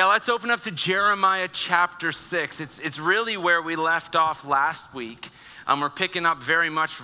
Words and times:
Yeah, 0.00 0.06
let's 0.06 0.30
open 0.30 0.50
up 0.50 0.60
to 0.60 0.70
Jeremiah 0.70 1.46
chapter 1.52 2.10
6. 2.10 2.58
It's, 2.58 2.78
it's 2.78 2.98
really 2.98 3.36
where 3.36 3.60
we 3.60 3.76
left 3.76 4.16
off 4.16 4.46
last 4.46 4.94
week. 4.94 5.28
Um, 5.66 5.82
we're 5.82 5.90
picking 5.90 6.24
up 6.24 6.42
very 6.42 6.70
much 6.70 7.02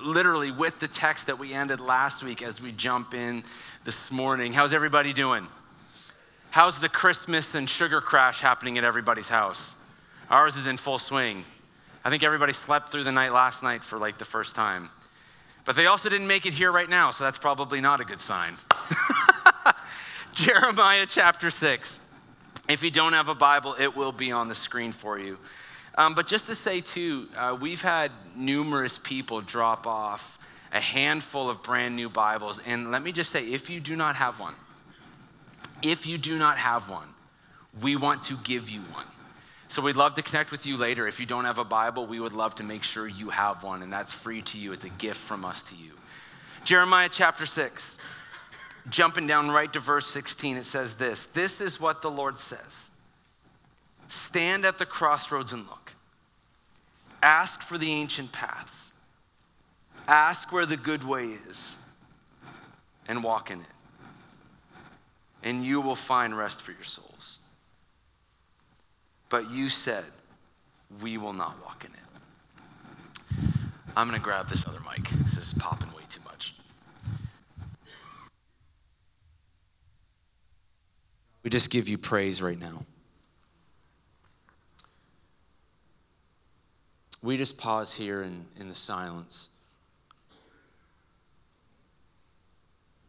literally 0.00 0.52
with 0.52 0.78
the 0.78 0.86
text 0.86 1.26
that 1.26 1.40
we 1.40 1.52
ended 1.52 1.80
last 1.80 2.22
week 2.22 2.40
as 2.40 2.62
we 2.62 2.70
jump 2.70 3.12
in 3.12 3.42
this 3.82 4.12
morning. 4.12 4.52
How's 4.52 4.72
everybody 4.72 5.12
doing? 5.12 5.48
How's 6.50 6.78
the 6.78 6.88
Christmas 6.88 7.56
and 7.56 7.68
sugar 7.68 8.00
crash 8.00 8.38
happening 8.38 8.78
at 8.78 8.84
everybody's 8.84 9.28
house? 9.28 9.74
Ours 10.30 10.56
is 10.56 10.68
in 10.68 10.76
full 10.76 10.98
swing. 10.98 11.44
I 12.04 12.10
think 12.10 12.22
everybody 12.22 12.52
slept 12.52 12.92
through 12.92 13.02
the 13.02 13.10
night 13.10 13.32
last 13.32 13.64
night 13.64 13.82
for 13.82 13.98
like 13.98 14.18
the 14.18 14.24
first 14.24 14.54
time. 14.54 14.90
But 15.64 15.74
they 15.74 15.86
also 15.86 16.08
didn't 16.08 16.28
make 16.28 16.46
it 16.46 16.54
here 16.54 16.70
right 16.70 16.88
now, 16.88 17.10
so 17.10 17.24
that's 17.24 17.38
probably 17.38 17.80
not 17.80 18.00
a 18.00 18.04
good 18.04 18.20
sign. 18.20 18.54
Jeremiah 20.34 21.06
chapter 21.08 21.50
6. 21.50 21.98
If 22.72 22.82
you 22.82 22.90
don't 22.90 23.12
have 23.12 23.28
a 23.28 23.34
Bible, 23.34 23.76
it 23.78 23.94
will 23.94 24.12
be 24.12 24.32
on 24.32 24.48
the 24.48 24.54
screen 24.54 24.92
for 24.92 25.18
you. 25.18 25.36
Um, 25.98 26.14
but 26.14 26.26
just 26.26 26.46
to 26.46 26.54
say, 26.54 26.80
too, 26.80 27.28
uh, 27.36 27.54
we've 27.60 27.82
had 27.82 28.10
numerous 28.34 28.96
people 28.96 29.42
drop 29.42 29.86
off 29.86 30.38
a 30.72 30.80
handful 30.80 31.50
of 31.50 31.62
brand 31.62 31.96
new 31.96 32.08
Bibles. 32.08 32.62
And 32.64 32.90
let 32.90 33.02
me 33.02 33.12
just 33.12 33.30
say, 33.30 33.44
if 33.44 33.68
you 33.68 33.78
do 33.78 33.94
not 33.94 34.16
have 34.16 34.40
one, 34.40 34.54
if 35.82 36.06
you 36.06 36.16
do 36.16 36.38
not 36.38 36.56
have 36.56 36.88
one, 36.88 37.08
we 37.82 37.94
want 37.94 38.22
to 38.22 38.38
give 38.38 38.70
you 38.70 38.80
one. 38.80 39.04
So 39.68 39.82
we'd 39.82 39.96
love 39.96 40.14
to 40.14 40.22
connect 40.22 40.50
with 40.50 40.64
you 40.64 40.78
later. 40.78 41.06
If 41.06 41.20
you 41.20 41.26
don't 41.26 41.44
have 41.44 41.58
a 41.58 41.64
Bible, 41.64 42.06
we 42.06 42.20
would 42.20 42.32
love 42.32 42.54
to 42.54 42.62
make 42.62 42.84
sure 42.84 43.06
you 43.06 43.28
have 43.28 43.62
one, 43.62 43.82
and 43.82 43.92
that's 43.92 44.14
free 44.14 44.40
to 44.40 44.56
you. 44.56 44.72
It's 44.72 44.86
a 44.86 44.90
gift 44.90 45.20
from 45.20 45.44
us 45.44 45.62
to 45.64 45.76
you. 45.76 45.90
Jeremiah 46.64 47.10
chapter 47.12 47.44
6. 47.44 47.98
Jumping 48.88 49.26
down 49.26 49.50
right 49.50 49.72
to 49.72 49.80
verse 49.80 50.06
16, 50.08 50.56
it 50.56 50.64
says 50.64 50.94
this 50.94 51.26
This 51.32 51.60
is 51.60 51.80
what 51.80 52.02
the 52.02 52.10
Lord 52.10 52.38
says 52.38 52.90
Stand 54.08 54.64
at 54.64 54.78
the 54.78 54.86
crossroads 54.86 55.52
and 55.52 55.66
look. 55.66 55.94
Ask 57.22 57.62
for 57.62 57.78
the 57.78 57.90
ancient 57.90 58.32
paths. 58.32 58.92
Ask 60.08 60.52
where 60.52 60.66
the 60.66 60.76
good 60.76 61.04
way 61.04 61.24
is 61.24 61.76
and 63.06 63.22
walk 63.22 63.50
in 63.50 63.60
it. 63.60 63.66
And 65.42 65.64
you 65.64 65.80
will 65.80 65.96
find 65.96 66.36
rest 66.36 66.62
for 66.62 66.72
your 66.72 66.82
souls. 66.82 67.38
But 69.28 69.50
you 69.50 69.68
said, 69.68 70.04
We 71.00 71.16
will 71.16 71.32
not 71.32 71.62
walk 71.64 71.84
in 71.84 71.92
it. 71.92 71.98
I'm 73.96 74.08
going 74.08 74.18
to 74.18 74.24
grab 74.24 74.48
this 74.48 74.66
other 74.66 74.80
mic. 74.80 75.08
This 75.08 75.36
is 75.36 75.54
popping 75.54 75.92
way 75.92 76.02
too 76.08 76.20
much. 76.24 76.31
We 81.42 81.50
just 81.50 81.70
give 81.70 81.88
you 81.88 81.98
praise 81.98 82.40
right 82.40 82.58
now. 82.58 82.82
We 87.22 87.36
just 87.36 87.58
pause 87.58 87.94
here 87.94 88.22
in, 88.22 88.46
in 88.58 88.68
the 88.68 88.74
silence. 88.74 89.50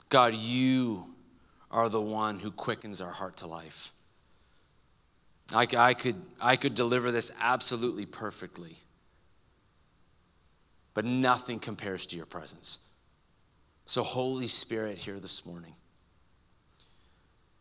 God, 0.09 0.35
you 0.35 1.05
are 1.71 1.89
the 1.89 2.01
one 2.01 2.37
who 2.37 2.51
quickens 2.51 3.01
our 3.01 3.11
heart 3.11 3.37
to 3.37 3.47
life. 3.47 3.91
I, 5.53 5.67
I, 5.75 5.93
could, 5.95 6.15
I 6.39 6.55
could 6.55 6.75
deliver 6.75 7.11
this 7.11 7.35
absolutely 7.41 8.05
perfectly, 8.05 8.77
but 10.93 11.05
nothing 11.05 11.59
compares 11.59 12.05
to 12.07 12.17
your 12.17 12.27
presence. 12.27 12.89
So, 13.85 14.03
Holy 14.03 14.47
Spirit, 14.47 14.99
here 14.99 15.19
this 15.19 15.45
morning, 15.45 15.73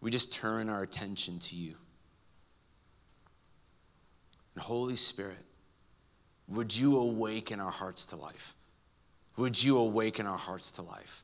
we 0.03 0.11
just 0.11 0.35
turn 0.35 0.69
our 0.69 0.83
attention 0.83 1.39
to 1.39 1.57
you. 1.57 1.75
And 4.55 4.63
Holy 4.63 4.97
Spirit, 4.97 5.45
would 6.49 6.77
you 6.77 6.99
awaken 6.99 7.61
our 7.61 7.71
hearts 7.71 8.07
to 8.07 8.17
life? 8.17 8.53
Would 9.39 9.63
you 9.63 9.79
awaken 9.79 10.27
our 10.27 10.37
hearts 10.37 10.73
to 10.73 10.83
life? 10.83 11.23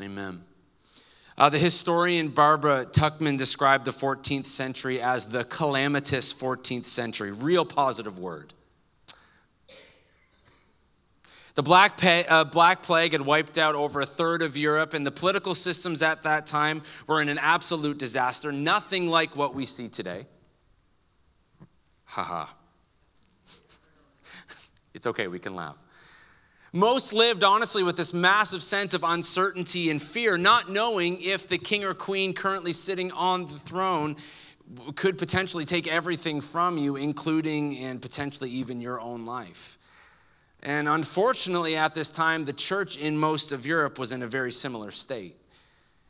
Amen. 0.00 0.42
Uh, 1.36 1.48
the 1.48 1.58
historian 1.58 2.28
Barbara 2.28 2.84
Tuchman 2.84 3.38
described 3.38 3.86
the 3.86 3.90
14th 3.90 4.46
century 4.46 5.00
as 5.00 5.26
the 5.26 5.44
calamitous 5.44 6.34
14th 6.34 6.84
century. 6.84 7.32
Real 7.32 7.64
positive 7.64 8.18
word. 8.18 8.52
The 11.54 11.62
Black, 11.62 11.98
uh, 12.02 12.44
Black 12.44 12.82
Plague 12.82 13.12
had 13.12 13.20
wiped 13.20 13.58
out 13.58 13.74
over 13.74 14.00
a 14.00 14.06
third 14.06 14.42
of 14.42 14.56
Europe, 14.56 14.94
and 14.94 15.06
the 15.06 15.10
political 15.10 15.54
systems 15.54 16.02
at 16.02 16.22
that 16.22 16.46
time 16.46 16.82
were 17.06 17.20
in 17.20 17.28
an 17.28 17.38
absolute 17.38 17.98
disaster, 17.98 18.52
nothing 18.52 19.08
like 19.08 19.36
what 19.36 19.54
we 19.54 19.66
see 19.66 19.88
today. 19.88 20.26
Haha. 22.04 22.46
it's 24.94 25.06
okay, 25.06 25.28
we 25.28 25.38
can 25.38 25.54
laugh. 25.54 25.78
Most 26.74 27.12
lived 27.12 27.44
honestly 27.44 27.82
with 27.82 27.98
this 27.98 28.14
massive 28.14 28.62
sense 28.62 28.94
of 28.94 29.04
uncertainty 29.04 29.90
and 29.90 30.00
fear, 30.00 30.38
not 30.38 30.70
knowing 30.70 31.20
if 31.20 31.46
the 31.46 31.58
king 31.58 31.84
or 31.84 31.92
queen 31.92 32.32
currently 32.32 32.72
sitting 32.72 33.12
on 33.12 33.42
the 33.42 33.48
throne 33.48 34.16
could 34.94 35.18
potentially 35.18 35.66
take 35.66 35.86
everything 35.86 36.40
from 36.40 36.78
you, 36.78 36.96
including 36.96 37.76
and 37.76 38.00
potentially 38.00 38.48
even 38.48 38.80
your 38.80 38.98
own 39.02 39.26
life. 39.26 39.76
And 40.62 40.88
unfortunately, 40.88 41.76
at 41.76 41.94
this 41.94 42.10
time, 42.10 42.44
the 42.44 42.52
church 42.52 42.96
in 42.96 43.16
most 43.16 43.52
of 43.52 43.66
Europe 43.66 43.98
was 43.98 44.12
in 44.12 44.22
a 44.22 44.28
very 44.28 44.52
similar 44.52 44.90
state. 44.90 45.36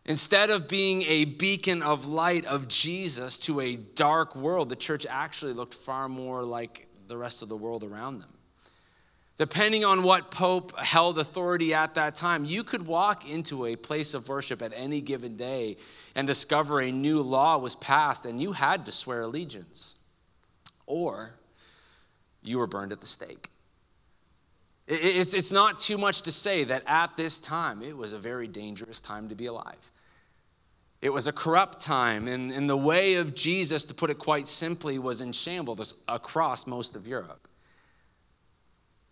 Instead 0.05 0.51
of 0.51 0.69
being 0.69 1.03
a 1.03 1.25
beacon 1.25 1.81
of 1.81 2.07
light 2.07 2.45
of 2.47 2.69
Jesus 2.69 3.39
to 3.39 3.61
a 3.61 3.77
dark 3.77 4.35
world, 4.35 4.69
the 4.69 4.77
church 4.77 5.07
actually 5.09 5.53
looked 5.53 5.75
far 5.75 6.09
more 6.09 6.43
like 6.43 6.89
the 7.07 7.17
rest 7.17 7.43
of 7.43 7.49
the 7.49 7.57
world 7.57 7.85
around 7.85 8.19
them. 8.19 8.29
Depending 9.39 9.85
on 9.85 10.03
what 10.03 10.31
pope 10.31 10.77
held 10.77 11.19
authority 11.19 11.73
at 11.73 11.95
that 11.95 12.15
time, 12.15 12.45
you 12.45 12.63
could 12.63 12.87
walk 12.87 13.29
into 13.29 13.65
a 13.65 13.77
place 13.77 14.13
of 14.13 14.29
worship 14.29 14.61
at 14.61 14.73
any 14.75 15.01
given 15.01 15.37
day 15.37 15.77
and 16.15 16.27
discover 16.27 16.81
a 16.81 16.93
new 16.93 17.23
law 17.23 17.57
was 17.57 17.75
passed 17.75 18.27
and 18.27 18.41
you 18.41 18.53
had 18.53 18.85
to 18.85 18.93
swear 18.93 19.23
allegiance, 19.23 19.97
or 20.87 21.31
you 22.43 22.59
were 22.59 22.67
burned 22.67 22.93
at 22.93 23.01
the 23.01 23.07
stake. 23.07 23.49
It's, 24.87 25.35
it's 25.35 25.53
not 25.53 25.79
too 25.79 25.97
much 25.97 26.23
to 26.23 26.33
say 26.33 26.65
that 26.65 26.83
at 26.87 27.17
this 27.17 27.39
time, 27.39 27.83
it 27.83 27.97
was 27.97 28.13
a 28.13 28.19
very 28.19 28.49
dangerous 28.49 29.01
time 29.01 29.29
to 29.29 29.35
be 29.35 29.47
alive. 29.47 29.93
It 31.01 31.13
was 31.13 31.27
a 31.27 31.33
corrupt 31.33 31.81
time, 31.81 32.29
and, 32.29 32.53
and 32.53 32.69
the 32.69 32.77
way 32.77 33.15
of 33.15 33.35
Jesus, 33.35 33.85
to 33.87 33.95
put 33.95 34.11
it 34.11 34.19
quite 34.19 34.47
simply, 34.47 34.99
was 34.99 35.21
in 35.21 35.33
shambles 35.33 35.97
across 36.09 36.67
most 36.67 36.97
of 36.97 37.07
Europe. 37.07 37.49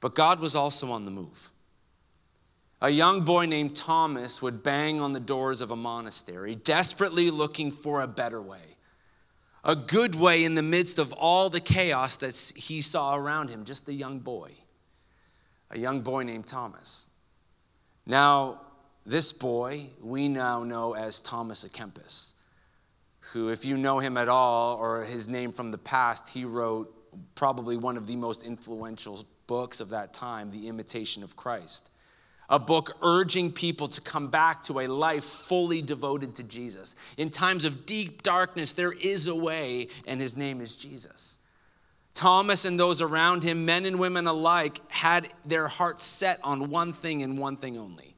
But 0.00 0.14
God 0.14 0.41
was 0.41 0.56
also 0.56 0.91
on 0.92 1.04
the 1.04 1.10
move. 1.10 1.50
A 2.81 2.91
young 2.91 3.22
boy 3.22 3.47
named 3.47 3.76
Thomas 3.76 4.41
would 4.41 4.62
bang 4.62 5.00
on 5.00 5.12
the 5.12 5.20
doors 5.20 5.60
of 5.60 5.70
a 5.70 5.76
monastery, 5.76 6.54
desperately 6.54 7.31
looking 7.31 7.70
for 7.70 8.00
a 8.00 8.08
better 8.08 8.41
way, 8.41 8.76
a 9.62 9.76
good 9.76 10.14
way 10.14 10.44
in 10.44 10.54
the 10.54 10.62
midst 10.62 10.98
of 10.98 11.12
all 11.12 11.50
the 11.50 11.60
chaos 11.60 12.16
that 12.19 12.54
he 12.56 12.81
saw 12.81 13.14
around 13.14 13.50
him, 13.50 13.64
just 13.64 13.88
a 13.88 13.92
young 13.92 14.19
boy 14.19 14.50
a 15.70 15.78
young 15.78 16.00
boy 16.00 16.22
named 16.25 16.47
Thomas. 16.47 17.08
Now, 18.06 18.60
this 19.06 19.32
boy 19.32 19.86
we 20.03 20.28
now 20.28 20.64
know 20.64 20.94
as 20.94 21.20
Thomas 21.20 21.64
à 21.64 21.70
Kempis, 21.70 22.34
who, 23.32 23.50
if 23.50 23.64
you 23.64 23.76
know 23.76 23.99
him 23.99 24.17
at 24.17 24.28
all 24.28 24.76
or 24.76 25.05
his 25.05 25.28
name 25.28 25.52
from 25.52 25.70
the 25.70 25.78
past, 25.78 26.34
he 26.34 26.44
wrote 26.44 26.93
probably 27.34 27.76
one 27.76 27.96
of 27.96 28.06
the 28.06 28.17
most 28.17 28.44
influential 28.44 29.25
books 29.46 29.81
of 29.81 29.90
that 29.90 30.12
time, 30.12 30.50
The 30.50 30.69
Imitation 30.69 31.22
of 31.22 31.37
Christ. 31.37 31.90
A 32.49 32.58
book 32.58 32.93
urging 33.02 33.52
people 33.52 33.87
to 33.87 34.00
come 34.00 34.28
back 34.28 34.64
to 34.64 34.81
a 34.81 34.88
life 34.88 35.22
fully 35.22 35.82
devoted 35.82 36.34
to 36.37 36.43
Jesus. 36.43 36.96
In 37.17 37.31
times 37.31 37.64
of 37.64 37.87
deep 37.87 38.22
darkness, 38.22 38.72
there 38.72 38.93
is 39.02 39.28
a 39.28 39.34
way, 39.34 39.87
and 40.06 40.20
his 40.20 40.37
name 40.37 40.61
is 40.61 40.75
Jesus. 40.75 41.40
Thomas 42.12 42.64
and 42.64 42.78
those 42.78 43.00
around 43.00 43.44
him, 43.44 43.64
men 43.64 43.87
and 43.87 43.99
women 43.99 44.26
alike, 44.26 44.81
had 45.00 45.26
their 45.47 45.67
hearts 45.67 46.05
set 46.05 46.38
on 46.44 46.69
one 46.69 46.93
thing 46.93 47.23
and 47.23 47.38
one 47.38 47.56
thing 47.56 47.79
only 47.79 48.14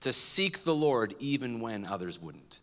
to 0.00 0.12
seek 0.12 0.58
the 0.58 0.74
Lord 0.74 1.14
even 1.20 1.60
when 1.60 1.84
others 1.84 2.20
wouldn't. 2.20 2.60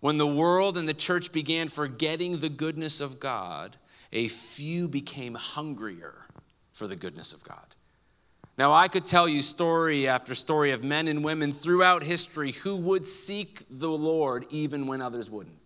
When 0.00 0.16
the 0.16 0.26
world 0.26 0.78
and 0.78 0.88
the 0.88 0.94
church 0.94 1.32
began 1.32 1.68
forgetting 1.68 2.38
the 2.38 2.48
goodness 2.48 3.02
of 3.02 3.20
God, 3.20 3.76
a 4.10 4.28
few 4.28 4.88
became 4.88 5.34
hungrier 5.34 6.28
for 6.72 6.86
the 6.86 6.96
goodness 6.96 7.34
of 7.34 7.44
God. 7.44 7.74
Now, 8.56 8.72
I 8.72 8.88
could 8.88 9.04
tell 9.04 9.28
you 9.28 9.42
story 9.42 10.08
after 10.08 10.34
story 10.34 10.70
of 10.70 10.82
men 10.82 11.08
and 11.08 11.22
women 11.22 11.52
throughout 11.52 12.04
history 12.04 12.52
who 12.52 12.76
would 12.76 13.06
seek 13.06 13.64
the 13.68 13.90
Lord 13.90 14.46
even 14.48 14.86
when 14.86 15.02
others 15.02 15.30
wouldn't 15.30 15.63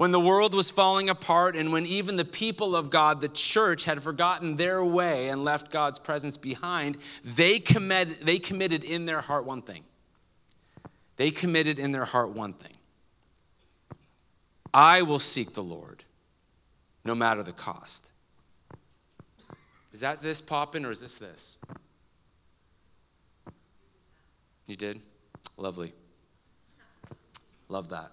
when 0.00 0.12
the 0.12 0.18
world 0.18 0.54
was 0.54 0.70
falling 0.70 1.10
apart 1.10 1.54
and 1.54 1.74
when 1.74 1.84
even 1.84 2.16
the 2.16 2.24
people 2.24 2.74
of 2.74 2.88
God, 2.88 3.20
the 3.20 3.28
church, 3.28 3.84
had 3.84 4.02
forgotten 4.02 4.56
their 4.56 4.82
way 4.82 5.28
and 5.28 5.44
left 5.44 5.70
God's 5.70 5.98
presence 5.98 6.38
behind, 6.38 6.96
they, 7.22 7.58
committed, 7.58 8.16
they 8.22 8.38
committed 8.38 8.82
in 8.82 9.04
their 9.04 9.20
heart 9.20 9.44
one 9.44 9.60
thing. 9.60 9.84
They 11.16 11.30
committed 11.30 11.78
in 11.78 11.92
their 11.92 12.06
heart 12.06 12.30
one 12.30 12.54
thing 12.54 12.72
I 14.72 15.02
will 15.02 15.18
seek 15.18 15.52
the 15.52 15.62
Lord 15.62 16.04
no 17.04 17.14
matter 17.14 17.42
the 17.42 17.52
cost. 17.52 18.14
Is 19.92 20.00
that 20.00 20.22
this 20.22 20.40
popping 20.40 20.86
or 20.86 20.92
is 20.92 21.00
this 21.00 21.18
this? 21.18 21.58
You 24.66 24.76
did? 24.76 24.98
Lovely. 25.58 25.92
Love 27.68 27.90
that. 27.90 28.12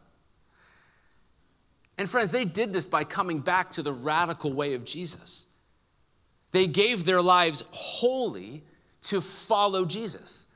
And 1.98 2.10
friends, 2.10 2.32
they 2.32 2.46
did 2.46 2.74
this 2.74 2.86
by 2.86 3.04
coming 3.04 3.40
back 3.40 3.72
to 3.72 3.82
the 3.82 3.92
radical 3.92 4.54
way 4.54 4.74
of 4.74 4.86
Jesus. 4.86 5.48
They 6.52 6.68
gave 6.68 7.06
their 7.06 7.22
lives 7.22 7.64
wholly 7.72 8.64
to 9.02 9.22
follow 9.22 9.86
Jesus. 9.86 10.48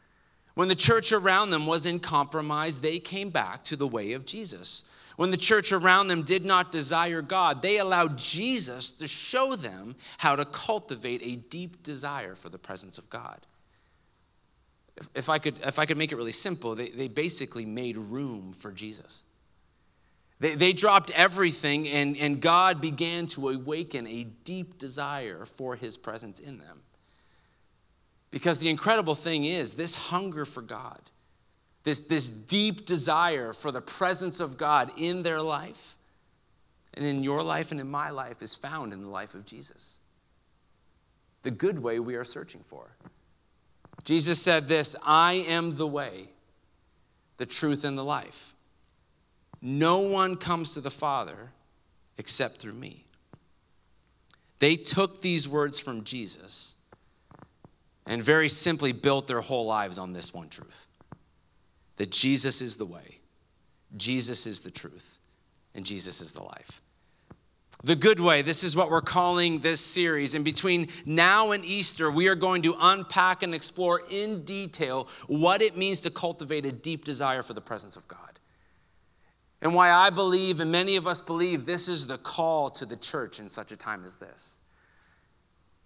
When 0.53 0.67
the 0.67 0.75
church 0.75 1.11
around 1.11 1.49
them 1.49 1.65
was 1.65 1.85
in 1.85 1.99
compromise, 1.99 2.81
they 2.81 2.99
came 2.99 3.29
back 3.29 3.63
to 3.65 3.75
the 3.75 3.87
way 3.87 4.13
of 4.13 4.25
Jesus. 4.25 4.91
When 5.15 5.31
the 5.31 5.37
church 5.37 5.71
around 5.71 6.07
them 6.07 6.23
did 6.23 6.45
not 6.45 6.71
desire 6.71 7.21
God, 7.21 7.61
they 7.61 7.79
allowed 7.79 8.17
Jesus 8.17 8.91
to 8.93 9.07
show 9.07 9.55
them 9.55 9.95
how 10.17 10.35
to 10.35 10.45
cultivate 10.45 11.21
a 11.23 11.35
deep 11.35 11.83
desire 11.83 12.35
for 12.35 12.49
the 12.49 12.57
presence 12.57 12.97
of 12.97 13.09
God. 13.09 13.39
If, 14.97 15.09
if 15.15 15.29
I, 15.29 15.39
could, 15.39 15.55
if 15.65 15.79
I 15.79 15.85
could 15.85 15.97
make 15.97 16.11
it 16.11 16.15
really 16.15 16.31
simple, 16.31 16.75
they, 16.75 16.89
they 16.89 17.07
basically 17.07 17.65
made 17.65 17.97
room 17.97 18.53
for 18.53 18.71
Jesus. 18.71 19.25
They, 20.41 20.55
they 20.55 20.73
dropped 20.73 21.11
everything, 21.11 21.87
and, 21.87 22.17
and 22.17 22.41
God 22.41 22.81
began 22.81 23.27
to 23.27 23.49
awaken 23.49 24.07
a 24.07 24.23
deep 24.23 24.79
desire 24.79 25.45
for 25.45 25.75
his 25.75 25.97
presence 25.97 26.39
in 26.39 26.57
them. 26.57 26.81
Because 28.31 28.57
the 28.57 28.69
incredible 28.69 29.13
thing 29.13 29.45
is, 29.45 29.75
this 29.75 29.93
hunger 29.93 30.45
for 30.45 30.63
God, 30.63 30.99
this, 31.83 31.99
this 31.99 32.27
deep 32.27 32.87
desire 32.87 33.53
for 33.53 33.71
the 33.71 33.81
presence 33.81 34.39
of 34.39 34.57
God 34.57 34.89
in 34.97 35.21
their 35.21 35.43
life, 35.43 35.95
and 36.95 37.05
in 37.05 37.21
your 37.21 37.43
life 37.43 37.71
and 37.71 37.79
in 37.79 37.91
my 37.91 38.09
life, 38.09 38.41
is 38.41 38.55
found 38.55 38.93
in 38.93 39.01
the 39.01 39.09
life 39.09 39.35
of 39.35 39.45
Jesus. 39.45 39.99
The 41.43 41.51
good 41.51 41.77
way 41.77 41.99
we 41.99 42.15
are 42.15 42.23
searching 42.23 42.61
for. 42.61 42.95
Jesus 44.03 44.41
said 44.41 44.67
this 44.67 44.95
I 45.05 45.45
am 45.47 45.75
the 45.75 45.85
way, 45.85 46.31
the 47.37 47.45
truth, 47.45 47.83
and 47.83 47.95
the 47.95 48.03
life. 48.03 48.55
No 49.61 49.99
one 49.99 50.35
comes 50.35 50.73
to 50.73 50.81
the 50.81 50.91
Father 50.91 51.51
except 52.17 52.57
through 52.57 52.73
me. 52.73 53.05
They 54.59 54.75
took 54.75 55.21
these 55.21 55.47
words 55.47 55.79
from 55.79 56.03
Jesus 56.03 56.75
and 58.05 58.21
very 58.21 58.49
simply 58.49 58.91
built 58.91 59.27
their 59.27 59.41
whole 59.41 59.65
lives 59.65 59.97
on 59.97 60.13
this 60.13 60.33
one 60.33 60.49
truth 60.49 60.87
that 61.97 62.11
Jesus 62.11 62.61
is 62.61 62.77
the 62.77 62.85
way, 62.85 63.19
Jesus 63.95 64.47
is 64.47 64.61
the 64.61 64.71
truth, 64.71 65.19
and 65.75 65.85
Jesus 65.85 66.21
is 66.21 66.33
the 66.33 66.43
life. 66.43 66.81
The 67.83 67.95
good 67.95 68.19
way, 68.19 68.41
this 68.41 68.63
is 68.63 68.75
what 68.75 68.89
we're 68.89 69.01
calling 69.01 69.59
this 69.59 69.81
series. 69.81 70.35
And 70.35 70.45
between 70.45 70.87
now 71.05 71.51
and 71.51 71.65
Easter, 71.65 72.11
we 72.11 72.27
are 72.27 72.35
going 72.35 72.61
to 72.63 72.75
unpack 72.79 73.41
and 73.41 73.55
explore 73.55 74.01
in 74.11 74.43
detail 74.43 75.07
what 75.27 75.63
it 75.63 75.77
means 75.77 76.01
to 76.01 76.11
cultivate 76.11 76.65
a 76.65 76.71
deep 76.71 77.05
desire 77.05 77.41
for 77.41 77.53
the 77.53 77.61
presence 77.61 77.95
of 77.97 78.07
God. 78.07 78.30
And 79.61 79.75
why 79.75 79.91
I 79.91 80.09
believe, 80.09 80.59
and 80.59 80.71
many 80.71 80.95
of 80.95 81.05
us 81.05 81.21
believe, 81.21 81.65
this 81.65 81.87
is 81.87 82.07
the 82.07 82.17
call 82.17 82.69
to 82.71 82.85
the 82.85 82.95
church 82.95 83.39
in 83.39 83.47
such 83.47 83.71
a 83.71 83.77
time 83.77 84.03
as 84.03 84.15
this. 84.15 84.59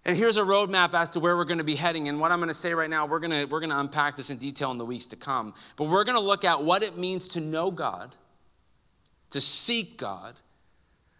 And 0.06 0.16
here's 0.16 0.36
a 0.36 0.42
roadmap 0.42 0.94
as 0.94 1.10
to 1.10 1.20
where 1.20 1.36
we're 1.36 1.44
going 1.44 1.58
to 1.58 1.64
be 1.64 1.74
heading. 1.74 2.08
And 2.08 2.20
what 2.20 2.30
I'm 2.30 2.38
going 2.38 2.48
to 2.48 2.54
say 2.54 2.72
right 2.72 2.88
now, 2.88 3.06
we're 3.06 3.18
going 3.18 3.32
to, 3.32 3.44
we're 3.46 3.60
going 3.60 3.70
to 3.70 3.80
unpack 3.80 4.16
this 4.16 4.30
in 4.30 4.38
detail 4.38 4.70
in 4.70 4.78
the 4.78 4.84
weeks 4.84 5.06
to 5.08 5.16
come. 5.16 5.52
But 5.76 5.88
we're 5.88 6.04
going 6.04 6.16
to 6.16 6.24
look 6.24 6.44
at 6.44 6.62
what 6.62 6.82
it 6.82 6.96
means 6.96 7.28
to 7.30 7.40
know 7.40 7.70
God, 7.70 8.14
to 9.30 9.40
seek 9.40 9.98
God, 9.98 10.40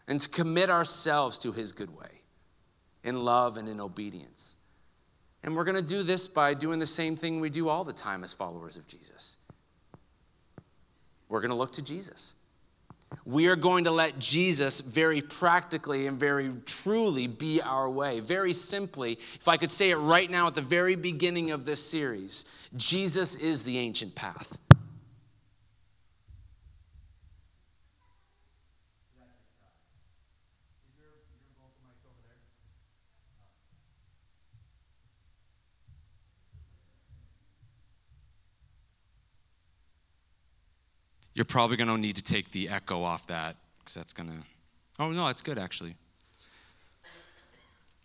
and 0.06 0.20
to 0.20 0.28
commit 0.28 0.70
ourselves 0.70 1.36
to 1.38 1.52
His 1.52 1.72
good 1.72 1.90
way 1.98 2.20
in 3.02 3.24
love 3.24 3.56
and 3.56 3.68
in 3.68 3.80
obedience. 3.80 4.56
And 5.42 5.56
we're 5.56 5.64
going 5.64 5.80
to 5.80 5.86
do 5.86 6.02
this 6.04 6.26
by 6.28 6.54
doing 6.54 6.78
the 6.78 6.86
same 6.86 7.16
thing 7.16 7.40
we 7.40 7.50
do 7.50 7.68
all 7.68 7.84
the 7.84 7.92
time 7.92 8.24
as 8.24 8.32
followers 8.32 8.76
of 8.76 8.86
Jesus. 8.86 9.38
We're 11.28 11.40
going 11.40 11.50
to 11.50 11.56
look 11.56 11.72
to 11.72 11.84
Jesus. 11.84 12.36
We 13.24 13.48
are 13.48 13.56
going 13.56 13.84
to 13.84 13.90
let 13.90 14.18
Jesus 14.18 14.80
very 14.80 15.20
practically 15.20 16.06
and 16.06 16.18
very 16.18 16.52
truly 16.64 17.26
be 17.26 17.60
our 17.60 17.90
way. 17.90 18.20
Very 18.20 18.52
simply, 18.52 19.12
if 19.12 19.48
I 19.48 19.56
could 19.56 19.70
say 19.70 19.90
it 19.90 19.96
right 19.96 20.30
now 20.30 20.46
at 20.46 20.54
the 20.54 20.60
very 20.60 20.94
beginning 20.94 21.50
of 21.50 21.64
this 21.64 21.84
series, 21.84 22.46
Jesus 22.76 23.36
is 23.36 23.64
the 23.64 23.78
ancient 23.78 24.14
path. 24.14 24.58
You're 41.36 41.44
probably 41.44 41.76
going 41.76 41.88
to 41.88 41.98
need 41.98 42.16
to 42.16 42.22
take 42.22 42.50
the 42.50 42.70
echo 42.70 43.02
off 43.02 43.26
that 43.26 43.56
because 43.78 43.92
that's 43.92 44.14
going 44.14 44.30
to. 44.30 44.36
Oh, 44.98 45.10
no, 45.10 45.26
that's 45.26 45.42
good 45.42 45.58
actually. 45.58 45.94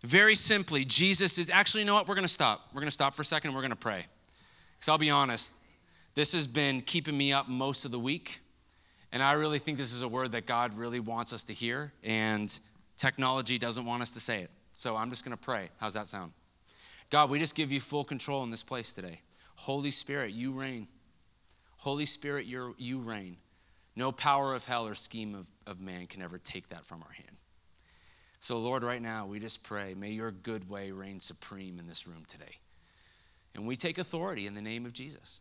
Very 0.04 0.34
simply, 0.34 0.84
Jesus 0.84 1.38
is 1.38 1.48
actually, 1.48 1.80
you 1.80 1.86
know 1.86 1.94
what? 1.94 2.06
We're 2.06 2.14
going 2.14 2.26
to 2.26 2.32
stop. 2.32 2.68
We're 2.74 2.82
going 2.82 2.88
to 2.88 2.94
stop 2.94 3.14
for 3.14 3.22
a 3.22 3.24
second 3.24 3.48
and 3.48 3.56
we're 3.56 3.62
going 3.62 3.70
to 3.70 3.76
pray. 3.76 4.04
Because 4.74 4.90
I'll 4.90 4.98
be 4.98 5.08
honest, 5.08 5.54
this 6.14 6.34
has 6.34 6.46
been 6.46 6.82
keeping 6.82 7.16
me 7.16 7.32
up 7.32 7.48
most 7.48 7.86
of 7.86 7.90
the 7.90 7.98
week. 7.98 8.40
And 9.12 9.22
I 9.22 9.32
really 9.32 9.58
think 9.58 9.78
this 9.78 9.94
is 9.94 10.02
a 10.02 10.08
word 10.08 10.32
that 10.32 10.44
God 10.44 10.76
really 10.76 11.00
wants 11.00 11.32
us 11.32 11.42
to 11.44 11.54
hear. 11.54 11.90
And 12.04 12.60
technology 12.98 13.58
doesn't 13.58 13.86
want 13.86 14.02
us 14.02 14.10
to 14.10 14.20
say 14.20 14.42
it. 14.42 14.50
So 14.74 14.94
I'm 14.94 15.08
just 15.08 15.24
going 15.24 15.34
to 15.34 15.42
pray. 15.42 15.70
How's 15.80 15.94
that 15.94 16.06
sound? 16.06 16.32
God, 17.08 17.30
we 17.30 17.38
just 17.38 17.54
give 17.54 17.72
you 17.72 17.80
full 17.80 18.04
control 18.04 18.42
in 18.42 18.50
this 18.50 18.62
place 18.62 18.92
today. 18.92 19.20
Holy 19.54 19.90
Spirit, 19.90 20.32
you 20.32 20.52
reign. 20.52 20.86
Holy 21.82 22.06
Spirit, 22.06 22.46
you 22.46 22.76
you 22.78 23.00
reign. 23.00 23.38
No 23.96 24.12
power 24.12 24.54
of 24.54 24.64
hell 24.64 24.86
or 24.86 24.94
scheme 24.94 25.34
of, 25.34 25.48
of 25.66 25.80
man 25.80 26.06
can 26.06 26.22
ever 26.22 26.38
take 26.38 26.68
that 26.68 26.86
from 26.86 27.02
our 27.02 27.10
hand. 27.12 27.36
So, 28.38 28.58
Lord, 28.58 28.84
right 28.84 29.02
now, 29.02 29.26
we 29.26 29.40
just 29.40 29.64
pray, 29.64 29.92
may 29.92 30.10
your 30.10 30.30
good 30.30 30.70
way 30.70 30.92
reign 30.92 31.18
supreme 31.18 31.80
in 31.80 31.88
this 31.88 32.06
room 32.06 32.22
today. 32.28 32.58
And 33.56 33.66
we 33.66 33.74
take 33.74 33.98
authority 33.98 34.46
in 34.46 34.54
the 34.54 34.62
name 34.62 34.86
of 34.86 34.92
Jesus. 34.92 35.40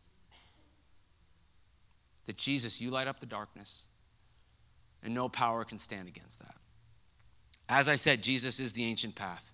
That 2.25 2.37
Jesus, 2.37 2.81
you 2.81 2.89
light 2.89 3.07
up 3.07 3.19
the 3.19 3.27
darkness, 3.27 3.85
and 5.03 5.13
no 5.13 5.29
power 5.29 5.63
can 5.63 5.77
stand 5.77 6.07
against 6.07 6.39
that. 6.39 6.55
As 7.69 7.87
I 7.87 7.95
said, 7.95 8.23
Jesus 8.23 8.59
is 8.59 8.73
the 8.73 8.83
ancient 8.85 9.13
path, 9.13 9.53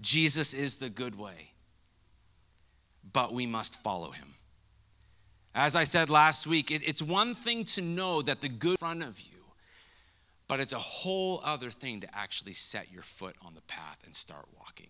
Jesus 0.00 0.54
is 0.54 0.76
the 0.76 0.88
good 0.88 1.18
way, 1.18 1.52
but 3.12 3.34
we 3.34 3.44
must 3.44 3.76
follow 3.76 4.12
him. 4.12 4.33
As 5.54 5.76
I 5.76 5.84
said 5.84 6.10
last 6.10 6.46
week, 6.46 6.70
it, 6.70 6.82
it's 6.84 7.00
one 7.00 7.34
thing 7.34 7.64
to 7.66 7.82
know 7.82 8.22
that 8.22 8.40
the 8.40 8.48
good 8.48 8.72
in 8.72 8.76
front 8.78 9.02
of 9.04 9.20
you, 9.20 9.38
but 10.48 10.58
it's 10.58 10.72
a 10.72 10.78
whole 10.78 11.40
other 11.44 11.70
thing 11.70 12.00
to 12.00 12.16
actually 12.16 12.54
set 12.54 12.90
your 12.90 13.02
foot 13.02 13.36
on 13.40 13.54
the 13.54 13.60
path 13.62 13.98
and 14.04 14.14
start 14.14 14.46
walking. 14.58 14.88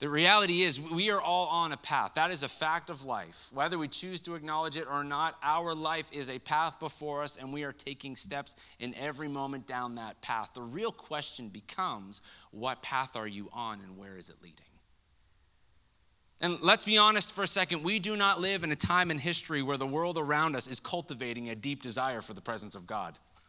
The 0.00 0.08
reality 0.08 0.62
is, 0.62 0.80
we 0.80 1.10
are 1.12 1.20
all 1.20 1.46
on 1.46 1.70
a 1.70 1.76
path. 1.76 2.14
That 2.14 2.32
is 2.32 2.42
a 2.42 2.48
fact 2.48 2.90
of 2.90 3.04
life. 3.04 3.50
Whether 3.54 3.78
we 3.78 3.86
choose 3.86 4.20
to 4.22 4.34
acknowledge 4.34 4.76
it 4.76 4.88
or 4.90 5.04
not, 5.04 5.38
our 5.44 5.76
life 5.76 6.10
is 6.10 6.28
a 6.28 6.40
path 6.40 6.80
before 6.80 7.22
us, 7.22 7.36
and 7.36 7.52
we 7.52 7.62
are 7.62 7.72
taking 7.72 8.16
steps 8.16 8.56
in 8.80 8.96
every 8.96 9.28
moment 9.28 9.68
down 9.68 9.94
that 9.94 10.20
path. 10.20 10.50
The 10.54 10.62
real 10.62 10.90
question 10.90 11.48
becomes 11.48 12.20
what 12.50 12.82
path 12.82 13.14
are 13.14 13.28
you 13.28 13.48
on, 13.52 13.80
and 13.80 13.96
where 13.96 14.18
is 14.18 14.28
it 14.28 14.36
leading? 14.42 14.71
And 16.42 16.60
let's 16.60 16.84
be 16.84 16.98
honest 16.98 17.32
for 17.32 17.44
a 17.44 17.48
second, 17.48 17.84
we 17.84 18.00
do 18.00 18.16
not 18.16 18.40
live 18.40 18.64
in 18.64 18.72
a 18.72 18.76
time 18.76 19.12
in 19.12 19.18
history 19.18 19.62
where 19.62 19.76
the 19.76 19.86
world 19.86 20.18
around 20.18 20.56
us 20.56 20.66
is 20.66 20.80
cultivating 20.80 21.48
a 21.48 21.54
deep 21.54 21.82
desire 21.82 22.20
for 22.20 22.34
the 22.34 22.40
presence 22.40 22.74
of 22.74 22.84
God. 22.84 23.16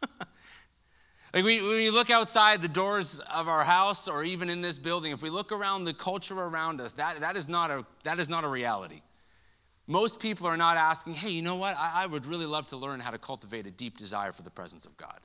like 1.34 1.42
we, 1.44 1.60
when 1.60 1.70
we 1.70 1.90
look 1.90 2.08
outside 2.08 2.62
the 2.62 2.68
doors 2.68 3.18
of 3.34 3.48
our 3.48 3.64
house 3.64 4.06
or 4.06 4.22
even 4.22 4.48
in 4.48 4.62
this 4.62 4.78
building, 4.78 5.10
if 5.10 5.22
we 5.22 5.28
look 5.28 5.50
around 5.50 5.84
the 5.84 5.92
culture 5.92 6.38
around 6.38 6.80
us, 6.80 6.92
that, 6.92 7.18
that, 7.18 7.36
is, 7.36 7.48
not 7.48 7.72
a, 7.72 7.84
that 8.04 8.20
is 8.20 8.28
not 8.28 8.44
a 8.44 8.48
reality. 8.48 9.02
Most 9.88 10.20
people 10.20 10.46
are 10.46 10.56
not 10.56 10.76
asking, 10.76 11.14
hey, 11.14 11.30
you 11.30 11.42
know 11.42 11.56
what? 11.56 11.76
I, 11.76 12.04
I 12.04 12.06
would 12.06 12.26
really 12.26 12.46
love 12.46 12.68
to 12.68 12.76
learn 12.76 13.00
how 13.00 13.10
to 13.10 13.18
cultivate 13.18 13.66
a 13.66 13.72
deep 13.72 13.98
desire 13.98 14.30
for 14.30 14.42
the 14.42 14.50
presence 14.50 14.86
of 14.86 14.96
God. 14.96 15.18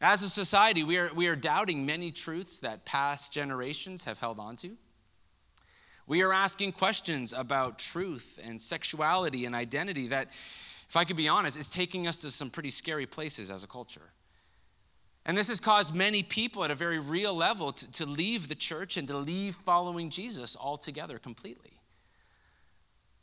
As 0.00 0.22
a 0.22 0.28
society, 0.28 0.84
we 0.84 0.96
are, 0.96 1.10
we 1.12 1.26
are 1.26 1.34
doubting 1.34 1.84
many 1.84 2.12
truths 2.12 2.60
that 2.60 2.84
past 2.84 3.32
generations 3.32 4.04
have 4.04 4.20
held 4.20 4.38
on 4.38 4.54
to. 4.58 4.76
We 6.08 6.22
are 6.22 6.32
asking 6.32 6.72
questions 6.72 7.34
about 7.34 7.78
truth 7.78 8.40
and 8.42 8.58
sexuality 8.58 9.44
and 9.44 9.54
identity 9.54 10.06
that, 10.06 10.28
if 10.88 10.96
I 10.96 11.04
could 11.04 11.16
be 11.16 11.28
honest, 11.28 11.58
is 11.58 11.68
taking 11.68 12.06
us 12.06 12.16
to 12.22 12.30
some 12.30 12.48
pretty 12.48 12.70
scary 12.70 13.04
places 13.04 13.50
as 13.50 13.62
a 13.62 13.66
culture. 13.66 14.10
And 15.26 15.36
this 15.36 15.48
has 15.48 15.60
caused 15.60 15.94
many 15.94 16.22
people 16.22 16.64
at 16.64 16.70
a 16.70 16.74
very 16.74 16.98
real 16.98 17.34
level 17.34 17.72
to, 17.72 17.92
to 17.92 18.06
leave 18.06 18.48
the 18.48 18.54
church 18.54 18.96
and 18.96 19.06
to 19.08 19.18
leave 19.18 19.54
following 19.54 20.08
Jesus 20.08 20.56
altogether 20.58 21.18
completely. 21.18 21.72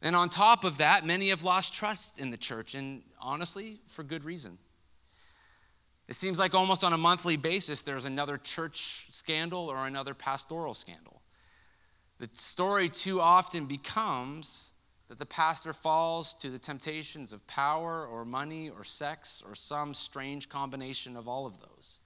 And 0.03 0.15
on 0.15 0.29
top 0.29 0.63
of 0.63 0.77
that, 0.77 1.03
many 1.07 1.29
have 1.29 1.43
lost 1.43 1.73
trust 1.73 2.19
in 2.19 2.29
the 2.29 2.37
church, 2.37 2.75
and 2.75 3.01
honestly, 3.19 3.79
for 3.87 4.03
good 4.03 4.23
reason. 4.23 4.59
It 6.07 6.15
seems 6.15 6.37
like 6.37 6.53
almost 6.53 6.83
on 6.83 6.93
a 6.93 6.99
monthly 6.99 7.35
basis 7.35 7.81
there's 7.81 8.05
another 8.05 8.37
church 8.37 9.07
scandal 9.09 9.69
or 9.69 9.87
another 9.87 10.13
pastoral 10.13 10.75
scandal. 10.75 11.14
The 12.19 12.29
story 12.33 12.89
too 12.89 13.19
often 13.19 13.65
becomes 13.65 14.73
that 15.09 15.19
the 15.19 15.25
pastor 15.25 15.73
falls 15.73 16.33
to 16.35 16.49
the 16.49 16.57
temptations 16.57 17.33
of 17.33 17.45
power 17.45 18.05
or 18.05 18.25
money 18.25 18.69
or 18.69 18.83
sex 18.83 19.43
or 19.47 19.53
some 19.53 19.93
strange 19.93 20.49
combination 20.49 21.15
of 21.15 21.27
all 21.27 21.45
of 21.45 21.59
those. 21.59 21.99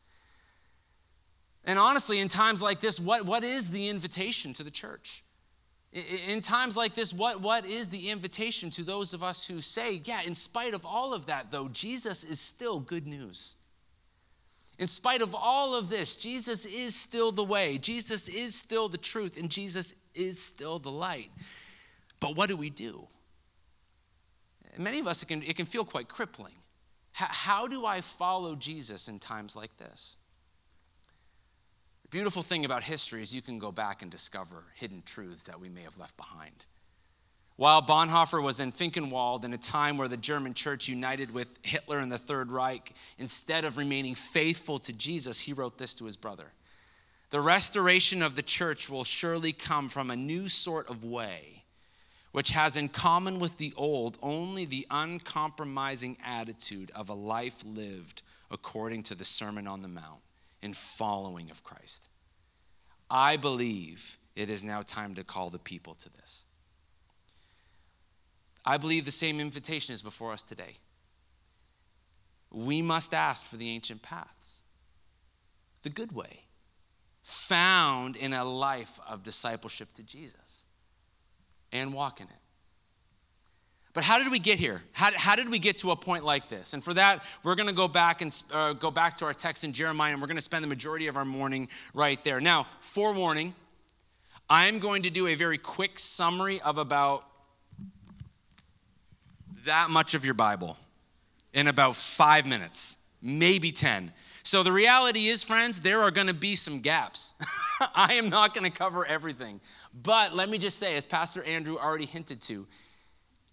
And 1.63 1.77
honestly, 1.77 2.19
in 2.19 2.27
times 2.27 2.61
like 2.61 2.79
this, 2.79 2.99
what, 2.99 3.25
what 3.25 3.43
is 3.43 3.71
the 3.71 3.89
invitation 3.89 4.53
to 4.53 4.63
the 4.63 4.71
church? 4.71 5.23
In 5.91 6.41
times 6.41 6.77
like 6.77 6.93
this, 6.93 7.13
what, 7.13 7.41
what 7.41 7.65
is 7.65 7.89
the 7.89 8.09
invitation 8.09 8.69
to 8.71 8.83
those 8.83 9.13
of 9.13 9.23
us 9.23 9.47
who 9.47 9.59
say, 9.59 10.01
yeah, 10.03 10.21
in 10.21 10.35
spite 10.35 10.73
of 10.73 10.85
all 10.85 11.13
of 11.13 11.25
that, 11.27 11.51
though, 11.51 11.67
Jesus 11.67 12.23
is 12.23 12.39
still 12.39 12.79
good 12.79 13.07
news? 13.07 13.55
In 14.79 14.87
spite 14.87 15.21
of 15.21 15.35
all 15.35 15.77
of 15.77 15.89
this, 15.89 16.15
Jesus 16.15 16.65
is 16.65 16.95
still 16.95 17.33
the 17.33 17.43
way, 17.43 17.77
Jesus 17.77 18.29
is 18.29 18.55
still 18.55 18.87
the 18.87 18.97
truth, 18.97 19.37
and 19.37 19.49
Jesus 19.49 19.93
is 20.15 20.41
still 20.41 20.79
the 20.79 20.89
light. 20.89 21.29
But 22.21 22.37
what 22.37 22.47
do 22.47 22.55
we 22.55 22.69
do? 22.69 23.07
Many 24.77 24.99
of 24.99 25.07
us, 25.07 25.21
it 25.21 25.25
can, 25.25 25.43
it 25.43 25.57
can 25.57 25.65
feel 25.65 25.83
quite 25.83 26.07
crippling. 26.07 26.53
How, 27.11 27.27
how 27.29 27.67
do 27.67 27.85
I 27.85 27.99
follow 27.99 28.55
Jesus 28.55 29.09
in 29.09 29.19
times 29.19 29.53
like 29.53 29.75
this? 29.75 30.15
The 32.03 32.09
beautiful 32.09 32.41
thing 32.41 32.63
about 32.63 32.83
history 32.83 33.21
is 33.21 33.35
you 33.35 33.41
can 33.41 33.59
go 33.59 33.73
back 33.73 34.01
and 34.01 34.09
discover 34.09 34.63
hidden 34.75 35.03
truths 35.05 35.43
that 35.43 35.59
we 35.59 35.67
may 35.67 35.81
have 35.81 35.97
left 35.97 36.15
behind. 36.15 36.65
While 37.59 37.81
Bonhoeffer 37.81 38.41
was 38.41 38.61
in 38.61 38.71
Finkenwalde 38.71 39.43
in 39.43 39.51
a 39.51 39.57
time 39.57 39.97
where 39.97 40.07
the 40.07 40.15
German 40.15 40.53
church 40.53 40.87
united 40.87 41.33
with 41.33 41.59
Hitler 41.61 41.99
and 41.99 42.09
the 42.09 42.17
Third 42.17 42.51
Reich, 42.51 42.93
instead 43.17 43.65
of 43.65 43.75
remaining 43.75 44.15
faithful 44.15 44.79
to 44.79 44.93
Jesus, 44.93 45.41
he 45.41 45.51
wrote 45.51 45.77
this 45.77 45.93
to 45.95 46.05
his 46.05 46.15
brother 46.15 46.53
The 47.31 47.41
restoration 47.41 48.21
of 48.21 48.35
the 48.35 48.41
church 48.41 48.89
will 48.89 49.03
surely 49.03 49.51
come 49.51 49.89
from 49.89 50.09
a 50.09 50.15
new 50.15 50.47
sort 50.47 50.89
of 50.89 51.03
way, 51.03 51.65
which 52.31 52.51
has 52.51 52.77
in 52.77 52.87
common 52.87 53.39
with 53.39 53.57
the 53.57 53.73
old 53.75 54.17
only 54.21 54.63
the 54.63 54.87
uncompromising 54.89 56.15
attitude 56.25 56.91
of 56.95 57.09
a 57.09 57.13
life 57.13 57.65
lived 57.65 58.21
according 58.49 59.03
to 59.03 59.15
the 59.15 59.25
Sermon 59.25 59.67
on 59.67 59.81
the 59.81 59.89
Mount 59.89 60.21
in 60.61 60.71
following 60.71 61.51
of 61.51 61.65
Christ. 61.65 62.07
I 63.11 63.35
believe 63.35 64.17
it 64.37 64.49
is 64.49 64.63
now 64.63 64.81
time 64.81 65.13
to 65.15 65.25
call 65.25 65.49
the 65.49 65.59
people 65.59 65.93
to 65.95 66.09
this. 66.09 66.45
I 68.65 68.77
believe 68.77 69.05
the 69.05 69.11
same 69.11 69.39
invitation 69.39 69.93
is 69.93 70.01
before 70.01 70.33
us 70.33 70.43
today. 70.43 70.75
We 72.51 72.81
must 72.81 73.13
ask 73.13 73.45
for 73.45 73.57
the 73.57 73.69
ancient 73.69 74.01
paths, 74.01 74.63
the 75.83 75.89
good 75.89 76.11
way, 76.11 76.45
found 77.21 78.15
in 78.15 78.33
a 78.33 78.43
life 78.43 78.99
of 79.07 79.23
discipleship 79.23 79.93
to 79.93 80.03
Jesus, 80.03 80.65
and 81.71 81.93
walk 81.93 82.19
in 82.19 82.27
it. 82.27 82.33
But 83.93 84.03
how 84.03 84.21
did 84.21 84.31
we 84.31 84.39
get 84.39 84.59
here? 84.59 84.81
How, 84.91 85.11
how 85.15 85.35
did 85.35 85.49
we 85.49 85.59
get 85.59 85.79
to 85.79 85.91
a 85.91 85.95
point 85.95 86.23
like 86.23 86.47
this? 86.47 86.73
And 86.73 86.83
for 86.83 86.93
that, 86.93 87.23
we're 87.43 87.55
going 87.55 87.67
to 87.69 87.73
go 87.73 87.87
back 87.87 88.21
and 88.21 88.43
uh, 88.51 88.73
go 88.73 88.91
back 88.91 89.17
to 89.17 89.25
our 89.25 89.33
text 89.33 89.63
in 89.63 89.73
Jeremiah, 89.73 90.13
and 90.13 90.21
we're 90.21 90.27
going 90.27 90.37
to 90.37 90.43
spend 90.43 90.63
the 90.63 90.69
majority 90.69 91.07
of 91.07 91.15
our 91.15 91.25
morning 91.25 91.69
right 91.93 92.23
there. 92.23 92.39
Now, 92.39 92.67
forewarning, 92.81 93.55
I'm 94.49 94.79
going 94.79 95.03
to 95.03 95.09
do 95.09 95.27
a 95.27 95.35
very 95.35 95.57
quick 95.57 95.99
summary 95.99 96.61
of 96.61 96.77
about 96.77 97.25
that 99.69 99.91
much 99.91 100.15
of 100.15 100.25
your 100.25 100.33
Bible 100.33 100.77
in 101.53 101.67
about 101.67 101.95
five 101.95 102.45
minutes, 102.45 102.97
maybe 103.21 103.71
10. 103.71 104.11
So 104.41 104.63
the 104.63 104.71
reality 104.71 105.27
is, 105.27 105.43
friends, 105.43 105.79
there 105.79 106.01
are 106.01 106.09
going 106.09 106.25
to 106.25 106.33
be 106.33 106.55
some 106.55 106.81
gaps. 106.81 107.35
I 107.95 108.15
am 108.15 108.29
not 108.29 108.55
going 108.55 108.69
to 108.69 108.75
cover 108.75 109.05
everything. 109.05 109.61
But 109.93 110.35
let 110.35 110.49
me 110.49 110.57
just 110.57 110.79
say, 110.79 110.95
as 110.95 111.05
Pastor 111.05 111.43
Andrew 111.43 111.77
already 111.77 112.05
hinted 112.05 112.41
to, 112.43 112.65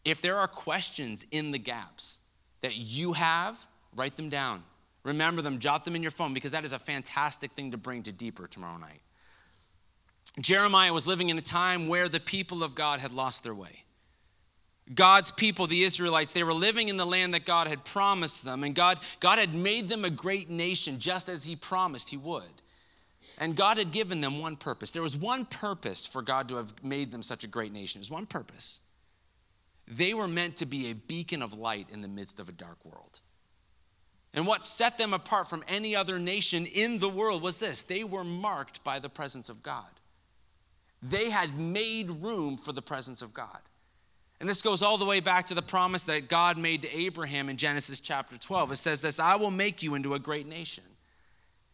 if 0.06 0.22
there 0.22 0.36
are 0.36 0.48
questions 0.48 1.26
in 1.30 1.50
the 1.50 1.58
gaps 1.58 2.20
that 2.62 2.76
you 2.76 3.12
have, 3.12 3.58
write 3.94 4.16
them 4.16 4.30
down. 4.30 4.62
Remember 5.04 5.42
them, 5.42 5.58
jot 5.58 5.84
them 5.84 5.94
in 5.96 6.02
your 6.02 6.10
phone, 6.10 6.32
because 6.32 6.52
that 6.52 6.64
is 6.64 6.72
a 6.72 6.78
fantastic 6.78 7.52
thing 7.52 7.72
to 7.72 7.76
bring 7.76 8.02
to 8.04 8.12
deeper 8.12 8.46
tomorrow 8.46 8.78
night. 8.78 9.02
Jeremiah 10.40 10.94
was 10.94 11.06
living 11.06 11.28
in 11.28 11.36
a 11.36 11.42
time 11.42 11.88
where 11.88 12.08
the 12.08 12.20
people 12.20 12.62
of 12.62 12.74
God 12.74 13.00
had 13.00 13.12
lost 13.12 13.44
their 13.44 13.54
way. 13.54 13.85
God's 14.94 15.32
people, 15.32 15.66
the 15.66 15.82
Israelites, 15.82 16.32
they 16.32 16.44
were 16.44 16.52
living 16.52 16.88
in 16.88 16.96
the 16.96 17.06
land 17.06 17.34
that 17.34 17.44
God 17.44 17.66
had 17.66 17.84
promised 17.84 18.44
them, 18.44 18.62
and 18.62 18.74
God, 18.74 19.00
God 19.18 19.38
had 19.38 19.54
made 19.54 19.88
them 19.88 20.04
a 20.04 20.10
great 20.10 20.48
nation 20.48 21.00
just 21.00 21.28
as 21.28 21.44
He 21.44 21.56
promised 21.56 22.10
He 22.10 22.16
would. 22.16 22.62
And 23.38 23.56
God 23.56 23.76
had 23.76 23.92
given 23.92 24.20
them 24.20 24.38
one 24.38 24.56
purpose. 24.56 24.92
There 24.92 25.02
was 25.02 25.16
one 25.16 25.44
purpose 25.44 26.06
for 26.06 26.22
God 26.22 26.48
to 26.48 26.56
have 26.56 26.72
made 26.82 27.10
them 27.10 27.22
such 27.22 27.44
a 27.44 27.48
great 27.48 27.72
nation. 27.72 27.98
It 27.98 28.02
was 28.02 28.10
one 28.10 28.26
purpose. 28.26 28.80
They 29.88 30.14
were 30.14 30.28
meant 30.28 30.56
to 30.58 30.66
be 30.66 30.90
a 30.90 30.94
beacon 30.94 31.42
of 31.42 31.52
light 31.52 31.88
in 31.92 32.00
the 32.00 32.08
midst 32.08 32.40
of 32.40 32.48
a 32.48 32.52
dark 32.52 32.82
world. 32.84 33.20
And 34.32 34.46
what 34.46 34.64
set 34.64 34.98
them 34.98 35.14
apart 35.14 35.48
from 35.48 35.64
any 35.68 35.96
other 35.96 36.18
nation 36.18 36.66
in 36.66 36.98
the 36.98 37.08
world 37.08 37.42
was 37.42 37.58
this 37.58 37.82
they 37.82 38.04
were 38.04 38.24
marked 38.24 38.82
by 38.84 38.98
the 38.98 39.08
presence 39.08 39.48
of 39.48 39.62
God. 39.62 39.84
They 41.02 41.30
had 41.30 41.58
made 41.58 42.10
room 42.10 42.56
for 42.56 42.72
the 42.72 42.82
presence 42.82 43.22
of 43.22 43.34
God. 43.34 43.60
And 44.38 44.48
this 44.48 44.60
goes 44.60 44.82
all 44.82 44.98
the 44.98 45.06
way 45.06 45.20
back 45.20 45.46
to 45.46 45.54
the 45.54 45.62
promise 45.62 46.04
that 46.04 46.28
God 46.28 46.58
made 46.58 46.82
to 46.82 46.94
Abraham 46.94 47.48
in 47.48 47.56
Genesis 47.56 48.00
chapter 48.00 48.36
12. 48.36 48.72
It 48.72 48.76
says 48.76 49.02
this 49.02 49.18
I 49.18 49.36
will 49.36 49.50
make 49.50 49.82
you 49.82 49.94
into 49.94 50.14
a 50.14 50.18
great 50.18 50.46
nation. 50.46 50.84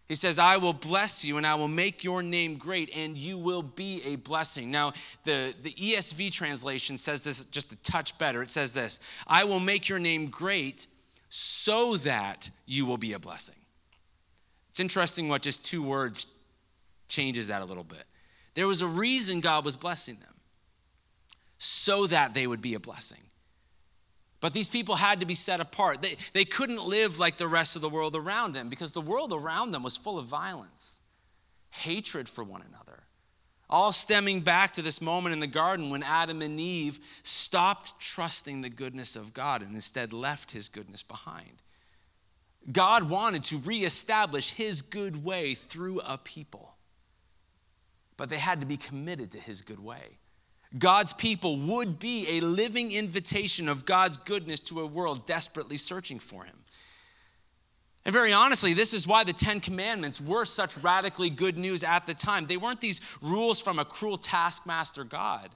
He 0.09 0.17
says, 0.17 0.39
I 0.39 0.59
will 0.59 0.75
bless 0.75 1.25
you 1.25 1.39
and 1.39 1.47
I 1.47 1.55
will 1.55 1.69
make 1.69 2.05
your 2.05 2.23
name 2.23 2.57
great 2.57 2.95
and 2.95 3.17
you 3.17 3.39
will 3.39 3.63
be 3.63 4.03
a 4.05 4.17
blessing. 4.17 4.71
Now, 4.71 4.93
the, 5.25 5.55
the 5.63 5.73
ESV 5.73 6.31
translation 6.31 6.99
says 6.99 7.25
this 7.25 7.47
just 7.47 7.73
a 7.73 7.77
touch 7.83 8.19
better. 8.19 8.43
It 8.43 8.51
says 8.51 8.75
this 8.75 9.01
I 9.27 9.45
will 9.45 9.61
make 9.61 9.89
your 9.89 9.99
name 9.99 10.27
great 10.27 10.87
so 11.31 11.97
that 11.99 12.51
you 12.67 12.85
will 12.85 12.99
be 12.99 13.15
a 13.15 13.19
blessing. 13.19 13.57
It's 14.69 14.81
interesting 14.81 15.29
what 15.29 15.43
just 15.43 15.65
two 15.65 15.83
words 15.83 16.27
changes 17.09 17.49
that 17.49 17.63
a 17.63 17.65
little 17.65 17.85
bit. 17.85 18.05
There 18.55 18.67
was 18.67 18.83
a 18.83 18.87
reason 18.87 19.41
God 19.41 19.65
was 19.65 19.77
blessing 19.77 20.17
them 20.17 20.32
so 21.65 22.09
that 22.09 22.35
they 22.35 22.45
would 22.45 22.61
be 22.61 22.75
a 22.75 22.81
blessing. 22.81 23.21
But 24.41 24.53
these 24.53 24.69
people 24.69 24.97
had 24.97 25.21
to 25.21 25.27
be 25.27 25.37
set 25.37 25.61
apart. 25.61 26.03
They, 26.03 26.17
they 26.33 26.45
couldn't 26.45 26.85
live 26.85 27.21
like 27.21 27.37
the 27.37 27.47
rest 27.47 27.77
of 27.77 27.83
the 27.83 27.89
world 27.89 28.17
around 28.17 28.53
them 28.53 28.69
because 28.69 28.91
the 28.91 29.01
world 29.01 29.33
around 29.33 29.71
them 29.71 29.85
was 29.85 29.97
full 29.97 30.19
of 30.19 30.27
violence, 30.27 31.03
hatred 31.71 32.29
for 32.29 32.43
one 32.43 32.65
another. 32.69 33.05
All 33.71 33.93
stemming 33.93 34.41
back 34.41 34.73
to 34.73 34.83
this 34.83 35.01
moment 35.01 35.35
in 35.35 35.39
the 35.39 35.47
garden 35.47 35.89
when 35.89 36.03
Adam 36.03 36.43
and 36.43 36.59
Eve 36.59 36.99
stopped 37.23 38.01
trusting 38.01 38.63
the 38.63 38.69
goodness 38.69 39.15
of 39.15 39.33
God 39.33 39.63
and 39.63 39.73
instead 39.73 40.13
left 40.13 40.51
his 40.51 40.69
goodness 40.69 41.05
behind. 41.05 41.63
God 42.73 43.09
wanted 43.09 43.45
to 43.45 43.59
reestablish 43.59 44.55
his 44.55 44.83
good 44.83 45.23
way 45.23 45.55
through 45.55 46.01
a 46.01 46.19
people, 46.19 46.75
but 48.17 48.31
they 48.31 48.39
had 48.39 48.61
to 48.63 48.67
be 48.67 48.77
committed 48.77 49.31
to 49.31 49.39
his 49.39 49.63
good 49.63 49.81
way. 49.81 50.19
God's 50.79 51.13
people 51.13 51.59
would 51.59 51.99
be 51.99 52.39
a 52.39 52.41
living 52.41 52.93
invitation 52.93 53.69
of 53.69 53.85
God's 53.85 54.17
goodness 54.17 54.61
to 54.61 54.81
a 54.81 54.87
world 54.87 55.27
desperately 55.27 55.77
searching 55.77 56.19
for 56.19 56.45
Him. 56.45 56.57
And 58.05 58.13
very 58.13 58.33
honestly, 58.33 58.73
this 58.73 58.93
is 58.93 59.07
why 59.07 59.23
the 59.23 59.33
Ten 59.33 59.61
Commandments 59.61 60.21
were 60.21 60.45
such 60.45 60.77
radically 60.79 61.31
good 61.31 61.57
news 61.57 61.85
at 61.85 62.07
the 62.07 62.15
time. 62.15 62.47
They 62.47 62.57
weren't 62.57 62.81
these 62.81 63.01
rules 63.21 63.61
from 63.61 63.79
a 63.79 63.85
cruel 63.85 64.17
taskmaster 64.17 65.05
God. 65.05 65.51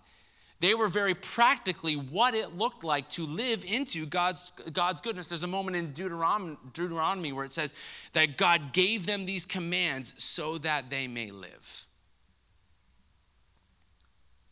They 0.60 0.74
were 0.74 0.88
very 0.88 1.14
practically 1.14 1.94
what 1.94 2.34
it 2.34 2.56
looked 2.56 2.82
like 2.82 3.08
to 3.10 3.24
live 3.24 3.64
into 3.66 4.06
God's, 4.06 4.52
God's 4.72 5.00
goodness. 5.00 5.28
There's 5.28 5.42
a 5.42 5.48
moment 5.48 5.76
in 5.76 5.92
Deuteronomy, 5.92 6.56
Deuteronomy 6.72 7.32
where 7.32 7.44
it 7.44 7.52
says 7.52 7.74
that 8.12 8.38
God 8.38 8.72
gave 8.72 9.06
them 9.06 9.26
these 9.26 9.44
commands 9.44 10.14
so 10.22 10.56
that 10.58 10.88
they 10.88 11.08
may 11.08 11.30
live 11.30 11.86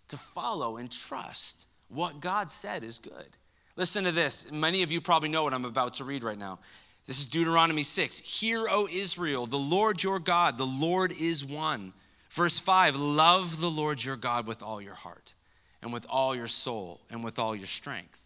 to 0.08 0.16
follow 0.16 0.76
and 0.76 0.90
trust 0.90 1.68
what 1.88 2.20
God 2.20 2.50
said 2.50 2.84
is 2.84 2.98
good. 2.98 3.36
Listen 3.76 4.04
to 4.04 4.12
this. 4.12 4.50
Many 4.50 4.82
of 4.82 4.92
you 4.92 5.00
probably 5.00 5.28
know 5.28 5.42
what 5.42 5.54
I'm 5.54 5.64
about 5.64 5.94
to 5.94 6.04
read 6.04 6.22
right 6.22 6.38
now. 6.38 6.58
This 7.06 7.18
is 7.18 7.26
Deuteronomy 7.26 7.82
6. 7.82 8.20
Hear, 8.20 8.66
O 8.70 8.88
Israel, 8.90 9.46
the 9.46 9.58
Lord 9.58 10.02
your 10.02 10.18
God, 10.18 10.56
the 10.56 10.64
Lord 10.64 11.12
is 11.18 11.44
one. 11.44 11.92
Verse 12.30 12.58
5 12.58 12.96
Love 12.96 13.60
the 13.60 13.70
Lord 13.70 14.02
your 14.02 14.16
God 14.16 14.46
with 14.46 14.62
all 14.62 14.80
your 14.80 14.94
heart, 14.94 15.34
and 15.82 15.92
with 15.92 16.06
all 16.08 16.34
your 16.34 16.48
soul, 16.48 17.00
and 17.10 17.22
with 17.22 17.38
all 17.38 17.54
your 17.54 17.66
strength. 17.66 18.20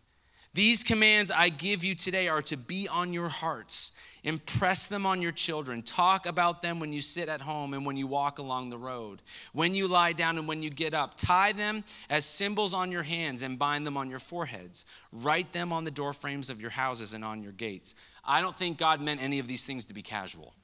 These 0.54 0.82
commands 0.82 1.30
I 1.30 1.50
give 1.50 1.85
you 1.85 1.94
today 1.94 2.28
are 2.28 2.42
to 2.42 2.56
be 2.56 2.88
on 2.88 3.12
your 3.12 3.28
hearts. 3.28 3.92
Impress 4.25 4.87
them 4.87 5.06
on 5.06 5.22
your 5.22 5.32
children. 5.32 5.82
Talk 5.82 6.26
about 6.26 6.62
them 6.62 6.80
when 6.80 6.92
you 6.92 7.00
sit 7.00 7.28
at 7.28 7.40
home 7.40 7.72
and 7.75 7.87
when 7.87 7.96
you 7.96 8.06
walk 8.06 8.38
along 8.38 8.70
the 8.70 8.78
road, 8.78 9.22
when 9.52 9.75
you 9.75 9.87
lie 9.87 10.12
down 10.12 10.38
and 10.38 10.48
when 10.48 10.62
you 10.62 10.70
get 10.70 10.94
up. 10.94 11.14
Tie 11.16 11.52
them 11.52 11.84
as 12.10 12.25
symbols 12.25 12.75
on 12.75 12.90
your 12.90 13.04
hands 13.04 13.42
and 13.42 13.58
bind 13.58 13.87
them 13.87 13.96
on 13.96 14.10
your 14.10 14.18
foreheads. 14.18 14.87
Write 15.12 15.52
them 15.52 15.72
on 15.72 15.84
the 15.84 15.90
doorframes 15.90 16.50
of 16.50 16.60
your 16.60 16.70
houses 16.70 17.14
and 17.14 17.25
on 17.25 17.42
your 17.42 17.52
gates. 17.52 17.94
I 18.25 18.40
don't 18.40 18.56
think 18.56 18.78
God 18.78 19.00
meant 19.00 19.22
any 19.22 19.38
of 19.38 19.46
these 19.46 19.64
things 19.64 19.84
to 19.87 19.94
be 19.94 20.02
casual. 20.02 20.54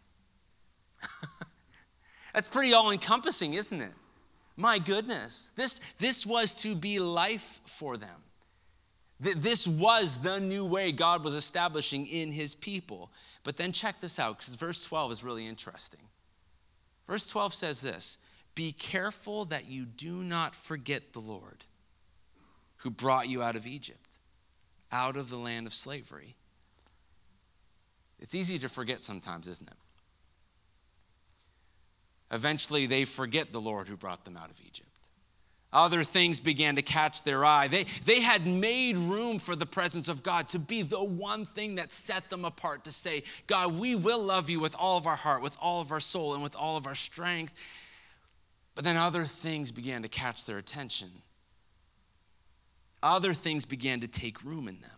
That's 2.35 2.49
pretty 2.49 2.73
all 2.73 2.91
encompassing, 2.91 3.55
isn't 3.55 3.81
it? 3.81 3.93
My 4.57 4.79
goodness. 4.79 5.53
This, 5.57 5.81
this 5.99 6.27
was 6.27 6.55
to 6.63 6.75
be 6.75 6.99
life 6.99 7.61
for 7.65 7.97
them. 7.97 8.23
This 9.21 9.67
was 9.67 10.19
the 10.19 10.41
new 10.41 10.65
way 10.65 10.93
God 10.93 11.23
was 11.25 11.35
establishing 11.35 12.07
in 12.07 12.33
his 12.33 12.55
people. 12.55 13.11
But 13.45 13.57
then 13.57 13.73
check 13.73 14.01
this 14.01 14.19
out, 14.19 14.39
because 14.39 14.55
verse 14.55 14.85
12 14.85 15.13
is 15.13 15.25
really 15.25 15.47
interesting. 15.47 16.01
Verse 17.07 17.27
12 17.27 17.55
says 17.55 17.81
this 17.81 18.19
Be 18.55 18.73
careful 18.73 19.45
that 19.47 19.69
you 19.69 19.85
do 19.85 20.25
not 20.25 20.55
forget 20.55 21.13
the 21.13 21.21
Lord 21.21 21.67
who 22.79 22.91
brought 22.91 23.29
you 23.29 23.43
out 23.43 23.57
of 23.57 23.67
Egypt, 23.67 24.19
out 24.91 25.17
of 25.17 25.31
the 25.31 25.37
land 25.37 25.67
of 25.67 25.75
slavery. 25.75 26.35
It's 28.19 28.35
easy 28.35 28.59
to 28.59 28.69
forget 28.69 29.05
sometimes, 29.05 29.49
isn't 29.49 29.69
it? 29.69 29.77
Eventually, 32.31 32.87
they 32.87 33.05
forget 33.05 33.53
the 33.53 33.61
Lord 33.61 33.87
who 33.87 33.97
brought 33.97 34.25
them 34.25 34.37
out 34.37 34.51
of 34.51 34.61
Egypt. 34.67 34.94
Other 35.75 36.05
things 36.05 36.39
began 36.39 36.77
to 36.77 36.83
catch 36.83 37.25
their 37.25 37.45
eye. 37.45 37.67
They, 37.67 37.85
they 38.05 38.21
had 38.21 38.47
made 38.47 38.97
room 38.97 39.41
for 39.41 39.57
the 39.57 39.67
presence 39.67 40.09
of 40.09 40.23
God 40.23 40.49
to 40.51 40.61
be 40.61 40.83
the 40.83 41.03
one 41.03 41.45
thing 41.45 41.75
that 41.75 41.91
set 41.91 42.31
them 42.31 42.45
apart 42.45 42.85
to 42.85 42.93
say, 42.93 43.25
God, 43.49 43.79
we 43.79 43.97
will 43.97 44.23
love 44.23 44.49
you 44.49 44.61
with 44.61 44.77
all 44.79 44.97
of 44.97 45.07
our 45.09 45.17
heart, 45.17 45.43
with 45.43 45.57
all 45.61 45.81
of 45.81 45.91
our 45.91 46.01
soul, 46.01 46.33
and 46.33 46.43
with 46.45 46.55
all 46.55 46.77
of 46.77 46.87
our 46.87 46.95
strength. 46.95 47.55
But 48.77 48.85
then 48.85 48.97
other 48.97 49.25
things 49.25 49.73
began 49.73 50.03
to 50.03 50.09
catch 50.09 50.45
their 50.45 50.59
attention. 50.59 51.11
Other 53.03 53.35
things 53.35 53.65
began 53.65 54.01
to 54.01 54.09
take 54.09 54.45
room 54.45 54.69
in 54.69 54.81
them 54.81 54.91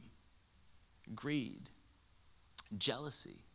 greed, 1.15 1.71
jealousy, 2.77 3.46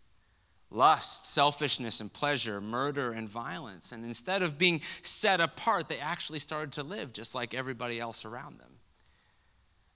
lust, 0.72 1.32
selfishness, 1.32 2.00
and 2.00 2.12
pleasure, 2.12 2.62
murder, 2.62 3.12
and 3.12 3.28
violence. 3.30 3.92
And 3.92 4.06
instead 4.06 4.42
of 4.42 4.58
being 4.58 4.82
set 5.02 5.42
apart, 5.42 5.90
they 5.90 6.00
actually 6.00 6.40
started 6.40 6.72
to 6.74 6.84
live 6.84 7.14
just 7.14 7.36
like 7.36 7.54
everybody 7.54 8.00
else 8.00 8.24
around 8.26 8.60
them. 8.60 8.70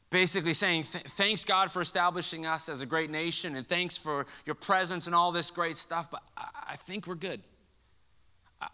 Basically, 0.09 0.53
saying, 0.53 0.83
Thanks, 0.83 1.45
God, 1.45 1.71
for 1.71 1.81
establishing 1.81 2.45
us 2.45 2.69
as 2.69 2.81
a 2.81 2.85
great 2.85 3.09
nation, 3.09 3.55
and 3.55 3.67
thanks 3.67 3.97
for 3.97 4.25
your 4.45 4.55
presence 4.55 5.07
and 5.07 5.15
all 5.15 5.31
this 5.31 5.49
great 5.49 5.77
stuff, 5.77 6.11
but 6.11 6.21
I 6.37 6.75
think 6.75 7.07
we're 7.07 7.15
good. 7.15 7.41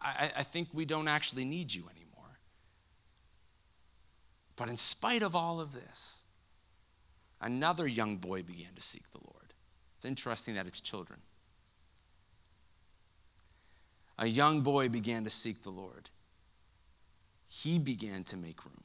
I, 0.02 0.44
think 0.44 0.70
we 0.74 0.86
don't 0.86 1.08
actually 1.08 1.44
need 1.44 1.74
you 1.74 1.84
anymore. 1.90 2.40
But 4.56 4.70
in 4.70 4.78
spite 4.78 5.24
of 5.24 5.36
all 5.36 5.60
of 5.60 5.74
this, 5.74 6.24
another 7.42 7.88
young 7.88 8.18
boy 8.18 8.44
began 8.44 8.74
to 8.76 8.82
seek 8.82 9.10
the 9.12 9.18
Lord. 9.18 9.54
It's 9.96 10.06
interesting 10.06 10.56
that 10.56 10.68
it's 10.68 10.80
children 10.80 11.20
a 14.22 14.28
young 14.28 14.62
boy 14.62 14.88
began 14.88 15.24
to 15.24 15.30
seek 15.32 15.64
the 15.64 15.72
Lord. 15.72 16.10
He 17.48 17.80
began 17.80 18.24
to 18.26 18.38
make 18.38 18.64
room. 18.64 18.84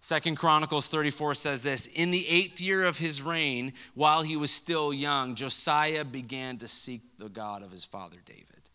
Second 0.00 0.36
Chronicles 0.36 0.88
34 0.88 1.34
says 1.34 1.62
this 1.62 1.86
In 1.88 2.10
the 2.10 2.26
eighth 2.28 2.60
year 2.60 2.84
of 2.84 2.98
his 2.98 3.22
reign, 3.22 3.74
while 3.94 4.22
he 4.22 4.36
was 4.36 4.50
still 4.50 4.92
young, 4.92 5.34
Josiah 5.34 6.04
began 6.04 6.56
to 6.58 6.68
seek 6.68 7.02
the 7.18 7.28
God 7.28 7.62
of 7.62 7.70
his 7.70 7.84
father 7.84 8.16
David. 8.24 8.70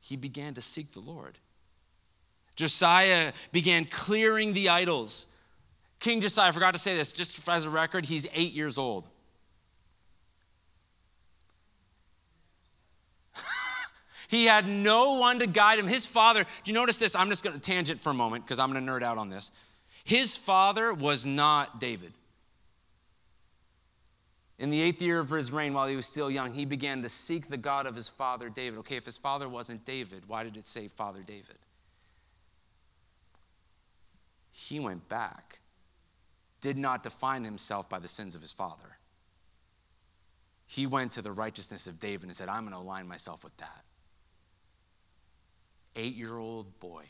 He 0.00 0.16
began 0.16 0.54
to 0.54 0.60
seek 0.60 0.92
the 0.92 1.00
Lord. 1.00 1.38
Josiah 2.56 3.32
began 3.52 3.84
clearing 3.84 4.54
the 4.54 4.70
idols. 4.70 5.28
King 6.00 6.20
Josiah, 6.20 6.48
I 6.48 6.52
forgot 6.52 6.72
to 6.72 6.80
say 6.80 6.96
this, 6.96 7.12
just 7.12 7.46
as 7.48 7.64
a 7.64 7.70
record, 7.70 8.06
he's 8.06 8.26
eight 8.32 8.52
years 8.52 8.78
old. 8.78 9.08
He 14.28 14.46
had 14.46 14.66
no 14.66 15.18
one 15.18 15.38
to 15.40 15.46
guide 15.46 15.78
him. 15.78 15.86
His 15.86 16.06
father, 16.06 16.44
do 16.44 16.70
you 16.70 16.74
notice 16.74 16.96
this? 16.96 17.14
I'm 17.14 17.28
just 17.28 17.44
going 17.44 17.54
to 17.54 17.60
tangent 17.60 18.00
for 18.00 18.10
a 18.10 18.14
moment 18.14 18.44
because 18.44 18.58
I'm 18.58 18.72
going 18.72 18.84
to 18.84 18.92
nerd 18.92 19.02
out 19.02 19.18
on 19.18 19.28
this. 19.28 19.52
His 20.04 20.36
father 20.36 20.92
was 20.92 21.24
not 21.24 21.80
David. 21.80 22.12
In 24.58 24.70
the 24.70 24.80
eighth 24.80 25.02
year 25.02 25.18
of 25.18 25.30
his 25.30 25.50
reign, 25.50 25.74
while 25.74 25.88
he 25.88 25.96
was 25.96 26.06
still 26.06 26.30
young, 26.30 26.54
he 26.54 26.64
began 26.64 27.02
to 27.02 27.08
seek 27.08 27.48
the 27.48 27.56
God 27.56 27.86
of 27.86 27.96
his 27.96 28.08
father 28.08 28.48
David. 28.48 28.78
Okay, 28.80 28.96
if 28.96 29.04
his 29.04 29.18
father 29.18 29.48
wasn't 29.48 29.84
David, 29.84 30.22
why 30.28 30.44
did 30.44 30.56
it 30.56 30.66
say 30.66 30.88
Father 30.88 31.22
David? 31.26 31.56
He 34.50 34.78
went 34.78 35.08
back, 35.08 35.58
did 36.60 36.78
not 36.78 37.02
define 37.02 37.42
himself 37.42 37.88
by 37.88 37.98
the 37.98 38.06
sins 38.06 38.36
of 38.36 38.40
his 38.40 38.52
father. 38.52 38.98
He 40.66 40.86
went 40.86 41.12
to 41.12 41.22
the 41.22 41.32
righteousness 41.32 41.88
of 41.88 41.98
David 41.98 42.24
and 42.24 42.36
said, 42.36 42.48
I'm 42.48 42.62
going 42.62 42.72
to 42.72 42.78
align 42.78 43.08
myself 43.08 43.42
with 43.42 43.56
that 43.56 43.83
eight 45.96 46.14
year 46.14 46.36
old 46.36 46.78
boy, 46.80 47.04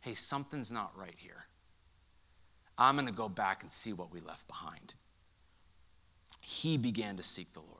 hey, 0.00 0.14
something's 0.14 0.70
not 0.70 0.96
right 0.96 1.16
here. 1.16 1.44
I'm 2.76 2.96
going 2.96 3.08
to 3.08 3.14
go 3.14 3.28
back 3.28 3.62
and 3.62 3.70
see 3.70 3.92
what 3.92 4.12
we 4.12 4.20
left 4.20 4.46
behind. 4.48 4.94
He 6.40 6.76
began 6.76 7.16
to 7.16 7.22
seek 7.22 7.52
the 7.52 7.60
Lord 7.60 7.73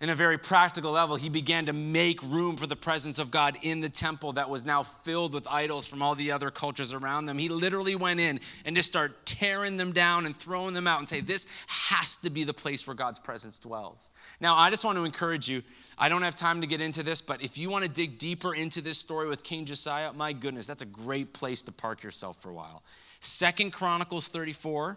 in 0.00 0.08
a 0.08 0.14
very 0.14 0.38
practical 0.38 0.92
level, 0.92 1.16
he 1.16 1.28
began 1.28 1.66
to 1.66 1.74
make 1.74 2.22
room 2.22 2.56
for 2.56 2.66
the 2.66 2.76
presence 2.76 3.18
of 3.18 3.30
God 3.30 3.58
in 3.62 3.82
the 3.82 3.90
temple 3.90 4.32
that 4.32 4.48
was 4.48 4.64
now 4.64 4.82
filled 4.82 5.34
with 5.34 5.46
idols 5.46 5.86
from 5.86 6.00
all 6.00 6.14
the 6.14 6.32
other 6.32 6.50
cultures 6.50 6.94
around 6.94 7.26
them. 7.26 7.36
He 7.36 7.50
literally 7.50 7.94
went 7.94 8.18
in 8.18 8.40
and 8.64 8.74
just 8.74 8.88
started 8.88 9.14
tearing 9.26 9.76
them 9.76 9.92
down 9.92 10.24
and 10.24 10.34
throwing 10.34 10.72
them 10.72 10.86
out 10.86 11.00
and 11.00 11.08
say, 11.08 11.20
This 11.20 11.46
has 11.66 12.16
to 12.16 12.30
be 12.30 12.44
the 12.44 12.54
place 12.54 12.86
where 12.86 12.96
God's 12.96 13.18
presence 13.18 13.58
dwells. 13.58 14.10
Now, 14.40 14.56
I 14.56 14.70
just 14.70 14.84
want 14.84 14.96
to 14.96 15.04
encourage 15.04 15.50
you. 15.50 15.62
I 15.98 16.08
don't 16.08 16.22
have 16.22 16.34
time 16.34 16.62
to 16.62 16.66
get 16.66 16.80
into 16.80 17.02
this, 17.02 17.20
but 17.20 17.42
if 17.42 17.58
you 17.58 17.68
want 17.68 17.84
to 17.84 17.90
dig 17.90 18.18
deeper 18.18 18.54
into 18.54 18.80
this 18.80 18.96
story 18.96 19.28
with 19.28 19.42
King 19.42 19.66
Josiah, 19.66 20.14
my 20.14 20.32
goodness, 20.32 20.66
that's 20.66 20.82
a 20.82 20.86
great 20.86 21.34
place 21.34 21.62
to 21.64 21.72
park 21.72 22.02
yourself 22.02 22.40
for 22.40 22.48
a 22.48 22.54
while. 22.54 22.82
Second 23.20 23.72
Chronicles 23.74 24.28
34 24.28 24.96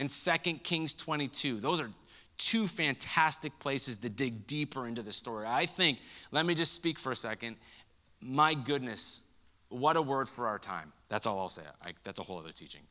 and 0.00 0.10
Second 0.10 0.64
Kings 0.64 0.94
22. 0.94 1.60
Those 1.60 1.80
are 1.80 1.90
two 2.38 2.66
fantastic 2.66 3.58
places 3.58 3.96
to 3.96 4.08
dig 4.08 4.46
deeper 4.46 4.86
into 4.86 5.02
the 5.02 5.12
story. 5.12 5.46
I 5.46 5.66
think, 5.66 5.98
let 6.30 6.46
me 6.46 6.54
just 6.54 6.74
speak 6.74 6.98
for 6.98 7.12
a 7.12 7.16
second. 7.16 7.56
My 8.20 8.54
goodness, 8.54 9.24
what 9.68 9.96
a 9.96 10.02
word 10.02 10.28
for 10.28 10.46
our 10.46 10.58
time. 10.58 10.92
That's 11.08 11.26
all 11.26 11.38
I'll 11.38 11.48
say. 11.48 11.62
I, 11.82 11.92
that's 12.02 12.18
a 12.18 12.22
whole 12.22 12.38
other 12.38 12.52
teaching. 12.52 12.82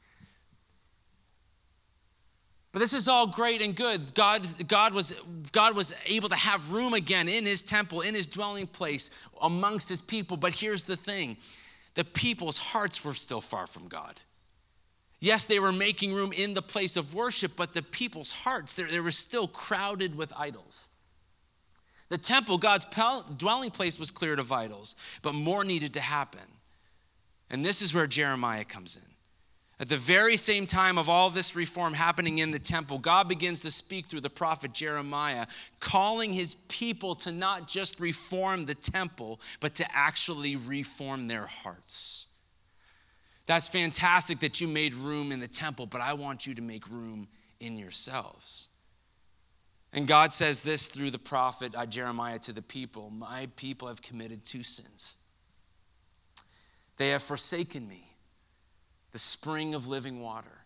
But 2.71 2.79
this 2.79 2.93
is 2.93 3.07
all 3.07 3.27
great 3.27 3.61
and 3.61 3.75
good. 3.75 4.13
God, 4.13 4.47
God, 4.67 4.93
was, 4.93 5.13
God 5.51 5.75
was 5.75 5.93
able 6.05 6.29
to 6.29 6.35
have 6.35 6.71
room 6.71 6.93
again 6.93 7.27
in 7.27 7.45
his 7.45 7.61
temple, 7.61 8.01
in 8.01 8.15
his 8.15 8.27
dwelling 8.27 8.67
place, 8.67 9.09
amongst 9.41 9.89
his 9.89 10.01
people. 10.01 10.37
But 10.37 10.53
here's 10.53 10.85
the 10.85 10.95
thing 10.95 11.37
the 11.95 12.05
people's 12.05 12.57
hearts 12.57 13.03
were 13.03 13.13
still 13.13 13.41
far 13.41 13.67
from 13.67 13.89
God. 13.89 14.21
Yes, 15.21 15.45
they 15.45 15.59
were 15.59 15.71
making 15.71 16.13
room 16.13 16.33
in 16.33 16.55
the 16.55 16.63
place 16.63 16.97
of 16.97 17.13
worship, 17.13 17.53
but 17.55 17.75
the 17.75 17.83
people's 17.83 18.31
hearts, 18.31 18.73
they, 18.73 18.99
were 18.99 19.11
still 19.11 19.47
crowded 19.47 20.15
with 20.15 20.33
idols. 20.35 20.89
The 22.09 22.17
temple, 22.17 22.57
God's 22.57 22.85
dwelling 23.37 23.69
place, 23.69 23.99
was 23.99 24.09
cleared 24.09 24.39
of 24.39 24.51
idols, 24.51 24.95
but 25.21 25.33
more 25.33 25.63
needed 25.63 25.93
to 25.93 26.01
happen. 26.01 26.41
And 27.51 27.63
this 27.63 27.83
is 27.83 27.93
where 27.93 28.07
Jeremiah 28.07 28.65
comes 28.65 28.97
in. 28.97 29.03
At 29.79 29.89
the 29.89 29.97
very 29.97 30.37
same 30.37 30.65
time 30.65 30.97
of 30.97 31.07
all 31.07 31.29
this 31.29 31.55
reform 31.55 31.93
happening 31.93 32.39
in 32.39 32.49
the 32.49 32.59
temple, 32.59 32.97
God 32.97 33.27
begins 33.27 33.61
to 33.61 33.71
speak 33.71 34.07
through 34.07 34.21
the 34.21 34.29
prophet 34.29 34.73
Jeremiah, 34.73 35.45
calling 35.79 36.33
his 36.33 36.55
people 36.67 37.13
to 37.15 37.31
not 37.31 37.67
just 37.67 37.99
reform 37.99 38.65
the 38.65 38.75
temple, 38.75 39.39
but 39.59 39.75
to 39.75 39.85
actually 39.91 40.55
reform 40.55 41.27
their 41.27 41.45
hearts. 41.45 42.27
That's 43.51 43.67
fantastic 43.67 44.39
that 44.39 44.61
you 44.61 44.67
made 44.69 44.93
room 44.93 45.33
in 45.33 45.41
the 45.41 45.47
temple, 45.49 45.85
but 45.85 45.99
I 45.99 46.13
want 46.13 46.47
you 46.47 46.53
to 46.53 46.61
make 46.61 46.89
room 46.89 47.27
in 47.59 47.77
yourselves. 47.77 48.69
And 49.91 50.07
God 50.07 50.31
says 50.31 50.63
this 50.63 50.87
through 50.87 51.11
the 51.11 51.19
prophet 51.19 51.75
uh, 51.75 51.85
Jeremiah 51.85 52.39
to 52.39 52.53
the 52.53 52.61
people 52.61 53.09
My 53.09 53.49
people 53.57 53.89
have 53.89 54.01
committed 54.01 54.45
two 54.45 54.63
sins. 54.63 55.17
They 56.95 57.09
have 57.09 57.21
forsaken 57.21 57.89
me, 57.89 58.15
the 59.11 59.19
spring 59.19 59.75
of 59.75 59.85
living 59.85 60.21
water, 60.21 60.63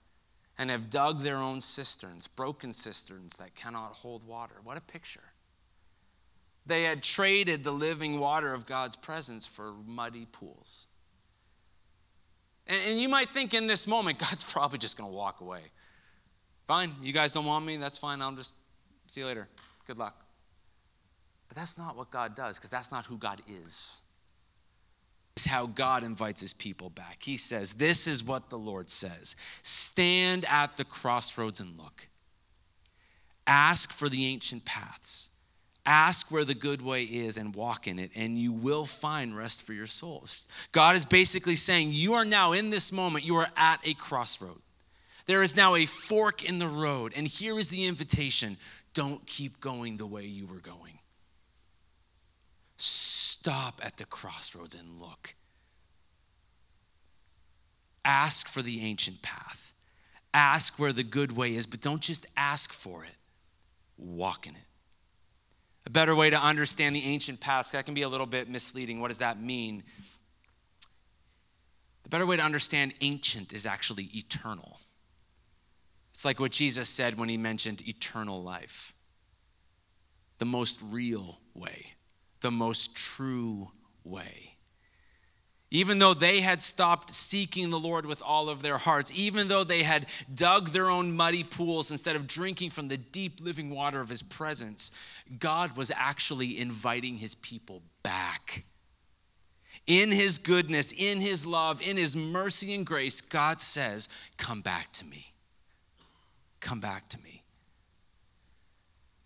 and 0.56 0.70
have 0.70 0.92
dug 0.92 1.22
their 1.22 1.38
own 1.38 1.62
cisterns, 1.62 2.28
broken 2.28 2.72
cisterns 2.72 3.38
that 3.38 3.56
cannot 3.56 3.94
hold 3.94 4.24
water. 4.28 4.58
What 4.64 4.78
a 4.78 4.82
picture. 4.82 5.32
They 6.68 6.84
had 6.84 7.02
traded 7.02 7.64
the 7.64 7.72
living 7.72 8.20
water 8.20 8.54
of 8.54 8.68
God's 8.68 8.96
presence 8.96 9.48
for 9.48 9.74
muddy 9.88 10.28
pools. 10.32 10.88
And, 12.68 13.00
you 13.00 13.10
might 13.10 13.30
think 13.30 13.54
in 13.54 13.68
this 13.68 13.88
moment, 13.88 14.20
God's 14.20 14.44
probably 14.48 14.80
just 14.80 14.98
going 14.98 15.10
to 15.10 15.16
walk 15.16 15.42
away. 15.42 15.62
Fine, 16.66 16.96
you 17.02 17.14
guys 17.14 17.32
don't 17.32 17.46
want 17.46 17.66
me, 17.66 17.78
that's 17.78 17.98
fine. 17.98 18.22
I'll 18.22 18.34
just 18.34 18.56
see 19.08 19.22
you 19.22 19.28
later. 19.28 19.48
Good 19.86 20.00
luck. 20.00 20.26
But 21.48 21.58
that's 21.58 21.78
not 21.78 21.96
what 21.96 22.10
God 22.10 22.36
does, 22.36 22.58
because 22.58 22.72
that's 22.72 22.92
not 22.92 23.06
who 23.06 23.18
God 23.18 23.42
is. 23.48 24.02
It's 25.36 25.46
how 25.46 25.68
God 25.68 26.04
invites 26.04 26.42
his 26.42 26.54
people 26.54 26.90
back. 26.90 27.18
He 27.22 27.38
says, 27.38 27.74
This 27.74 28.08
is 28.08 28.24
what 28.24 28.50
the 28.50 28.58
Lord 28.58 28.90
says 28.90 29.36
Stand 29.62 30.46
at 30.46 30.78
the 30.78 30.86
crossroads 30.86 31.60
and 31.60 31.78
look. 31.78 32.08
Ask 33.46 33.94
for 33.94 34.10
the 34.10 34.26
ancient 34.26 34.66
paths. 34.66 35.30
Ask 35.86 36.32
where 36.32 36.46
the 36.46 36.56
good 36.56 36.82
way 36.82 37.04
is 37.04 37.38
and 37.38 37.56
walk 37.56 37.88
in 37.88 38.00
it, 38.00 38.12
and 38.16 38.40
you 38.40 38.52
will 38.52 38.86
find 38.86 39.38
rest 39.38 39.62
for 39.62 39.74
your 39.74 39.88
souls. 39.88 40.48
God 40.72 40.96
is 40.96 41.06
basically 41.06 41.56
saying, 41.56 41.90
You 41.92 42.16
are 42.16 42.26
now 42.26 42.54
in 42.54 42.72
this 42.72 42.92
moment, 42.92 43.26
you 43.26 43.36
are 43.36 43.48
at 43.56 43.86
a 43.86 43.94
crossroad. 43.94 44.62
There 45.28 45.44
is 45.44 45.56
now 45.56 45.76
a 45.76 45.86
fork 45.86 46.44
in 46.44 46.58
the 46.58 46.68
road, 46.68 47.14
and 47.16 47.28
here 47.28 47.60
is 47.60 47.70
the 47.70 47.86
invitation 47.86 48.58
don't 48.94 49.26
keep 49.28 49.60
going 49.60 49.98
the 49.98 50.06
way 50.08 50.26
you 50.26 50.48
were 50.48 50.60
going. 50.60 51.00
Stop 52.78 53.82
at 53.84 53.98
the 53.98 54.06
crossroads 54.06 54.74
and 54.74 55.00
look. 55.00 55.36
Ask 58.04 58.48
for 58.48 58.62
the 58.62 58.82
ancient 58.82 59.22
path. 59.22 59.74
Ask 60.34 60.80
where 60.80 60.94
the 60.94 61.04
good 61.04 61.32
way 61.32 61.56
is, 61.56 61.66
but 61.66 61.82
don't 61.82 62.02
just 62.02 62.26
ask 62.36 62.74
for 62.74 63.04
it, 63.04 63.16
walk 63.98 64.48
in 64.48 64.56
it. 64.56 64.62
A 65.86 65.90
better 65.90 66.16
way 66.16 66.30
to 66.30 66.42
understand 66.42 66.96
the 66.96 67.04
ancient 67.04 67.40
past, 67.40 67.72
that 67.74 67.86
can 67.86 67.94
be 67.94 68.02
a 68.02 68.10
little 68.10 68.26
bit 68.26 68.50
misleading. 68.50 69.00
What 69.00 69.10
does 69.10 69.20
that 69.20 69.40
mean? 69.40 69.84
The 72.04 72.10
better 72.10 72.26
way 72.26 72.38
to 72.38 72.44
understand 72.44 72.94
ancient 73.02 73.54
is 73.54 73.66
actually 73.66 74.06
eternal. 74.14 74.80
It's 76.12 76.26
like 76.26 76.40
what 76.40 76.52
Jesus 76.52 76.88
said 76.88 77.18
when 77.18 77.30
he 77.30 77.38
mentioned 77.38 77.88
eternal 77.88 78.42
life 78.42 78.94
the 80.38 80.46
most 80.46 80.82
real 80.84 81.40
way, 81.54 81.94
the 82.42 82.52
most 82.52 82.96
true 82.96 83.72
way. 84.04 84.55
Even 85.72 86.00
though 86.00 86.14
they 86.14 86.42
had 86.42 86.62
stopped 86.62 87.10
seeking 87.10 87.70
the 87.70 87.80
Lord 87.80 88.06
with 88.06 88.22
all 88.22 88.50
of 88.50 88.62
their 88.62 88.78
hearts, 88.78 89.12
even 89.16 89.48
though 89.48 89.64
they 89.64 89.84
had 89.84 90.06
dug 90.34 90.70
their 90.70 90.90
own 90.90 91.12
muddy 91.12 91.44
pools 91.44 91.92
instead 91.92 92.16
of 92.16 92.28
drinking 92.28 92.70
from 92.70 92.88
the 92.88 92.98
deep 92.98 93.42
living 93.42 93.72
water 93.72 94.00
of 94.00 94.10
His 94.10 94.22
presence, 94.22 94.92
God 95.40 95.76
was 95.76 95.92
actually 95.96 96.60
inviting 96.60 97.18
His 97.18 97.36
people 97.36 97.82
back. 98.04 98.64
In 99.88 100.12
His 100.12 100.38
goodness, 100.38 100.92
in 100.92 101.20
His 101.20 101.46
love, 101.46 101.82
in 101.82 101.98
His 101.98 102.16
mercy 102.16 102.74
and 102.74 102.86
grace, 102.86 103.20
God 103.22 103.60
says, 103.60 104.08
Come 104.38 104.62
back 104.62 104.92
to 104.94 105.06
me. 105.06 105.34
Come 106.60 106.80
back 106.80 107.10
to 107.10 107.22
me. 107.22 107.44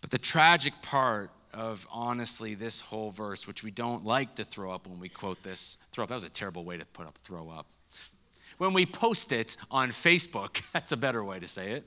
But 0.00 0.10
the 0.10 0.18
tragic 0.18 0.74
part 0.82 1.30
of 1.52 1.86
honestly 1.90 2.54
this 2.54 2.80
whole 2.80 3.10
verse, 3.10 3.46
which 3.46 3.62
we 3.62 3.70
don't 3.70 4.04
like 4.04 4.36
to 4.36 4.44
throw 4.44 4.72
up 4.72 4.86
when 4.86 4.98
we 4.98 5.08
quote 5.08 5.42
this. 5.42 5.78
Throw 5.92 6.04
up, 6.04 6.08
that 6.08 6.14
was 6.16 6.24
a 6.24 6.30
terrible 6.30 6.64
way 6.64 6.76
to 6.76 6.84
put 6.86 7.06
up 7.06 7.18
throw 7.18 7.50
up. 7.50 7.66
When 8.58 8.72
we 8.72 8.84
post 8.84 9.32
it 9.32 9.56
on 9.70 9.88
Facebook, 9.88 10.62
that's 10.72 10.92
a 10.92 10.96
better 10.96 11.24
way 11.24 11.40
to 11.40 11.46
say 11.46 11.72
it, 11.72 11.84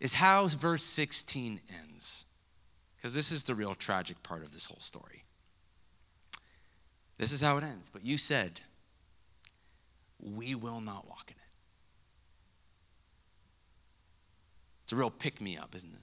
is 0.00 0.14
how 0.14 0.48
verse 0.48 0.82
16 0.82 1.60
ends. 1.82 2.26
Because 2.96 3.14
this 3.14 3.32
is 3.32 3.44
the 3.44 3.54
real 3.54 3.74
tragic 3.74 4.22
part 4.22 4.42
of 4.42 4.52
this 4.52 4.66
whole 4.66 4.80
story. 4.80 5.24
This 7.18 7.32
is 7.32 7.40
how 7.40 7.56
it 7.58 7.64
ends. 7.64 7.90
But 7.92 8.04
you 8.04 8.16
said, 8.16 8.60
We 10.20 10.54
will 10.54 10.80
not 10.80 11.08
walk 11.08 11.24
in 11.26 11.36
it. 11.36 11.50
It's 14.84 14.92
a 14.92 14.96
real 14.96 15.10
pick 15.10 15.40
me 15.40 15.56
up, 15.56 15.74
isn't 15.74 15.92
it? 15.92 16.00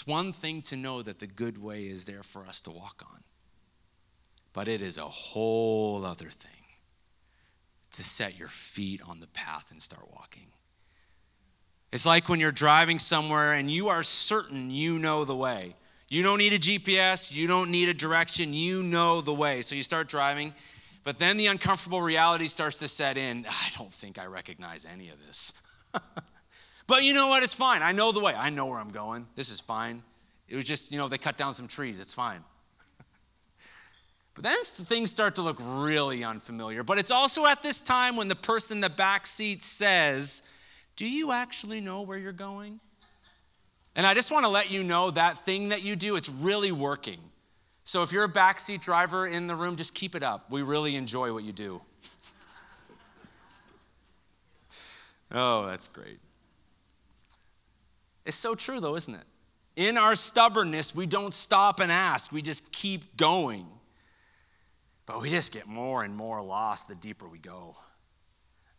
It's 0.00 0.06
one 0.06 0.32
thing 0.32 0.62
to 0.62 0.78
know 0.78 1.02
that 1.02 1.18
the 1.18 1.26
good 1.26 1.62
way 1.62 1.82
is 1.82 2.06
there 2.06 2.22
for 2.22 2.46
us 2.46 2.62
to 2.62 2.70
walk 2.70 3.04
on, 3.12 3.20
but 4.54 4.66
it 4.66 4.80
is 4.80 4.96
a 4.96 5.02
whole 5.02 6.06
other 6.06 6.30
thing 6.30 6.62
to 7.90 8.02
set 8.02 8.38
your 8.38 8.48
feet 8.48 9.02
on 9.06 9.20
the 9.20 9.26
path 9.26 9.70
and 9.70 9.82
start 9.82 10.10
walking. 10.10 10.46
It's 11.92 12.06
like 12.06 12.30
when 12.30 12.40
you're 12.40 12.50
driving 12.50 12.98
somewhere 12.98 13.52
and 13.52 13.70
you 13.70 13.88
are 13.90 14.02
certain 14.02 14.70
you 14.70 14.98
know 14.98 15.26
the 15.26 15.36
way. 15.36 15.74
You 16.08 16.22
don't 16.22 16.38
need 16.38 16.54
a 16.54 16.58
GPS, 16.58 17.30
you 17.30 17.46
don't 17.46 17.70
need 17.70 17.90
a 17.90 17.94
direction, 17.94 18.54
you 18.54 18.82
know 18.82 19.20
the 19.20 19.34
way. 19.34 19.60
So 19.60 19.74
you 19.74 19.82
start 19.82 20.08
driving, 20.08 20.54
but 21.04 21.18
then 21.18 21.36
the 21.36 21.48
uncomfortable 21.48 22.00
reality 22.00 22.46
starts 22.46 22.78
to 22.78 22.88
set 22.88 23.18
in. 23.18 23.44
Ah, 23.46 23.66
I 23.66 23.76
don't 23.76 23.92
think 23.92 24.18
I 24.18 24.24
recognize 24.24 24.86
any 24.86 25.10
of 25.10 25.18
this. 25.26 25.52
But 26.90 27.04
you 27.04 27.14
know 27.14 27.28
what? 27.28 27.44
It's 27.44 27.54
fine. 27.54 27.82
I 27.82 27.92
know 27.92 28.10
the 28.10 28.18
way. 28.18 28.34
I 28.34 28.50
know 28.50 28.66
where 28.66 28.80
I'm 28.80 28.88
going. 28.88 29.28
This 29.36 29.48
is 29.48 29.60
fine. 29.60 30.02
It 30.48 30.56
was 30.56 30.64
just, 30.64 30.90
you 30.90 30.98
know, 30.98 31.06
they 31.06 31.18
cut 31.18 31.38
down 31.38 31.54
some 31.54 31.68
trees. 31.68 32.00
It's 32.00 32.14
fine. 32.14 32.40
but 34.34 34.42
then 34.42 34.56
things 34.64 35.08
start 35.08 35.36
to 35.36 35.42
look 35.42 35.58
really 35.60 36.24
unfamiliar. 36.24 36.82
But 36.82 36.98
it's 36.98 37.12
also 37.12 37.46
at 37.46 37.62
this 37.62 37.80
time 37.80 38.16
when 38.16 38.26
the 38.26 38.34
person 38.34 38.78
in 38.78 38.80
the 38.80 38.90
back 38.90 39.28
seat 39.28 39.62
says, 39.62 40.42
Do 40.96 41.08
you 41.08 41.30
actually 41.30 41.80
know 41.80 42.02
where 42.02 42.18
you're 42.18 42.32
going? 42.32 42.80
And 43.94 44.04
I 44.04 44.12
just 44.12 44.32
want 44.32 44.44
to 44.44 44.50
let 44.50 44.72
you 44.72 44.82
know 44.82 45.12
that 45.12 45.44
thing 45.44 45.68
that 45.68 45.84
you 45.84 45.94
do, 45.94 46.16
it's 46.16 46.28
really 46.28 46.72
working. 46.72 47.20
So 47.84 48.02
if 48.02 48.10
you're 48.10 48.24
a 48.24 48.28
backseat 48.28 48.80
driver 48.80 49.28
in 49.28 49.46
the 49.46 49.54
room, 49.54 49.76
just 49.76 49.94
keep 49.94 50.16
it 50.16 50.24
up. 50.24 50.50
We 50.50 50.62
really 50.62 50.96
enjoy 50.96 51.32
what 51.32 51.44
you 51.44 51.52
do. 51.52 51.82
oh, 55.30 55.66
that's 55.66 55.86
great. 55.86 56.18
It's 58.30 58.36
so 58.36 58.54
true, 58.54 58.78
though, 58.78 58.94
isn't 58.94 59.16
it? 59.16 59.24
In 59.74 59.98
our 59.98 60.14
stubbornness, 60.14 60.94
we 60.94 61.04
don't 61.04 61.34
stop 61.34 61.80
and 61.80 61.90
ask, 61.90 62.30
we 62.30 62.42
just 62.42 62.70
keep 62.70 63.16
going. 63.16 63.66
But 65.04 65.20
we 65.20 65.30
just 65.30 65.52
get 65.52 65.66
more 65.66 66.04
and 66.04 66.14
more 66.14 66.40
lost 66.40 66.86
the 66.86 66.94
deeper 66.94 67.26
we 67.26 67.40
go. 67.40 67.74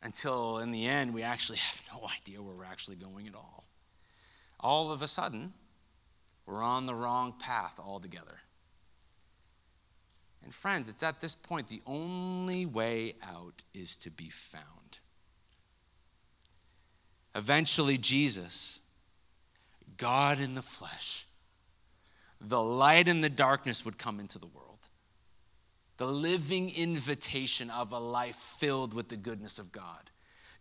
Until 0.02 0.60
in 0.60 0.72
the 0.72 0.88
end, 0.88 1.14
we 1.14 1.22
actually 1.22 1.58
have 1.70 1.82
no 1.94 2.08
idea 2.08 2.42
where 2.42 2.56
we're 2.56 2.64
actually 2.64 2.96
going 2.96 3.28
at 3.28 3.36
all. 3.36 3.66
All 4.62 4.90
of 4.94 5.02
a 5.02 5.08
sudden, 5.08 5.52
we're 6.46 6.64
on 6.64 6.86
the 6.86 6.96
wrong 6.96 7.34
path 7.38 7.78
altogether. 7.78 8.38
And 10.46 10.54
friends, 10.54 10.88
it's 10.88 11.04
at 11.04 11.20
this 11.20 11.36
point 11.36 11.68
the 11.68 11.82
only 11.86 12.66
way 12.66 13.16
out 13.22 13.64
is 13.74 13.98
to 13.98 14.10
be 14.10 14.30
found. 14.30 15.00
Eventually, 17.36 17.98
Jesus 17.98 18.80
God 20.02 20.40
in 20.40 20.56
the 20.56 20.64
flesh, 20.64 21.28
the 22.42 22.62
light 22.62 23.08
and 23.08 23.24
the 23.24 23.30
darkness 23.30 23.86
would 23.86 24.00
come 24.00 24.20
into 24.20 24.40
the 24.40 24.48
world. 24.48 24.90
The 25.98 26.08
living 26.08 26.74
invitation 26.74 27.70
of 27.70 27.92
a 27.92 28.00
life 28.00 28.36
filled 28.36 28.96
with 28.96 29.10
the 29.10 29.16
goodness 29.16 29.60
of 29.60 29.72
God. 29.72 30.10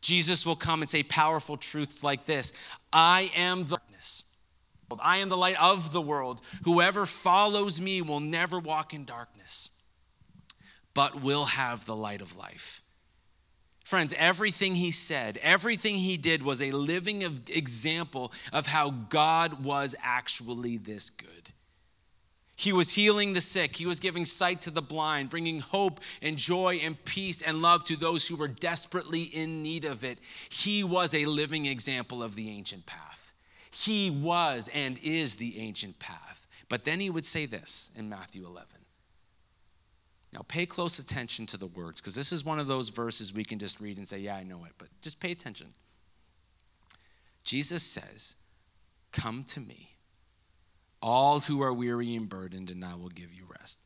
Jesus 0.03 0.44
will 0.44 0.57
come 0.57 0.83
and 0.83 0.88
say 0.90 1.03
powerful 1.03 1.57
truths 1.57 2.05
like 2.05 2.26
this 2.26 2.53
I 2.92 3.31
am 3.35 3.64
the 3.64 3.79
darkness. 3.79 4.24
I 5.00 5.18
am 5.18 5.31
the 5.31 5.38
light 5.38 5.59
of 5.59 5.92
the 5.92 6.03
world. 6.03 6.42
Whoever 6.64 7.07
follows 7.07 7.81
me 7.81 8.03
will 8.03 8.20
never 8.20 8.59
walk 8.59 8.92
in 8.92 9.07
darkness, 9.07 9.70
but 10.92 11.22
will 11.22 11.46
have 11.46 11.87
the 11.87 11.96
light 11.96 12.20
of 12.20 12.37
life. 12.37 12.83
Friends, 13.90 14.14
everything 14.16 14.76
he 14.76 14.92
said, 14.92 15.37
everything 15.42 15.96
he 15.96 16.16
did 16.16 16.44
was 16.44 16.62
a 16.62 16.70
living 16.70 17.22
example 17.48 18.31
of 18.53 18.68
how 18.68 18.90
God 18.90 19.64
was 19.64 19.96
actually 20.00 20.76
this 20.76 21.11
good. 21.11 21.50
He 22.55 22.72
was 22.72 22.92
healing 22.92 23.33
the 23.33 23.40
sick. 23.40 23.74
He 23.74 23.87
was 23.87 23.98
giving 23.98 24.24
sight 24.24 24.61
to 24.61 24.70
the 24.70 24.81
blind, 24.81 25.29
bringing 25.29 25.59
hope 25.59 25.98
and 26.22 26.37
joy 26.37 26.76
and 26.85 27.05
peace 27.05 27.42
and 27.42 27.62
love 27.62 27.83
to 27.87 27.96
those 27.96 28.29
who 28.29 28.37
were 28.37 28.46
desperately 28.46 29.24
in 29.24 29.64
need 29.64 29.85
of 29.85 30.05
it. 30.05 30.20
He 30.48 30.85
was 30.85 31.12
a 31.12 31.24
living 31.24 31.66
example 31.66 32.22
of 32.22 32.37
the 32.37 32.48
ancient 32.48 32.87
path. 32.87 33.33
He 33.72 34.09
was 34.09 34.70
and 34.72 35.00
is 35.03 35.35
the 35.35 35.59
ancient 35.59 35.98
path. 35.98 36.46
But 36.68 36.85
then 36.85 37.00
he 37.00 37.11
would 37.11 37.24
say 37.24 37.44
this 37.44 37.90
in 37.96 38.09
Matthew 38.09 38.46
11 38.46 38.79
now, 40.32 40.42
pay 40.46 40.64
close 40.64 40.98
attention 40.98 41.46
to 41.46 41.56
the 41.56 41.66
words 41.66 42.00
because 42.00 42.14
this 42.14 42.30
is 42.30 42.44
one 42.44 42.60
of 42.60 42.68
those 42.68 42.90
verses 42.90 43.32
we 43.32 43.44
can 43.44 43.58
just 43.58 43.80
read 43.80 43.96
and 43.96 44.06
say, 44.06 44.18
Yeah, 44.18 44.36
I 44.36 44.44
know 44.44 44.64
it, 44.64 44.72
but 44.78 44.88
just 45.02 45.20
pay 45.20 45.32
attention. 45.32 45.74
Jesus 47.42 47.82
says, 47.82 48.36
Come 49.12 49.42
to 49.44 49.60
me, 49.60 49.96
all 51.02 51.40
who 51.40 51.62
are 51.62 51.72
weary 51.72 52.14
and 52.14 52.28
burdened, 52.28 52.70
and 52.70 52.84
I 52.84 52.94
will 52.94 53.08
give 53.08 53.34
you 53.34 53.44
rest. 53.58 53.80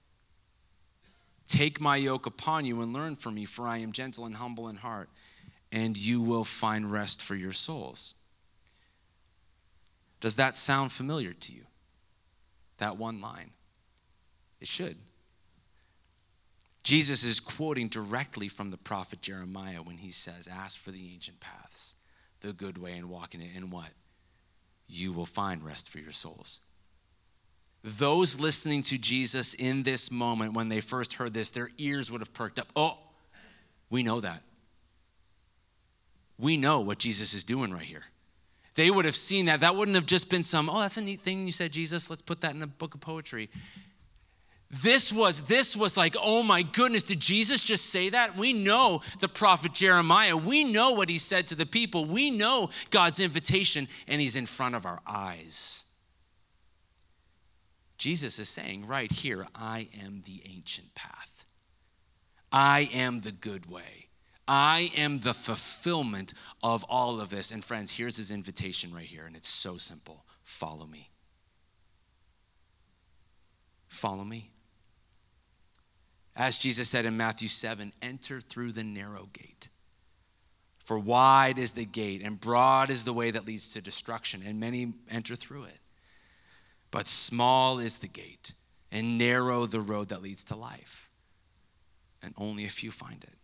Take 1.48 1.80
my 1.80 1.96
yoke 1.96 2.26
upon 2.26 2.66
you 2.66 2.82
and 2.82 2.92
learn 2.92 3.14
from 3.14 3.34
me, 3.34 3.46
for 3.46 3.66
I 3.66 3.78
am 3.78 3.92
gentle 3.92 4.26
and 4.26 4.36
humble 4.36 4.68
in 4.68 4.76
heart, 4.76 5.08
and 5.72 5.96
you 5.96 6.20
will 6.20 6.44
find 6.44 6.92
rest 6.92 7.22
for 7.22 7.34
your 7.34 7.52
souls. 7.52 8.16
Does 10.20 10.36
that 10.36 10.56
sound 10.56 10.92
familiar 10.92 11.32
to 11.32 11.52
you? 11.52 11.64
That 12.78 12.98
one 12.98 13.20
line? 13.20 13.52
It 14.60 14.68
should. 14.68 14.96
Jesus 16.84 17.24
is 17.24 17.40
quoting 17.40 17.88
directly 17.88 18.46
from 18.46 18.70
the 18.70 18.76
prophet 18.76 19.22
Jeremiah 19.22 19.82
when 19.82 19.96
he 19.96 20.10
says, 20.10 20.46
Ask 20.46 20.78
for 20.78 20.90
the 20.90 21.10
ancient 21.12 21.40
paths, 21.40 21.94
the 22.40 22.52
good 22.52 22.76
way, 22.76 22.92
and 22.92 23.08
walk 23.08 23.34
in 23.34 23.40
it. 23.40 23.50
And 23.56 23.72
what? 23.72 23.90
You 24.86 25.12
will 25.12 25.26
find 25.26 25.64
rest 25.64 25.88
for 25.88 25.98
your 25.98 26.12
souls. 26.12 26.60
Those 27.82 28.38
listening 28.38 28.82
to 28.84 28.98
Jesus 28.98 29.54
in 29.54 29.82
this 29.82 30.10
moment, 30.10 30.52
when 30.52 30.68
they 30.68 30.82
first 30.82 31.14
heard 31.14 31.32
this, 31.32 31.50
their 31.50 31.70
ears 31.78 32.10
would 32.10 32.20
have 32.20 32.34
perked 32.34 32.58
up. 32.58 32.68
Oh, 32.76 32.98
we 33.88 34.02
know 34.02 34.20
that. 34.20 34.42
We 36.38 36.56
know 36.58 36.80
what 36.80 36.98
Jesus 36.98 37.32
is 37.32 37.44
doing 37.44 37.72
right 37.72 37.82
here. 37.82 38.04
They 38.74 38.90
would 38.90 39.04
have 39.04 39.14
seen 39.14 39.46
that. 39.46 39.60
That 39.60 39.76
wouldn't 39.76 39.94
have 39.94 40.06
just 40.06 40.28
been 40.28 40.42
some, 40.42 40.68
oh, 40.68 40.80
that's 40.80 40.96
a 40.96 41.02
neat 41.02 41.20
thing 41.20 41.46
you 41.46 41.52
said, 41.52 41.72
Jesus. 41.72 42.10
Let's 42.10 42.22
put 42.22 42.40
that 42.42 42.54
in 42.54 42.62
a 42.62 42.66
book 42.66 42.94
of 42.94 43.00
poetry. 43.00 43.48
This 44.82 45.12
was 45.12 45.42
this 45.42 45.76
was 45.76 45.96
like, 45.96 46.16
oh 46.20 46.42
my 46.42 46.62
goodness, 46.62 47.04
did 47.04 47.20
Jesus 47.20 47.62
just 47.62 47.86
say 47.86 48.08
that? 48.10 48.36
We 48.36 48.52
know 48.52 49.02
the 49.20 49.28
prophet 49.28 49.72
Jeremiah. 49.72 50.36
We 50.36 50.64
know 50.64 50.92
what 50.92 51.08
he 51.08 51.18
said 51.18 51.46
to 51.48 51.54
the 51.54 51.66
people. 51.66 52.06
We 52.06 52.30
know 52.30 52.70
God's 52.90 53.20
invitation 53.20 53.86
and 54.08 54.20
he's 54.20 54.34
in 54.34 54.46
front 54.46 54.74
of 54.74 54.84
our 54.84 55.00
eyes. 55.06 55.86
Jesus 57.98 58.40
is 58.40 58.48
saying 58.48 58.86
right 58.86 59.12
here, 59.12 59.46
I 59.54 59.88
am 60.02 60.22
the 60.26 60.42
ancient 60.44 60.94
path. 60.96 61.44
I 62.50 62.88
am 62.92 63.18
the 63.18 63.32
good 63.32 63.70
way. 63.70 64.08
I 64.48 64.90
am 64.96 65.18
the 65.18 65.34
fulfillment 65.34 66.34
of 66.62 66.84
all 66.84 67.20
of 67.20 67.30
this. 67.30 67.52
And 67.52 67.64
friends, 67.64 67.92
here's 67.92 68.16
his 68.16 68.30
invitation 68.30 68.92
right 68.92 69.06
here, 69.06 69.24
and 69.24 69.36
it's 69.36 69.48
so 69.48 69.76
simple 69.76 70.24
follow 70.42 70.86
me. 70.86 71.10
Follow 73.88 74.24
me. 74.24 74.50
As 76.36 76.58
Jesus 76.58 76.88
said 76.88 77.04
in 77.04 77.16
Matthew 77.16 77.48
7, 77.48 77.92
enter 78.02 78.40
through 78.40 78.72
the 78.72 78.82
narrow 78.82 79.28
gate. 79.32 79.68
For 80.78 80.98
wide 80.98 81.58
is 81.58 81.72
the 81.72 81.84
gate, 81.84 82.22
and 82.22 82.40
broad 82.40 82.90
is 82.90 83.04
the 83.04 83.12
way 83.12 83.30
that 83.30 83.46
leads 83.46 83.72
to 83.72 83.80
destruction, 83.80 84.42
and 84.44 84.60
many 84.60 84.92
enter 85.10 85.36
through 85.36 85.64
it. 85.64 85.78
But 86.90 87.06
small 87.06 87.78
is 87.78 87.98
the 87.98 88.08
gate, 88.08 88.52
and 88.92 89.16
narrow 89.16 89.66
the 89.66 89.80
road 89.80 90.08
that 90.10 90.22
leads 90.22 90.44
to 90.44 90.56
life, 90.56 91.08
and 92.22 92.34
only 92.36 92.64
a 92.64 92.68
few 92.68 92.90
find 92.90 93.22
it. 93.24 93.34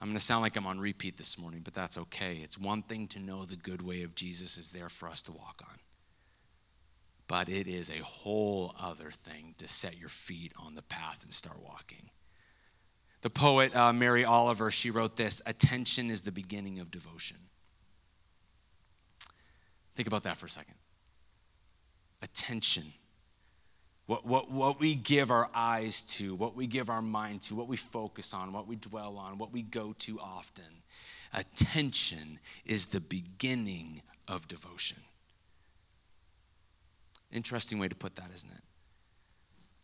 I'm 0.00 0.08
going 0.08 0.18
to 0.18 0.24
sound 0.24 0.42
like 0.42 0.56
I'm 0.56 0.66
on 0.66 0.80
repeat 0.80 1.16
this 1.16 1.38
morning, 1.38 1.60
but 1.62 1.74
that's 1.74 1.96
okay. 1.96 2.38
It's 2.42 2.58
one 2.58 2.82
thing 2.82 3.06
to 3.08 3.20
know 3.20 3.44
the 3.44 3.54
good 3.54 3.82
way 3.82 4.02
of 4.02 4.16
Jesus 4.16 4.56
is 4.56 4.72
there 4.72 4.88
for 4.88 5.08
us 5.08 5.22
to 5.22 5.32
walk 5.32 5.62
on. 5.68 5.78
But 7.32 7.48
it 7.48 7.66
is 7.66 7.88
a 7.88 8.02
whole 8.04 8.74
other 8.78 9.10
thing 9.10 9.54
to 9.56 9.66
set 9.66 9.98
your 9.98 10.10
feet 10.10 10.52
on 10.62 10.74
the 10.74 10.82
path 10.82 11.24
and 11.24 11.32
start 11.32 11.62
walking. 11.64 12.10
The 13.22 13.30
poet 13.30 13.74
uh, 13.74 13.90
Mary 13.94 14.22
Oliver, 14.22 14.70
she 14.70 14.90
wrote 14.90 15.16
this 15.16 15.40
Attention 15.46 16.10
is 16.10 16.20
the 16.20 16.30
beginning 16.30 16.78
of 16.78 16.90
devotion. 16.90 17.38
Think 19.94 20.08
about 20.08 20.24
that 20.24 20.36
for 20.36 20.44
a 20.44 20.50
second. 20.50 20.74
Attention 22.20 22.92
what, 24.04 24.26
what, 24.26 24.50
what 24.50 24.78
we 24.78 24.94
give 24.94 25.30
our 25.30 25.48
eyes 25.54 26.04
to, 26.04 26.34
what 26.34 26.54
we 26.54 26.66
give 26.66 26.90
our 26.90 27.00
mind 27.00 27.40
to, 27.44 27.54
what 27.54 27.66
we 27.66 27.78
focus 27.78 28.34
on, 28.34 28.52
what 28.52 28.66
we 28.66 28.76
dwell 28.76 29.16
on, 29.16 29.38
what 29.38 29.54
we 29.54 29.62
go 29.62 29.94
to 30.00 30.20
often. 30.20 30.82
Attention 31.32 32.38
is 32.66 32.84
the 32.86 33.00
beginning 33.00 34.02
of 34.28 34.48
devotion. 34.48 34.98
Interesting 37.32 37.78
way 37.78 37.88
to 37.88 37.94
put 37.94 38.16
that, 38.16 38.30
isn't 38.34 38.50
it? 38.50 38.62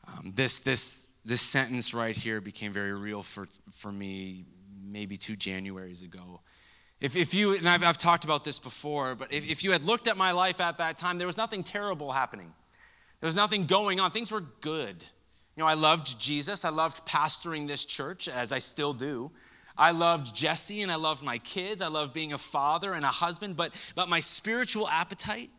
Um, 0.06 0.32
this, 0.34 0.60
this, 0.60 1.06
this 1.24 1.40
sentence 1.40 1.94
right 1.94 2.16
here 2.16 2.40
became 2.40 2.72
very 2.72 2.92
real 2.92 3.22
for, 3.22 3.46
for 3.72 3.92
me 3.92 4.44
maybe 4.82 5.16
two 5.16 5.34
Januaries 5.34 6.02
ago. 6.02 6.40
If, 7.00 7.14
if 7.16 7.32
you, 7.34 7.54
and 7.56 7.68
I've, 7.68 7.84
I've 7.84 7.98
talked 7.98 8.24
about 8.24 8.44
this 8.44 8.58
before, 8.58 9.14
but 9.14 9.32
if, 9.32 9.48
if 9.48 9.62
you 9.62 9.72
had 9.72 9.84
looked 9.84 10.08
at 10.08 10.16
my 10.16 10.32
life 10.32 10.60
at 10.60 10.78
that 10.78 10.96
time, 10.96 11.18
there 11.18 11.26
was 11.26 11.36
nothing 11.36 11.62
terrible 11.62 12.12
happening. 12.12 12.52
There 13.20 13.28
was 13.28 13.36
nothing 13.36 13.66
going 13.66 14.00
on. 14.00 14.10
Things 14.10 14.32
were 14.32 14.44
good. 14.60 15.04
You 15.56 15.62
know, 15.62 15.66
I 15.66 15.74
loved 15.74 16.18
Jesus. 16.20 16.64
I 16.64 16.70
loved 16.70 17.04
pastoring 17.06 17.66
this 17.66 17.84
church, 17.84 18.28
as 18.28 18.52
I 18.52 18.58
still 18.58 18.92
do. 18.92 19.30
I 19.76 19.92
loved 19.92 20.34
Jesse 20.34 20.82
and 20.82 20.90
I 20.90 20.96
loved 20.96 21.22
my 21.22 21.38
kids. 21.38 21.82
I 21.82 21.88
loved 21.88 22.12
being 22.12 22.32
a 22.32 22.38
father 22.38 22.94
and 22.94 23.04
a 23.04 23.08
husband, 23.08 23.56
but, 23.56 23.74
but 23.94 24.08
my 24.08 24.18
spiritual 24.18 24.88
appetite, 24.88 25.50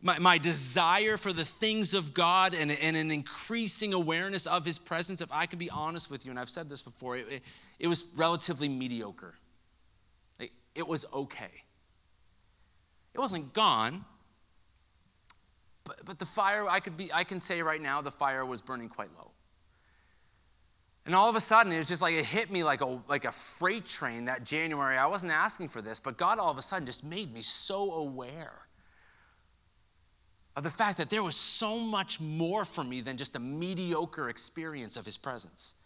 my, 0.00 0.18
my 0.18 0.38
desire 0.38 1.16
for 1.16 1.32
the 1.32 1.44
things 1.44 1.94
of 1.94 2.14
God 2.14 2.54
and, 2.54 2.70
and 2.70 2.96
an 2.96 3.10
increasing 3.10 3.92
awareness 3.92 4.46
of 4.46 4.64
His 4.64 4.78
presence, 4.78 5.20
if 5.20 5.32
I 5.32 5.46
can 5.46 5.58
be 5.58 5.70
honest 5.70 6.10
with 6.10 6.24
you, 6.24 6.30
and 6.30 6.38
I've 6.38 6.48
said 6.48 6.68
this 6.68 6.82
before, 6.82 7.16
it, 7.16 7.26
it, 7.30 7.42
it 7.78 7.88
was 7.88 8.04
relatively 8.14 8.68
mediocre. 8.68 9.34
It, 10.38 10.50
it 10.74 10.86
was 10.86 11.04
okay. 11.12 11.64
It 13.14 13.18
wasn't 13.18 13.52
gone, 13.52 14.04
but, 15.84 16.04
but 16.04 16.18
the 16.18 16.26
fire, 16.26 16.68
I, 16.68 16.80
could 16.80 16.96
be, 16.96 17.12
I 17.12 17.24
can 17.24 17.40
say 17.40 17.62
right 17.62 17.80
now, 17.80 18.00
the 18.00 18.10
fire 18.10 18.44
was 18.46 18.60
burning 18.60 18.88
quite 18.88 19.08
low. 19.16 19.32
And 21.06 21.14
all 21.14 21.30
of 21.30 21.34
a 21.36 21.40
sudden, 21.40 21.72
it 21.72 21.78
was 21.78 21.86
just 21.86 22.02
like 22.02 22.14
it 22.14 22.26
hit 22.26 22.52
me 22.52 22.62
like 22.62 22.82
a, 22.82 23.00
like 23.08 23.24
a 23.24 23.32
freight 23.32 23.86
train 23.86 24.26
that 24.26 24.44
January. 24.44 24.98
I 24.98 25.06
wasn't 25.06 25.32
asking 25.32 25.68
for 25.68 25.80
this, 25.80 25.98
but 25.98 26.18
God 26.18 26.38
all 26.38 26.50
of 26.50 26.58
a 26.58 26.62
sudden 26.62 26.84
just 26.84 27.02
made 27.02 27.32
me 27.32 27.40
so 27.40 27.92
aware 27.92 28.67
of 30.58 30.64
the 30.64 30.70
fact 30.70 30.98
that 30.98 31.08
there 31.08 31.22
was 31.22 31.36
so 31.36 31.78
much 31.78 32.20
more 32.20 32.64
for 32.64 32.82
me 32.82 33.00
than 33.00 33.16
just 33.16 33.36
a 33.36 33.38
mediocre 33.38 34.28
experience 34.28 34.96
of 34.96 35.04
His 35.04 35.16
presence. 35.16 35.76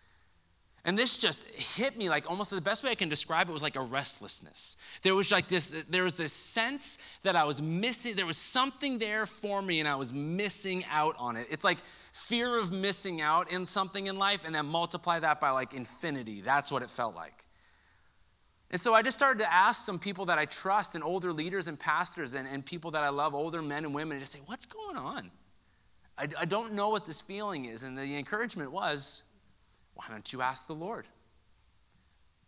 And 0.86 0.96
this 0.96 1.18
just 1.18 1.46
hit 1.46 1.98
me 1.98 2.08
like 2.08 2.28
almost 2.28 2.50
the 2.50 2.60
best 2.60 2.82
way 2.82 2.90
I 2.90 2.94
can 2.94 3.10
describe 3.10 3.50
it 3.50 3.52
was 3.52 3.62
like 3.62 3.76
a 3.76 3.82
restlessness. 3.82 4.78
There 5.02 5.14
was 5.14 5.30
like 5.30 5.46
this, 5.46 5.70
there 5.90 6.04
was 6.04 6.14
this 6.14 6.32
sense 6.32 6.96
that 7.22 7.36
I 7.36 7.44
was 7.44 7.60
missing, 7.60 8.16
there 8.16 8.24
was 8.24 8.38
something 8.38 8.98
there 8.98 9.26
for 9.26 9.60
me 9.60 9.78
and 9.78 9.86
I 9.86 9.94
was 9.94 10.10
missing 10.10 10.84
out 10.90 11.16
on 11.18 11.36
it. 11.36 11.46
It's 11.50 11.64
like 11.64 11.78
fear 12.14 12.58
of 12.58 12.72
missing 12.72 13.20
out 13.20 13.52
in 13.52 13.66
something 13.66 14.06
in 14.06 14.18
life 14.18 14.44
and 14.46 14.54
then 14.54 14.64
multiply 14.64 15.20
that 15.20 15.38
by 15.38 15.50
like 15.50 15.74
infinity. 15.74 16.40
That's 16.40 16.72
what 16.72 16.82
it 16.82 16.88
felt 16.88 17.14
like. 17.14 17.46
And 18.72 18.80
so 18.80 18.94
I 18.94 19.02
just 19.02 19.18
started 19.18 19.40
to 19.40 19.52
ask 19.52 19.84
some 19.84 19.98
people 19.98 20.24
that 20.26 20.38
I 20.38 20.46
trust 20.46 20.94
and 20.94 21.04
older 21.04 21.30
leaders 21.30 21.68
and 21.68 21.78
pastors 21.78 22.34
and, 22.34 22.48
and 22.48 22.64
people 22.64 22.90
that 22.92 23.02
I 23.02 23.10
love, 23.10 23.34
older 23.34 23.60
men 23.60 23.84
and 23.84 23.94
women, 23.94 24.12
and 24.12 24.20
just 24.20 24.32
say, 24.32 24.40
what's 24.46 24.64
going 24.64 24.96
on? 24.96 25.30
I, 26.16 26.28
I 26.40 26.44
don't 26.46 26.72
know 26.72 26.88
what 26.88 27.04
this 27.04 27.20
feeling 27.20 27.66
is. 27.66 27.82
And 27.82 27.96
the 27.98 28.16
encouragement 28.16 28.72
was, 28.72 29.24
why 29.94 30.06
don't 30.10 30.32
you 30.32 30.40
ask 30.40 30.66
the 30.66 30.74
Lord? 30.74 31.06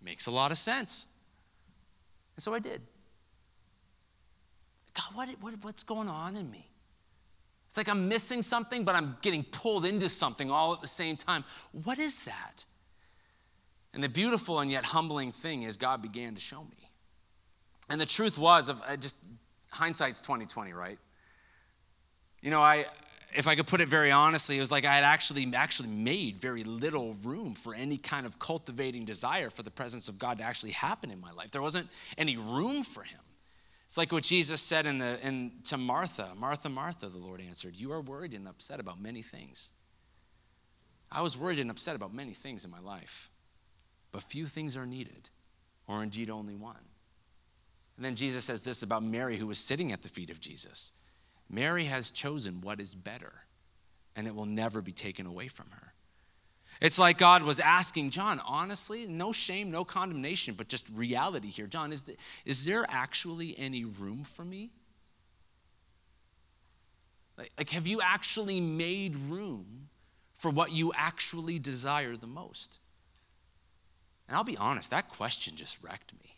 Makes 0.01 0.27
a 0.27 0.31
lot 0.31 0.51
of 0.51 0.57
sense. 0.57 1.09
And 2.37 2.43
so 2.43 2.55
I 2.55 2.59
did. 2.59 2.81
God, 4.95 5.15
what, 5.15 5.29
what, 5.43 5.55
what's 5.63 5.83
going 5.83 6.09
on 6.09 6.37
in 6.37 6.51
me? 6.51 6.71
It's 7.67 7.77
like 7.77 7.89
I'm 7.89 8.09
missing 8.09 8.41
something, 8.41 8.85
but 8.85 8.95
I'm 8.95 9.17
getting 9.21 9.45
pulled 9.45 9.85
into 9.85 10.09
something 10.09 10.51
all 10.51 10.73
at 10.73 10.81
the 10.81 10.87
same 10.87 11.17
time. 11.17 11.45
What 11.73 11.99
is 11.99 12.25
that? 12.25 12.65
And 13.95 14.03
the 14.03 14.09
beautiful 14.09 14.61
and 14.61 14.71
yet 14.71 14.85
humbling 14.85 15.33
thing 15.33 15.63
is 15.63 15.77
God 15.77 16.03
began 16.03 16.35
to 16.35 16.41
show 16.41 16.63
me. 16.63 16.91
And 17.89 18.01
the 18.01 18.07
truth 18.07 18.39
was, 18.39 18.69
of 18.69 18.83
uh, 18.89 18.97
just 18.97 19.19
hindsight's 19.71 20.21
2020, 20.21 20.73
right? 20.73 20.99
You 22.43 22.51
know, 22.51 22.61
I 22.61 22.87
if 23.35 23.49
I 23.49 23.57
could 23.57 23.67
put 23.67 23.81
it 23.81 23.89
very 23.89 24.13
honestly, 24.13 24.57
it 24.57 24.61
was 24.61 24.71
like 24.71 24.85
I 24.85 24.95
had 24.95 25.05
actually 25.05 25.51
actually 25.55 25.89
made 25.89 26.37
very 26.37 26.63
little 26.63 27.15
room 27.23 27.55
for 27.55 27.75
any 27.75 27.97
kind 27.97 28.27
of 28.27 28.39
cultivating 28.39 29.05
desire 29.05 29.51
for 29.51 29.63
the 29.63 29.71
presence 29.71 30.09
of 30.09 30.19
God 30.19 30.39
to 30.39 30.45
actually 30.45 30.73
happen 30.73 31.11
in 31.11 31.21
my 31.21 31.33
life. 31.33 31.51
There 31.51 31.63
wasn't 31.63 31.89
any 32.17 32.37
room 32.37 32.83
for 32.85 33.03
him. 33.03 33.21
It's 33.87 33.99
like 33.99 34.13
what 34.13 34.23
Jesus 34.23 34.61
said 34.61 34.87
in 34.87 34.99
the 34.99 35.19
in 35.27 35.53
to 35.65 35.77
Martha, 35.77 36.33
Martha, 36.37 36.69
Martha, 36.69 37.07
the 37.07 37.19
Lord 37.19 37.41
answered, 37.41 37.75
You 37.77 37.93
are 37.93 38.01
worried 38.01 38.35
and 38.35 38.49
upset 38.49 38.81
about 38.81 39.01
many 39.01 39.23
things. 39.23 39.73
I 41.11 41.23
was 41.23 41.37
worried 41.37 41.61
and 41.61 41.71
upset 41.71 41.95
about 41.95 42.13
many 42.13 42.33
things 42.33 42.65
in 42.65 42.71
my 42.71 42.81
life, 42.81 43.31
but 44.15 44.23
few 44.23 44.47
things 44.47 44.77
are 44.77 44.87
needed, 44.87 45.29
or 45.89 46.05
indeed 46.05 46.31
only 46.31 46.55
one. 46.55 46.77
And 47.97 48.05
then 48.05 48.15
Jesus 48.15 48.45
says 48.45 48.63
this 48.63 48.85
about 48.85 49.03
Mary, 49.03 49.37
who 49.37 49.49
was 49.49 49.59
sitting 49.59 49.91
at 49.91 50.03
the 50.03 50.09
feet 50.09 50.31
of 50.31 50.39
Jesus. 50.39 50.93
Mary 51.51 51.87
has 51.87 52.13
chosen 52.13 52.61
what 52.61 52.81
is 52.81 52.95
better, 52.95 53.33
and 54.15 54.29
it 54.29 54.35
will 54.37 54.47
never 54.47 54.81
be 54.81 54.93
taken 54.93 55.27
away 55.27 55.49
from 55.49 55.67
her. 55.73 55.95
It's 56.81 56.97
like 56.97 57.19
God 57.19 57.43
was 57.43 57.59
asking 57.59 58.11
John, 58.11 58.41
honestly, 58.47 59.05
no 59.09 59.33
shame, 59.33 59.73
no 59.73 59.85
condemnation, 59.85 60.55
but 60.55 60.69
just 60.69 60.89
reality 60.95 61.49
here. 61.49 61.67
John, 61.67 61.93
is, 61.93 62.05
is 62.45 62.65
there 62.65 62.87
actually 62.89 63.59
any 63.59 63.85
room 63.85 64.23
for 64.23 64.45
me? 64.45 64.71
Like, 67.37 67.51
like, 67.59 67.71
have 67.71 67.89
you 67.89 68.01
actually 68.01 68.61
made 68.61 69.17
room 69.17 69.89
for 70.35 70.53
what 70.53 70.71
you 70.71 70.93
actually 70.95 71.59
desire 71.59 72.15
the 72.15 72.29
most? 72.29 72.79
And 74.29 74.37
I'll 74.37 74.45
be 74.45 74.57
honest, 74.57 74.91
that 74.91 75.09
question 75.09 75.57
just 75.57 75.79
wrecked 75.83 76.13
me. 76.15 76.37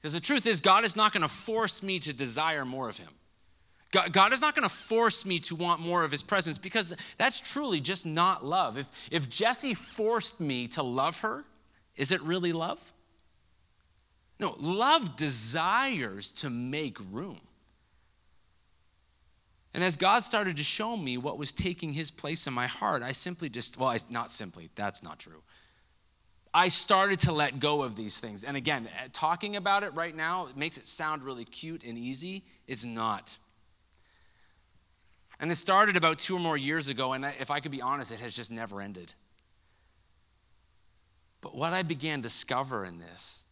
Because 0.00 0.12
the 0.12 0.20
truth 0.20 0.46
is, 0.46 0.60
God 0.60 0.84
is 0.84 0.96
not 0.96 1.12
going 1.12 1.22
to 1.22 1.28
force 1.28 1.82
me 1.82 1.98
to 2.00 2.12
desire 2.12 2.64
more 2.64 2.88
of 2.88 2.98
Him. 2.98 3.08
God, 3.94 4.12
God 4.12 4.32
is 4.32 4.40
not 4.40 4.56
going 4.56 4.68
to 4.68 4.74
force 4.74 5.24
me 5.24 5.38
to 5.38 5.54
want 5.54 5.80
more 5.80 6.02
of 6.02 6.10
his 6.10 6.22
presence 6.22 6.58
because 6.58 6.96
that's 7.16 7.40
truly 7.40 7.80
just 7.80 8.04
not 8.04 8.44
love. 8.44 8.76
If, 8.76 8.90
if 9.08 9.28
Jesse 9.28 9.72
forced 9.72 10.40
me 10.40 10.66
to 10.68 10.82
love 10.82 11.20
her, 11.20 11.44
is 11.94 12.10
it 12.10 12.20
really 12.22 12.52
love? 12.52 12.92
No, 14.40 14.56
love 14.58 15.14
desires 15.14 16.32
to 16.32 16.50
make 16.50 16.98
room. 17.12 17.40
And 19.74 19.82
as 19.82 19.96
God 19.96 20.20
started 20.20 20.56
to 20.56 20.62
show 20.62 20.96
me 20.96 21.18
what 21.18 21.36
was 21.36 21.52
taking 21.52 21.92
his 21.92 22.10
place 22.10 22.46
in 22.46 22.54
my 22.54 22.68
heart, 22.68 23.02
I 23.02 23.10
simply 23.10 23.48
just, 23.48 23.76
well, 23.76 23.88
I, 23.88 23.98
not 24.08 24.30
simply, 24.30 24.70
that's 24.76 25.02
not 25.02 25.18
true. 25.18 25.42
I 26.54 26.68
started 26.68 27.18
to 27.20 27.32
let 27.32 27.58
go 27.58 27.82
of 27.82 27.96
these 27.96 28.20
things. 28.20 28.44
And 28.44 28.56
again, 28.56 28.86
eh, 28.86 29.08
talking 29.12 29.56
about 29.56 29.82
it 29.82 29.92
right 29.94 30.14
now 30.14 30.46
it 30.46 30.56
makes 30.56 30.78
it 30.78 30.86
sound 30.86 31.24
really 31.24 31.44
cute 31.44 31.82
and 31.82 31.98
easy. 31.98 32.44
It's 32.68 32.84
not. 32.84 33.36
And 35.40 35.50
it 35.50 35.56
started 35.56 35.96
about 35.96 36.20
two 36.20 36.36
or 36.36 36.40
more 36.40 36.56
years 36.56 36.88
ago, 36.88 37.12
and 37.12 37.24
if 37.40 37.50
I 37.50 37.58
could 37.58 37.72
be 37.72 37.82
honest, 37.82 38.12
it 38.12 38.20
has 38.20 38.36
just 38.36 38.52
never 38.52 38.80
ended. 38.80 39.12
But 41.40 41.56
what 41.56 41.72
I 41.72 41.82
began 41.82 42.20
to 42.20 42.22
discover 42.22 42.84
in 42.84 43.00
this, 43.00 43.44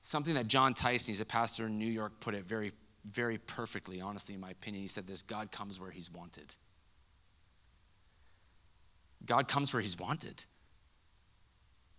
something 0.00 0.34
that 0.34 0.48
Jon 0.48 0.74
Tyson, 0.74 1.12
he's 1.12 1.20
a 1.20 1.24
pastor 1.24 1.66
in 1.66 1.78
New 1.78 1.86
York, 1.86 2.18
put 2.18 2.34
it 2.34 2.44
very 2.44 2.72
very 3.12 3.38
perfectly, 3.38 4.00
honestly, 4.00 4.34
in 4.34 4.40
my 4.40 4.50
opinion. 4.50 4.82
He 4.82 4.88
said 4.88 5.06
this 5.06 5.22
God 5.22 5.50
comes 5.50 5.80
where 5.80 5.90
he's 5.90 6.10
wanted. 6.10 6.54
God 9.24 9.48
comes 9.48 9.72
where 9.72 9.82
he's 9.82 9.98
wanted. 9.98 10.44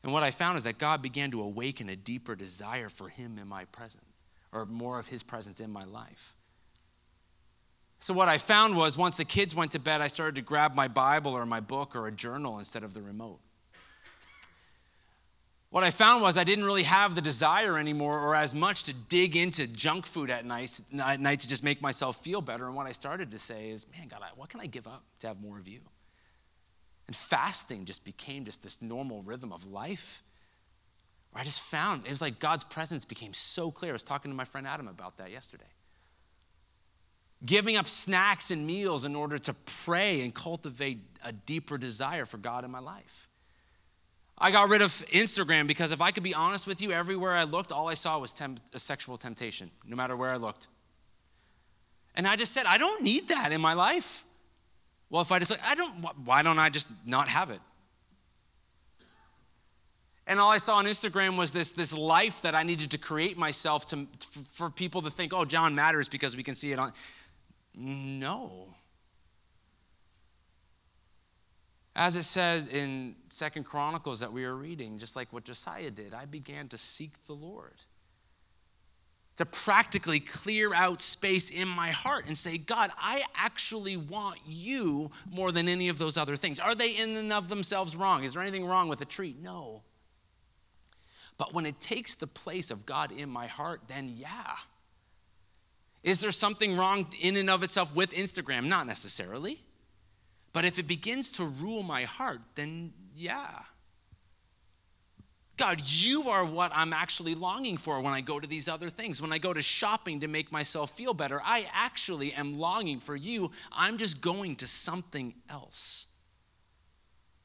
And 0.04 0.12
what 0.12 0.24
I 0.24 0.32
found 0.32 0.58
is 0.58 0.64
that 0.64 0.80
God 0.80 1.02
began 1.02 1.30
to 1.32 1.42
awaken 1.42 1.88
a 1.90 1.96
deeper 1.96 2.36
desire 2.36 2.90
for 2.90 3.10
him 3.10 3.38
in 3.38 3.48
my 3.48 3.66
presence, 3.66 4.24
or 4.52 4.66
more 4.66 5.00
of 5.00 5.08
his 5.08 5.22
presence 5.22 5.60
in 5.60 5.72
my 5.72 5.84
life. 5.84 6.36
So, 8.00 8.16
what 8.16 8.28
I 8.28 8.40
found 8.40 8.76
was 8.76 8.98
once 8.98 9.18
the 9.18 9.26
kids 9.26 9.54
went 9.54 9.74
to 9.74 9.80
bed, 9.80 10.02
I 10.02 10.08
started 10.08 10.34
to 10.36 10.42
grab 10.42 10.74
my 10.74 10.88
Bible 10.88 11.34
or 11.34 11.46
my 11.46 11.60
book 11.60 11.96
or 11.96 12.08
a 12.08 12.12
journal 12.12 12.58
instead 12.58 12.84
of 12.84 12.96
the 12.96 13.02
remote 13.02 13.40
what 15.72 15.86
I 15.86 15.90
found 15.90 16.22
was 16.22 16.38
I 16.38 16.44
didn't 16.44 16.66
really 16.66 16.84
have 16.84 17.16
the 17.16 17.22
desire 17.22 17.78
anymore 17.78 18.20
or 18.20 18.36
as 18.36 18.54
much 18.54 18.84
to 18.84 18.94
dig 18.94 19.38
into 19.38 19.66
junk 19.66 20.06
food 20.06 20.30
at 20.30 20.46
night, 20.46 20.82
at 21.00 21.22
night 21.22 21.40
to 21.40 21.48
just 21.48 21.64
make 21.64 21.82
myself 21.82 22.22
feel 22.22 22.42
better. 22.42 22.68
And 22.68 22.76
what 22.76 22.88
I 22.88 22.92
started 22.92 23.32
to 23.32 23.40
say 23.40 23.70
is, 23.70 23.86
man, 23.98 24.10
God, 24.10 24.22
what 24.36 24.50
can 24.50 24.60
I 24.60 24.66
give 24.66 24.86
up 24.86 25.04
to 25.20 25.28
have 25.30 25.40
more 25.40 25.58
of 25.58 25.70
you? 25.70 25.80
And 27.08 27.16
fasting 27.16 27.86
just 27.86 28.04
became 28.04 28.44
just 28.44 28.62
this 28.64 28.82
normal 28.82 29.24
rhythm 29.24 29.54
of 29.54 29.66
life. 29.66 30.24
Where 31.32 31.42
I 31.42 31.46
just 31.46 31.62
found 31.62 32.06
it 32.06 32.10
was 32.10 32.22
like 32.22 32.40
God's 32.40 32.66
presence 32.66 33.06
became 33.06 33.34
so 33.34 33.72
clear. 33.72 33.94
I 33.94 33.96
was 33.96 34.04
talking 34.04 34.30
to 34.30 34.36
my 34.36 34.44
friend 34.44 34.68
Adam 34.68 34.90
about 34.90 35.20
that 35.20 35.32
yesterday. 35.32 35.64
Giving 37.46 37.78
up 37.78 37.88
snacks 37.88 38.52
and 38.52 38.68
meals 38.68 39.06
in 39.06 39.16
order 39.16 39.38
to 39.40 39.54
pray 39.86 40.22
and 40.22 40.36
cultivate 40.36 41.00
a 41.24 41.32
deeper 41.32 41.78
desire 41.78 42.26
for 42.26 42.38
God 42.38 42.66
in 42.66 42.72
my 42.72 42.80
life. 42.80 43.30
I 44.42 44.50
got 44.50 44.70
rid 44.70 44.82
of 44.82 44.90
Instagram 44.90 45.68
because 45.68 45.92
if 45.92 46.02
I 46.02 46.10
could 46.10 46.24
be 46.24 46.34
honest 46.34 46.66
with 46.66 46.82
you, 46.82 46.92
everywhere 46.92 47.34
I 47.34 47.44
looked, 47.44 47.72
all 47.72 47.88
I 47.88 47.94
saw 47.94 48.18
was 48.18 48.34
temp- 48.34 48.60
a 48.74 48.80
sexual 48.80 49.16
temptation, 49.16 49.70
no 49.86 49.96
matter 49.96 50.18
where 50.18 50.32
I 50.32 50.38
looked. 50.38 50.68
And 52.16 52.28
I 52.28 52.36
just 52.36 52.52
said, 52.52 52.66
I 52.66 52.80
don't 52.80 53.04
need 53.04 53.28
that 53.28 53.52
in 53.52 53.62
my 53.62 53.74
life. 53.74 54.26
Well, 55.12 55.22
if 55.22 55.32
I 55.32 55.38
just, 55.38 55.56
I 55.64 55.76
don't, 55.76 55.94
why 56.26 56.42
don't 56.42 56.58
I 56.58 56.70
just 56.70 56.88
not 57.06 57.28
have 57.28 57.52
it? 57.52 57.60
And 60.26 60.40
all 60.40 60.50
I 60.50 60.58
saw 60.58 60.78
on 60.78 60.86
Instagram 60.86 61.38
was 61.38 61.52
this, 61.52 61.72
this 61.72 61.94
life 61.94 62.42
that 62.42 62.56
I 62.56 62.64
needed 62.64 62.92
to 62.92 62.98
create 62.98 63.38
myself 63.38 63.86
to, 63.88 64.08
for 64.52 64.70
people 64.72 65.04
to 65.04 65.12
think, 65.12 65.34
oh, 65.34 65.46
John 65.46 65.76
matters 65.76 66.08
because 66.08 66.36
we 66.36 66.42
can 66.42 66.56
see 66.56 66.72
it 66.72 66.80
on. 66.80 66.94
No. 67.76 68.70
As 72.02 72.16
it 72.16 72.24
says 72.24 72.66
in 72.66 73.14
Second 73.30 73.66
Chronicles 73.66 74.22
that 74.22 74.34
we 74.34 74.44
are 74.46 74.56
reading, 74.56 74.98
just 74.98 75.16
like 75.16 75.32
what 75.32 75.44
Josiah 75.44 75.92
did, 75.92 76.16
I 76.16 76.26
began 76.26 76.68
to 76.70 76.78
seek 76.78 77.28
the 77.28 77.34
Lord. 77.34 77.76
To 79.36 79.46
practically 79.46 80.20
clear 80.20 80.74
out 80.74 81.00
space 81.00 81.52
in 81.52 81.68
my 81.68 81.92
heart 81.92 82.26
and 82.26 82.36
say, 82.36 82.58
God, 82.58 82.90
I 82.98 83.22
actually 83.36 83.98
want 83.98 84.40
you 84.48 85.12
more 85.30 85.52
than 85.52 85.68
any 85.68 85.90
of 85.90 86.00
those 86.00 86.18
other 86.18 86.36
things. 86.36 86.60
Are 86.60 86.74
they 86.74 86.90
in 86.90 87.16
and 87.18 87.32
of 87.32 87.50
themselves 87.50 87.96
wrong? 87.96 88.24
Is 88.24 88.34
there 88.34 88.42
anything 88.42 88.66
wrong 88.66 88.90
with 88.90 89.02
a 89.02 89.06
tree? 89.06 89.36
No. 89.40 89.84
But 91.38 91.54
when 91.54 91.68
it 91.68 91.80
takes 91.80 92.16
the 92.16 92.26
place 92.26 92.72
of 92.72 92.88
God 92.88 93.12
in 93.12 93.30
my 93.30 93.46
heart, 93.46 93.82
then 93.88 94.12
yeah. 94.18 94.56
Is 96.04 96.20
there 96.20 96.32
something 96.32 96.76
wrong 96.76 97.06
in 97.22 97.38
and 97.38 97.48
of 97.48 97.62
itself 97.62 97.96
with 97.96 98.12
Instagram? 98.14 98.66
Not 98.66 98.88
necessarily. 98.88 99.60
But 100.54 100.66
if 100.66 100.80
it 100.80 100.88
begins 100.88 101.32
to 101.32 101.46
rule 101.46 101.84
my 101.84 102.04
heart, 102.04 102.42
then 102.56 102.94
yeah. 103.16 103.64
God, 105.58 105.82
you 105.86 106.30
are 106.30 106.44
what 106.44 106.72
I'm 106.74 106.92
actually 106.92 107.36
longing 107.36 107.78
for 107.78 108.02
when 108.02 108.14
I 108.14 108.22
go 108.22 108.40
to 108.40 108.48
these 108.48 108.68
other 108.68 108.90
things. 108.90 109.22
When 109.22 109.32
I 109.32 109.38
go 109.38 109.54
to 109.54 109.62
shopping 109.62 110.22
to 110.22 110.28
make 110.28 110.52
myself 110.52 110.92
feel 110.92 111.14
better, 111.14 111.40
I 111.44 111.68
actually 111.74 112.34
am 112.34 112.54
longing 112.54 113.00
for 113.00 113.16
you. 113.16 113.52
I'm 113.72 113.98
just 113.98 114.22
going 114.22 114.56
to 114.58 114.68
something 114.68 115.36
else. 115.50 116.08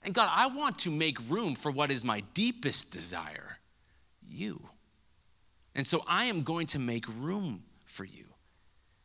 And 0.02 0.14
God, 0.14 0.30
I 0.32 0.46
want 0.46 0.78
to 0.80 0.90
make 0.90 1.18
room 1.28 1.56
for 1.56 1.70
what 1.70 1.90
is 1.90 2.04
my 2.04 2.22
deepest 2.32 2.90
desire 2.90 3.58
you. 4.26 4.62
And 5.74 5.86
so 5.86 6.02
I 6.06 6.24
am 6.24 6.42
going 6.42 6.68
to 6.68 6.78
make 6.78 7.04
room 7.18 7.64
for 7.84 8.04
you. 8.04 8.25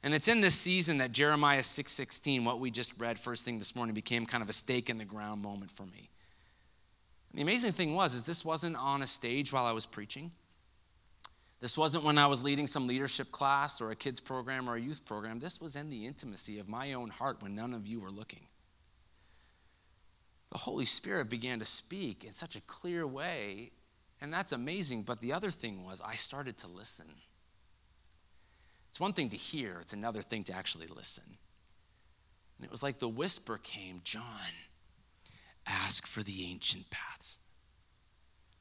And 0.03 0.13
it's 0.13 0.27
in 0.27 0.41
this 0.41 0.55
season 0.55 0.97
that 0.97 1.11
Jeremiah 1.11 1.61
6:16, 1.61 2.43
what 2.43 2.59
we 2.59 2.71
just 2.71 2.97
read 2.97 3.19
first 3.19 3.45
thing 3.45 3.59
this 3.59 3.75
morning, 3.75 3.93
became 3.93 4.25
kind 4.25 4.41
of 4.41 4.49
a 4.49 4.53
stake 4.53 4.89
in 4.89 4.97
the 4.97 5.05
ground 5.05 5.41
moment 5.41 5.71
for 5.71 5.85
me. 5.85 6.09
And 7.31 7.37
the 7.37 7.43
amazing 7.43 7.73
thing 7.73 7.93
was 7.93 8.13
is 8.13 8.25
this 8.25 8.43
wasn't 8.43 8.77
on 8.77 9.01
a 9.01 9.07
stage 9.07 9.51
while 9.51 9.65
I 9.65 9.71
was 9.71 9.85
preaching. 9.85 10.31
This 11.59 11.77
wasn't 11.77 12.03
when 12.03 12.17
I 12.17 12.25
was 12.25 12.41
leading 12.41 12.65
some 12.65 12.87
leadership 12.87 13.31
class 13.31 13.81
or 13.81 13.91
a 13.91 13.95
kids 13.95 14.19
program 14.19 14.67
or 14.67 14.75
a 14.75 14.81
youth 14.81 15.05
program. 15.05 15.39
This 15.39 15.61
was 15.61 15.75
in 15.75 15.89
the 15.89 16.07
intimacy 16.07 16.57
of 16.57 16.67
my 16.67 16.93
own 16.93 17.09
heart 17.09 17.41
when 17.43 17.53
none 17.53 17.75
of 17.75 17.85
you 17.85 17.99
were 17.99 18.09
looking. 18.09 18.47
The 20.51 20.57
Holy 20.57 20.85
Spirit 20.85 21.29
began 21.29 21.59
to 21.59 21.65
speak 21.65 22.25
in 22.25 22.33
such 22.33 22.55
a 22.55 22.61
clear 22.61 23.05
way, 23.05 23.71
and 24.19 24.33
that's 24.33 24.51
amazing. 24.51 25.03
But 25.03 25.21
the 25.21 25.33
other 25.33 25.51
thing 25.51 25.85
was, 25.85 26.01
I 26.01 26.15
started 26.15 26.57
to 26.57 26.67
listen. 26.67 27.05
It's 28.91 28.99
one 28.99 29.13
thing 29.13 29.29
to 29.29 29.37
hear, 29.37 29.77
it's 29.79 29.93
another 29.93 30.21
thing 30.21 30.43
to 30.43 30.53
actually 30.53 30.87
listen. 30.87 31.23
And 32.57 32.65
it 32.65 32.69
was 32.69 32.83
like 32.83 32.99
the 32.99 33.07
whisper 33.07 33.57
came 33.57 34.01
John, 34.03 34.25
ask 35.65 36.05
for 36.05 36.21
the 36.21 36.43
ancient 36.43 36.89
paths. 36.89 37.39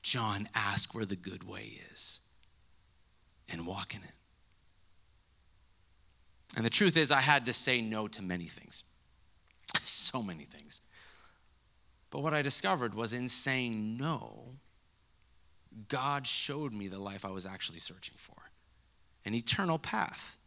John, 0.03 0.49
ask 0.55 0.95
where 0.95 1.05
the 1.05 1.17
good 1.17 1.43
way 1.43 1.81
is 1.91 2.21
and 3.49 3.67
walk 3.67 3.97
in 3.97 4.05
it. 4.05 4.15
And 6.57 6.65
the 6.65 6.71
truth 6.71 6.97
is, 6.97 7.11
I 7.11 7.23
had 7.23 7.45
to 7.47 7.53
say 7.53 7.81
no 7.81 8.07
to 8.07 8.23
many 8.23 8.47
things. 8.47 8.85
so 9.83 10.23
many 10.23 10.45
things. 10.45 10.81
But 12.11 12.21
what 12.21 12.35
I 12.35 12.43
discovered 12.43 12.95
was 12.95 13.15
in 13.15 13.29
saying 13.29 13.97
no, 13.97 14.55
God 15.89 16.25
showed 16.25 16.73
me 16.73 16.87
the 16.87 17.01
life 17.01 17.25
I 17.25 17.31
was 17.31 17.47
actually 17.47 17.81
searching 17.81 18.15
for 18.17 18.50
an 19.25 19.35
eternal 19.35 19.79
path, 19.79 20.39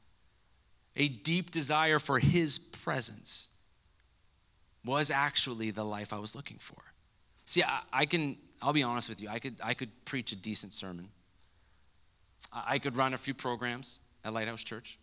a 0.95 1.07
deep 1.07 1.51
desire 1.51 1.99
for 1.99 2.19
His 2.19 2.57
presence 2.57 3.49
was 4.85 5.11
actually 5.11 5.71
the 5.71 5.83
life 5.83 6.13
I 6.13 6.19
was 6.19 6.35
looking 6.35 6.57
for. 6.57 6.77
See, 7.45 7.63
I, 7.63 7.81
I, 7.91 8.05
can, 8.05 8.37
I'll 8.61 8.73
be 8.73 8.83
honest 8.83 9.09
with 9.09 9.21
you, 9.21 9.29
I 9.29 9.39
could, 9.39 9.55
I 9.63 9.73
could 9.73 9.89
preach 10.05 10.31
a 10.31 10.35
decent 10.35 10.73
sermon. 10.73 11.09
I, 12.51 12.63
I 12.75 12.79
could 12.79 12.95
run 12.95 13.13
a 13.13 13.17
few 13.17 13.33
programs 13.33 14.01
at 14.23 14.33
Lighthouse 14.33 14.63
Church. 14.63 14.97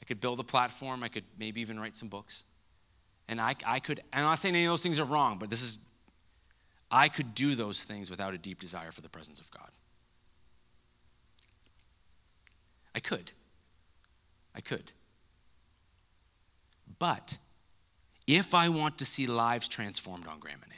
I 0.00 0.04
could 0.04 0.20
build 0.20 0.40
a 0.40 0.44
platform. 0.44 1.02
I 1.02 1.08
could 1.08 1.24
maybe 1.38 1.60
even 1.60 1.78
write 1.78 1.94
some 1.94 2.08
books. 2.08 2.44
And 3.28 3.40
I, 3.40 3.54
I 3.66 3.80
could, 3.80 4.00
I'm 4.12 4.22
not 4.22 4.38
saying 4.38 4.54
any 4.54 4.64
of 4.64 4.72
those 4.72 4.82
things 4.82 4.98
are 4.98 5.04
wrong, 5.04 5.38
but 5.38 5.50
this 5.50 5.62
is, 5.62 5.78
I 6.90 7.08
could 7.08 7.34
do 7.34 7.54
those 7.54 7.84
things 7.84 8.10
without 8.10 8.34
a 8.34 8.38
deep 8.38 8.58
desire 8.58 8.90
for 8.90 9.02
the 9.02 9.08
presence 9.08 9.40
of 9.40 9.50
God. 9.50 9.70
I 12.94 13.00
could. 13.00 13.32
I 14.54 14.60
could. 14.60 14.92
But 16.98 17.38
if 18.26 18.54
I 18.54 18.68
want 18.68 18.98
to 18.98 19.04
see 19.04 19.26
lives 19.26 19.68
transformed 19.68 20.26
on 20.26 20.38
Graham 20.38 20.60
and 20.62 20.70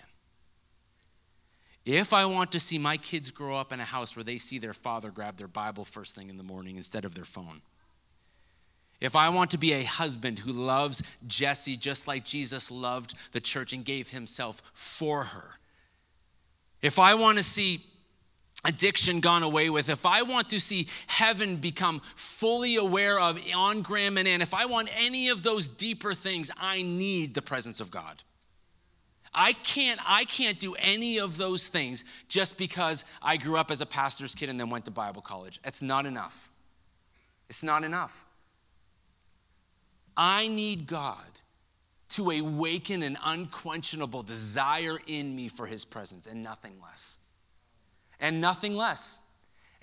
if 1.85 2.13
I 2.13 2.27
want 2.27 2.53
to 2.53 2.61
see 2.61 2.79
my 2.79 2.97
kids 2.97 3.31
grow 3.31 3.57
up 3.57 3.73
in 3.73 3.81
a 3.81 3.85
house 3.85 4.15
where 4.15 4.23
they 4.23 4.39
see 4.39 4.59
their 4.59 4.73
father 4.73 5.11
grab 5.11 5.37
their 5.37 5.49
Bible 5.49 5.85
first 5.85 6.15
thing 6.15 6.31
in 6.31 6.37
the 6.37 6.45
morning 6.45 6.77
instead 6.77 7.05
of 7.05 7.15
their 7.15 7.25
phone, 7.25 7.61
if 9.01 9.17
I 9.17 9.31
want 9.31 9.51
to 9.51 9.59
be 9.59 9.73
a 9.73 9.83
husband 9.83 10.39
who 10.39 10.53
loves 10.53 11.03
Jesse 11.27 11.77
just 11.77 12.07
like 12.07 12.25
Jesus 12.25 12.71
loved 12.71 13.15
the 13.33 13.41
church 13.41 13.73
and 13.73 13.85
gave 13.85 14.11
himself 14.11 14.63
for 14.75 15.25
her, 15.25 15.57
if 16.83 17.01
I 17.01 17.15
want 17.15 17.39
to 17.39 17.45
see 17.45 17.85
addiction 18.65 19.21
gone 19.21 19.43
away 19.43 19.71
with, 19.71 19.89
if 19.89 20.07
I 20.07 20.23
want 20.23 20.49
to 20.51 20.61
see 20.61 20.89
heaven 21.07 21.57
become 21.57 22.01
fully 22.15 22.77
aware 22.77 23.19
of 23.19 23.41
on 23.55 23.83
Grand 23.83 24.15
Manan, 24.15 24.41
if 24.41 24.55
I 24.55 24.67
want 24.67 24.89
any 24.97 25.29
of 25.29 25.43
those 25.43 25.69
deeper 25.69 26.15
things, 26.15 26.51
I 26.57 26.83
need 26.83 27.35
the 27.35 27.43
presence 27.43 27.81
of 27.81 27.91
God. 27.91 28.23
I 29.35 29.55
can't, 29.55 29.99
I 30.07 30.25
can't 30.25 30.59
do 30.59 30.75
any 30.79 31.19
of 31.19 31.39
those 31.39 31.69
things 31.69 32.05
just 32.29 32.59
because 32.59 33.05
I 33.23 33.39
grew 33.39 33.57
up 33.57 33.71
as 33.71 33.81
a 33.81 33.87
pastor's 33.87 34.35
kid 34.35 34.51
and 34.51 34.61
then 34.61 34.69
went 34.69 34.85
to 34.85 34.91
Bible 34.91 35.23
college. 35.23 35.59
It's 35.65 35.81
not 35.81 36.05
enough. 36.05 36.51
It's 37.49 37.63
not 37.63 37.83
enough. 37.83 38.27
I 40.17 40.49
need 40.49 40.87
God 40.87 41.25
to 42.11 42.31
awaken 42.31 43.03
an 43.03 43.17
unquenchable 43.25 44.23
desire 44.23 44.99
in 45.07 45.35
me 45.35 45.49
for 45.49 45.67
his 45.67 45.87
presence 45.87 46.27
and 46.27 46.43
nothing 46.43 46.75
less. 46.83 47.17
And 48.23 48.41
nothing 48.41 48.75
less. 48.77 49.21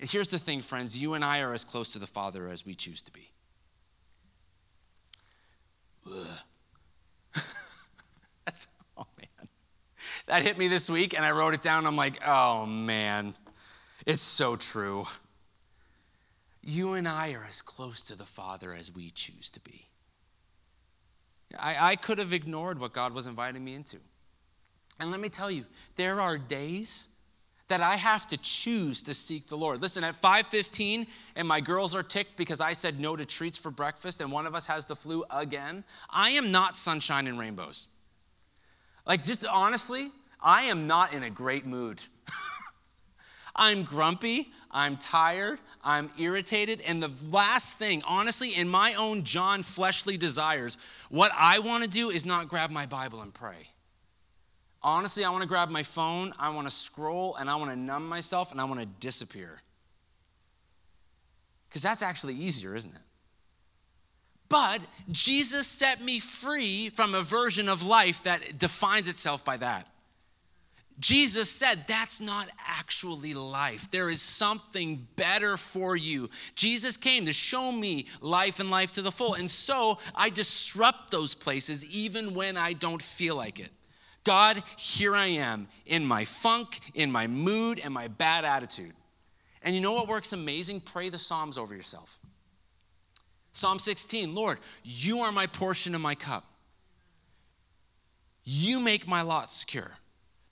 And 0.00 0.10
here's 0.10 0.30
the 0.30 0.38
thing, 0.38 0.62
friends 0.62 0.98
you 0.98 1.12
and 1.12 1.22
I 1.22 1.40
are 1.40 1.52
as 1.52 1.62
close 1.62 1.92
to 1.92 1.98
the 1.98 2.06
Father 2.06 2.48
as 2.48 2.64
we 2.64 2.74
choose 2.74 3.02
to 3.02 3.12
be. 3.12 3.30
That's, 8.46 8.66
oh 8.96 9.06
man. 9.18 9.48
That 10.26 10.42
hit 10.42 10.56
me 10.56 10.68
this 10.68 10.88
week, 10.88 11.14
and 11.14 11.22
I 11.22 11.32
wrote 11.32 11.52
it 11.52 11.60
down. 11.60 11.86
I'm 11.86 11.96
like, 11.96 12.26
oh 12.26 12.64
man, 12.64 13.34
it's 14.06 14.22
so 14.22 14.56
true. 14.56 15.04
You 16.62 16.94
and 16.94 17.06
I 17.06 17.32
are 17.32 17.44
as 17.46 17.60
close 17.60 18.00
to 18.04 18.16
the 18.16 18.24
Father 18.24 18.72
as 18.72 18.94
we 18.94 19.10
choose 19.10 19.50
to 19.50 19.60
be. 19.60 19.86
I, 21.58 21.90
I 21.90 21.96
could 21.96 22.18
have 22.18 22.32
ignored 22.32 22.80
what 22.80 22.94
God 22.94 23.12
was 23.12 23.26
inviting 23.26 23.62
me 23.62 23.74
into. 23.74 23.98
And 24.98 25.10
let 25.10 25.20
me 25.20 25.28
tell 25.28 25.50
you, 25.50 25.66
there 25.96 26.20
are 26.22 26.38
days 26.38 27.10
that 27.70 27.80
I 27.80 27.96
have 27.96 28.26
to 28.28 28.36
choose 28.36 29.02
to 29.04 29.14
seek 29.14 29.46
the 29.46 29.56
Lord. 29.56 29.80
Listen, 29.80 30.04
at 30.04 30.14
5:15 30.14 31.06
and 31.36 31.48
my 31.48 31.60
girls 31.60 31.94
are 31.94 32.02
ticked 32.02 32.36
because 32.36 32.60
I 32.60 32.72
said 32.74 33.00
no 33.00 33.16
to 33.16 33.24
treats 33.24 33.56
for 33.56 33.70
breakfast 33.70 34.20
and 34.20 34.30
one 34.30 34.46
of 34.46 34.54
us 34.54 34.66
has 34.66 34.84
the 34.84 34.96
flu 34.96 35.24
again, 35.30 35.84
I 36.10 36.30
am 36.30 36.52
not 36.52 36.76
sunshine 36.76 37.26
and 37.26 37.38
rainbows. 37.38 37.88
Like 39.06 39.24
just 39.24 39.46
honestly, 39.46 40.10
I 40.42 40.64
am 40.64 40.86
not 40.86 41.12
in 41.12 41.22
a 41.22 41.30
great 41.30 41.64
mood. 41.64 42.02
I'm 43.56 43.84
grumpy, 43.84 44.52
I'm 44.70 44.96
tired, 44.96 45.58
I'm 45.82 46.10
irritated, 46.18 46.80
and 46.82 47.02
the 47.02 47.10
last 47.30 47.78
thing, 47.78 48.02
honestly, 48.06 48.54
in 48.54 48.68
my 48.68 48.94
own 48.94 49.24
John 49.24 49.62
fleshly 49.62 50.16
desires, 50.16 50.76
what 51.08 51.32
I 51.36 51.58
want 51.58 51.84
to 51.84 51.90
do 51.90 52.10
is 52.10 52.24
not 52.24 52.48
grab 52.48 52.70
my 52.70 52.86
Bible 52.86 53.22
and 53.22 53.34
pray. 53.34 53.69
Honestly, 54.82 55.24
I 55.24 55.30
want 55.30 55.42
to 55.42 55.48
grab 55.48 55.68
my 55.68 55.82
phone, 55.82 56.32
I 56.38 56.50
want 56.50 56.66
to 56.66 56.74
scroll, 56.74 57.36
and 57.36 57.50
I 57.50 57.56
want 57.56 57.70
to 57.70 57.76
numb 57.76 58.08
myself, 58.08 58.50
and 58.50 58.60
I 58.60 58.64
want 58.64 58.80
to 58.80 58.86
disappear. 58.86 59.60
Because 61.68 61.82
that's 61.82 62.02
actually 62.02 62.34
easier, 62.34 62.74
isn't 62.74 62.94
it? 62.94 63.00
But 64.48 64.80
Jesus 65.10 65.68
set 65.68 66.02
me 66.02 66.18
free 66.18 66.90
from 66.90 67.14
a 67.14 67.22
version 67.22 67.68
of 67.68 67.84
life 67.84 68.24
that 68.24 68.58
defines 68.58 69.08
itself 69.08 69.44
by 69.44 69.58
that. 69.58 69.86
Jesus 70.98 71.48
said 71.50 71.84
that's 71.86 72.20
not 72.20 72.48
actually 72.66 73.32
life. 73.32 73.90
There 73.90 74.10
is 74.10 74.20
something 74.20 75.06
better 75.16 75.56
for 75.56 75.96
you. 75.96 76.28
Jesus 76.54 76.96
came 76.96 77.24
to 77.26 77.32
show 77.32 77.72
me 77.72 78.06
life 78.20 78.60
and 78.60 78.70
life 78.70 78.92
to 78.92 79.02
the 79.02 79.12
full. 79.12 79.34
And 79.34 79.50
so 79.50 79.98
I 80.14 80.28
disrupt 80.28 81.10
those 81.10 81.34
places 81.34 81.88
even 81.90 82.34
when 82.34 82.58
I 82.58 82.74
don't 82.74 83.00
feel 83.00 83.36
like 83.36 83.60
it. 83.60 83.70
God, 84.24 84.62
here 84.76 85.16
I 85.16 85.26
am 85.26 85.68
in 85.86 86.04
my 86.04 86.24
funk, 86.24 86.80
in 86.94 87.10
my 87.10 87.26
mood, 87.26 87.80
and 87.82 87.92
my 87.92 88.08
bad 88.08 88.44
attitude. 88.44 88.92
And 89.62 89.74
you 89.74 89.80
know 89.80 89.92
what 89.92 90.08
works 90.08 90.32
amazing? 90.32 90.80
Pray 90.80 91.08
the 91.08 91.18
Psalms 91.18 91.58
over 91.58 91.74
yourself. 91.74 92.18
Psalm 93.52 93.78
16 93.78 94.34
Lord, 94.34 94.58
you 94.82 95.20
are 95.20 95.32
my 95.32 95.46
portion 95.46 95.94
and 95.94 96.02
my 96.02 96.14
cup. 96.14 96.44
You 98.44 98.80
make 98.80 99.06
my 99.06 99.22
lot 99.22 99.50
secure. 99.50 99.92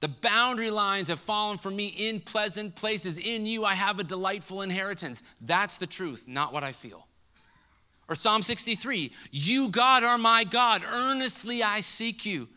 The 0.00 0.08
boundary 0.08 0.70
lines 0.70 1.08
have 1.08 1.18
fallen 1.18 1.58
for 1.58 1.70
me 1.70 1.88
in 1.88 2.20
pleasant 2.20 2.76
places. 2.76 3.18
In 3.18 3.46
you, 3.46 3.64
I 3.64 3.74
have 3.74 3.98
a 3.98 4.04
delightful 4.04 4.62
inheritance. 4.62 5.22
That's 5.40 5.78
the 5.78 5.86
truth, 5.86 6.28
not 6.28 6.52
what 6.52 6.62
I 6.62 6.72
feel. 6.72 7.06
Or 8.08 8.14
Psalm 8.14 8.42
63 8.42 9.12
You, 9.30 9.68
God, 9.68 10.04
are 10.04 10.18
my 10.18 10.44
God. 10.44 10.82
Earnestly 10.84 11.62
I 11.62 11.80
seek 11.80 12.24
you. 12.24 12.48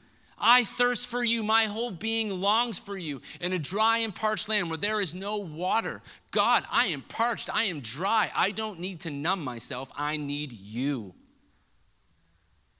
I 0.41 0.63
thirst 0.63 1.07
for 1.07 1.23
you. 1.23 1.43
My 1.43 1.65
whole 1.65 1.91
being 1.91 2.41
longs 2.41 2.79
for 2.79 2.97
you 2.97 3.21
in 3.39 3.53
a 3.53 3.59
dry 3.59 3.99
and 3.99 4.13
parched 4.13 4.49
land 4.49 4.69
where 4.69 4.77
there 4.77 4.99
is 4.99 5.13
no 5.13 5.37
water. 5.37 6.01
God, 6.31 6.65
I 6.71 6.87
am 6.87 7.03
parched. 7.03 7.53
I 7.53 7.63
am 7.63 7.79
dry. 7.79 8.31
I 8.35 8.51
don't 8.51 8.79
need 8.79 9.01
to 9.01 9.11
numb 9.11 9.43
myself. 9.43 9.91
I 9.95 10.17
need 10.17 10.51
you. 10.51 11.13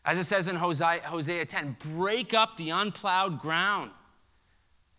As 0.04 0.18
it 0.18 0.24
says 0.24 0.48
in 0.48 0.56
Hosea, 0.56 1.02
Hosea 1.06 1.46
10, 1.46 1.78
break 1.96 2.34
up 2.34 2.58
the 2.58 2.72
unplowed 2.72 3.40
ground 3.40 3.92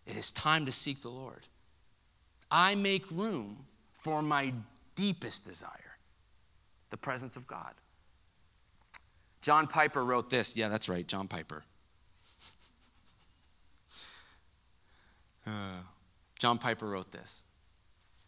it 0.05 0.17
is 0.17 0.31
time 0.31 0.65
to 0.65 0.71
seek 0.71 1.01
the 1.01 1.09
Lord. 1.09 1.47
I 2.51 2.75
make 2.75 3.09
room 3.09 3.65
for 3.93 4.21
my 4.21 4.53
deepest 4.95 5.45
desire 5.45 5.97
the 6.89 6.97
presence 6.97 7.35
of 7.35 7.47
God. 7.47 7.73
John 9.41 9.67
Piper 9.67 10.03
wrote 10.03 10.29
this. 10.29 10.55
Yeah, 10.55 10.67
that's 10.67 10.87
right, 10.87 11.07
John 11.07 11.27
Piper. 11.27 11.63
Uh, 15.45 15.81
John 16.39 16.57
Piper 16.57 16.87
wrote 16.87 17.11
this 17.11 17.43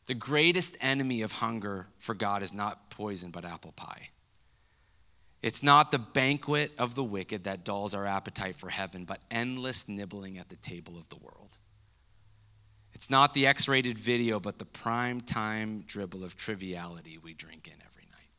The 0.05 0.13
greatest 0.13 0.77
enemy 0.81 1.21
of 1.21 1.33
hunger 1.33 1.87
for 1.97 2.13
God 2.13 2.43
is 2.43 2.53
not 2.53 2.89
poison, 2.89 3.31
but 3.31 3.45
apple 3.45 3.73
pie. 3.73 4.09
It's 5.41 5.61
not 5.61 5.91
the 5.91 5.99
banquet 5.99 6.71
of 6.79 6.95
the 6.95 7.03
wicked 7.03 7.43
that 7.43 7.63
dulls 7.63 7.93
our 7.93 8.07
appetite 8.07 8.55
for 8.55 8.69
heaven, 8.69 9.05
but 9.05 9.21
endless 9.29 9.87
nibbling 9.87 10.39
at 10.39 10.49
the 10.49 10.55
table 10.55 10.97
of 10.97 11.07
the 11.09 11.17
world. 11.17 11.57
It's 12.93 13.09
not 13.09 13.33
the 13.33 13.45
X 13.45 13.67
rated 13.67 13.97
video, 13.97 14.39
but 14.39 14.57
the 14.57 14.65
prime 14.65 15.21
time 15.21 15.83
dribble 15.85 16.23
of 16.23 16.35
triviality 16.35 17.19
we 17.21 17.33
drink 17.33 17.67
in 17.67 17.73
every 17.85 18.07
night. 18.11 18.31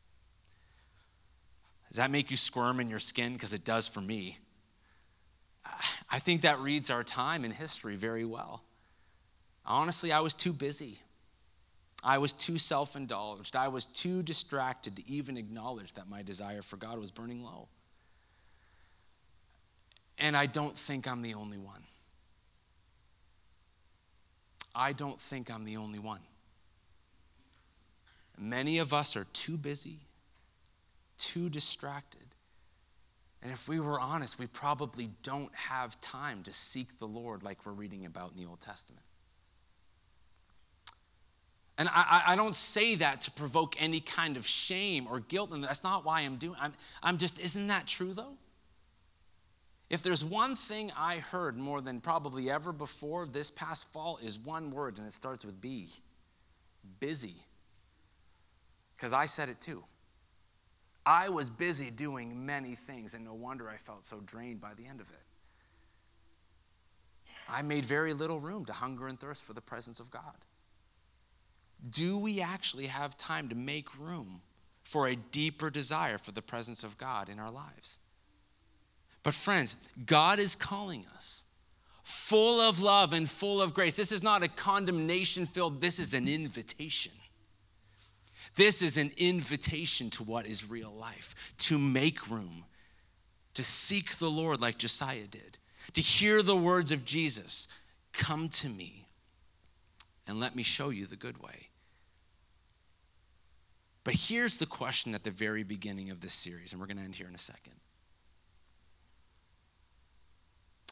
Does 1.89 1.97
that 1.97 2.11
make 2.11 2.31
you 2.31 2.37
squirm 2.37 2.79
in 2.79 2.89
your 2.89 2.99
skin? 2.99 3.33
Because 3.33 3.53
it 3.53 3.63
does 3.63 3.87
for 3.87 4.01
me. 4.01 4.39
I 6.09 6.19
think 6.19 6.41
that 6.41 6.59
reads 6.59 6.89
our 6.89 7.03
time 7.03 7.45
in 7.45 7.51
history 7.51 7.95
very 7.95 8.25
well. 8.25 8.63
Honestly, 9.67 10.13
I 10.13 10.21
was 10.21 10.33
too 10.33 10.53
busy. 10.53 10.97
I 12.03 12.19
was 12.19 12.33
too 12.33 12.57
self 12.57 12.95
indulged. 12.95 13.55
I 13.55 13.67
was 13.67 13.85
too 13.85 14.23
distracted 14.23 14.95
to 14.95 15.09
even 15.09 15.37
acknowledge 15.37 15.93
that 15.93 16.07
my 16.09 16.23
desire 16.23 16.61
for 16.61 16.77
God 16.77 16.99
was 16.99 17.11
burning 17.11 17.43
low. 17.43 17.67
And 20.17 20.35
I 20.37 20.45
don't 20.45 20.77
think 20.77 21.07
I'm 21.07 21.21
the 21.21 21.33
only 21.33 21.57
one. 21.57 21.81
I 24.73 24.93
don't 24.93 25.19
think 25.19 25.51
I'm 25.53 25.65
the 25.65 25.77
only 25.77 25.99
one. 25.99 26.21
Many 28.39 28.77
of 28.77 28.93
us 28.93 29.15
are 29.15 29.25
too 29.33 29.57
busy, 29.57 29.99
too 31.17 31.49
distracted. 31.49 32.21
And 33.41 33.51
if 33.51 33.67
we 33.67 33.79
were 33.79 33.99
honest, 33.99 34.39
we 34.39 34.47
probably 34.47 35.09
don't 35.23 35.53
have 35.55 35.99
time 36.01 36.43
to 36.43 36.53
seek 36.53 36.99
the 36.99 37.07
Lord 37.07 37.43
like 37.43 37.65
we're 37.65 37.71
reading 37.73 38.05
about 38.05 38.31
in 38.31 38.41
the 38.41 38.47
Old 38.47 38.61
Testament. 38.61 39.06
And 41.77 41.89
I, 41.89 42.23
I 42.27 42.35
don't 42.35 42.55
say 42.55 42.95
that 42.95 43.21
to 43.21 43.31
provoke 43.31 43.75
any 43.79 43.99
kind 43.99 44.35
of 44.35 44.47
shame 44.47 45.07
or 45.09 45.19
guilt, 45.19 45.51
and 45.51 45.63
that's 45.63 45.83
not 45.83 46.03
why 46.05 46.21
I'm 46.21 46.37
doing. 46.37 46.57
I'm, 46.59 46.73
I'm 47.03 47.17
just, 47.17 47.39
isn't 47.39 47.67
that 47.67 47.85
true 47.85 48.13
though? 48.13 48.33
If 49.89 50.03
there's 50.03 50.23
one 50.25 50.55
thing 50.55 50.91
I 50.97 51.17
heard 51.19 51.57
more 51.57 51.79
than 51.79 52.01
probably 52.01 52.49
ever 52.49 52.73
before 52.73 53.25
this 53.25 53.51
past 53.51 53.91
fall 53.93 54.17
is 54.21 54.37
one 54.37 54.71
word, 54.71 54.97
and 54.97 55.07
it 55.07 55.13
starts 55.13 55.45
with 55.45 55.61
B 55.61 55.87
busy. 56.99 57.35
Because 58.95 59.13
I 59.13 59.27
said 59.27 59.49
it 59.49 59.59
too. 59.59 59.83
I 61.05 61.29
was 61.29 61.49
busy 61.49 61.91
doing 61.91 62.45
many 62.45 62.75
things, 62.75 63.13
and 63.13 63.23
no 63.23 63.33
wonder 63.33 63.69
I 63.69 63.77
felt 63.77 64.03
so 64.03 64.19
drained 64.25 64.59
by 64.59 64.73
the 64.73 64.85
end 64.85 64.99
of 64.99 65.09
it. 65.09 65.15
I 67.49 67.61
made 67.61 67.85
very 67.85 68.13
little 68.13 68.39
room 68.39 68.65
to 68.65 68.73
hunger 68.73 69.07
and 69.07 69.19
thirst 69.19 69.43
for 69.43 69.53
the 69.53 69.61
presence 69.61 69.99
of 69.99 70.09
God. 70.11 70.35
Do 71.89 72.17
we 72.17 72.41
actually 72.41 72.87
have 72.87 73.17
time 73.17 73.49
to 73.49 73.55
make 73.55 73.97
room 73.99 74.41
for 74.83 75.07
a 75.07 75.15
deeper 75.15 75.69
desire 75.69 76.17
for 76.17 76.31
the 76.31 76.41
presence 76.41 76.83
of 76.83 76.97
God 76.97 77.29
in 77.29 77.39
our 77.39 77.51
lives? 77.51 77.99
But, 79.23 79.33
friends, 79.33 79.75
God 80.05 80.39
is 80.39 80.55
calling 80.55 81.05
us 81.13 81.45
full 82.03 82.61
of 82.61 82.81
love 82.81 83.11
and 83.11 83.29
full 83.29 83.61
of 83.61 83.73
grace. 83.73 83.97
This 83.97 84.11
is 84.13 84.23
not 84.23 84.43
a 84.43 84.47
condemnation 84.47 85.45
filled, 85.45 85.81
this 85.81 85.99
is 85.99 86.13
an 86.13 86.27
invitation. 86.27 87.11
This 88.55 88.81
is 88.81 88.97
an 88.97 89.11
invitation 89.17 90.09
to 90.11 90.23
what 90.23 90.47
is 90.47 90.69
real 90.69 90.91
life, 90.91 91.53
to 91.59 91.77
make 91.77 92.29
room, 92.29 92.63
to 93.53 93.63
seek 93.63 94.15
the 94.15 94.29
Lord 94.31 94.61
like 94.61 94.77
Josiah 94.77 95.27
did, 95.27 95.57
to 95.93 96.01
hear 96.01 96.41
the 96.41 96.55
words 96.55 96.91
of 96.91 97.05
Jesus 97.05 97.67
come 98.13 98.49
to 98.49 98.69
me. 98.69 99.07
and 100.27 100.39
let 100.39 100.55
me 100.55 100.63
show 100.63 100.89
you 100.89 101.05
the 101.05 101.15
good 101.15 101.41
way. 101.41 101.66
But 104.07 104.15
here's 104.15 104.55
the 104.55 104.65
question 104.65 105.13
at 105.15 105.25
the 105.25 105.31
very 105.31 105.63
beginning 105.63 106.11
of 106.11 106.21
this 106.21 106.31
series, 106.31 106.71
and 106.71 106.79
we're 106.79 106.87
going 106.87 106.95
to 106.95 107.03
end 107.03 107.15
here 107.15 107.27
in 107.27 107.35
a 107.35 107.37
second. 107.37 107.73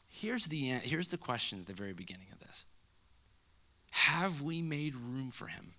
Here's 0.06 0.48
the, 0.48 0.58
here's 0.58 1.08
the 1.08 1.16
question 1.16 1.58
at 1.58 1.64
the 1.64 1.72
very 1.72 1.94
beginning 1.94 2.26
of 2.30 2.40
this 2.40 2.66
Have 3.90 4.42
we 4.42 4.60
made 4.60 4.94
room 4.94 5.30
for 5.30 5.46
him? 5.46 5.72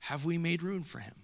Have 0.00 0.26
we 0.26 0.36
made 0.36 0.62
room 0.62 0.82
for 0.82 0.98
him? 0.98 1.14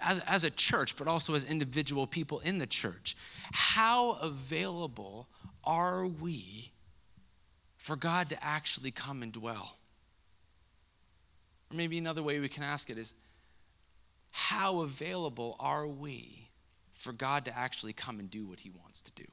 As, 0.00 0.18
as 0.26 0.42
a 0.42 0.50
church, 0.50 0.96
but 0.96 1.06
also 1.06 1.36
as 1.36 1.44
individual 1.44 2.08
people 2.08 2.40
in 2.40 2.58
the 2.58 2.66
church, 2.66 3.16
how 3.52 4.14
available 4.14 5.28
are 5.62 6.08
we 6.08 6.72
for 7.76 7.94
God 7.94 8.30
to 8.30 8.44
actually 8.44 8.90
come 8.90 9.22
and 9.22 9.32
dwell? 9.32 9.76
Or 11.72 11.76
maybe 11.76 11.98
another 11.98 12.22
way 12.22 12.38
we 12.38 12.48
can 12.48 12.62
ask 12.62 12.90
it 12.90 12.98
is 12.98 13.14
how 14.30 14.82
available 14.82 15.56
are 15.58 15.86
we 15.86 16.50
for 16.92 17.12
God 17.12 17.44
to 17.46 17.56
actually 17.56 17.92
come 17.92 18.18
and 18.18 18.30
do 18.30 18.46
what 18.46 18.60
he 18.60 18.70
wants 18.70 19.02
to 19.02 19.12
do? 19.12 19.24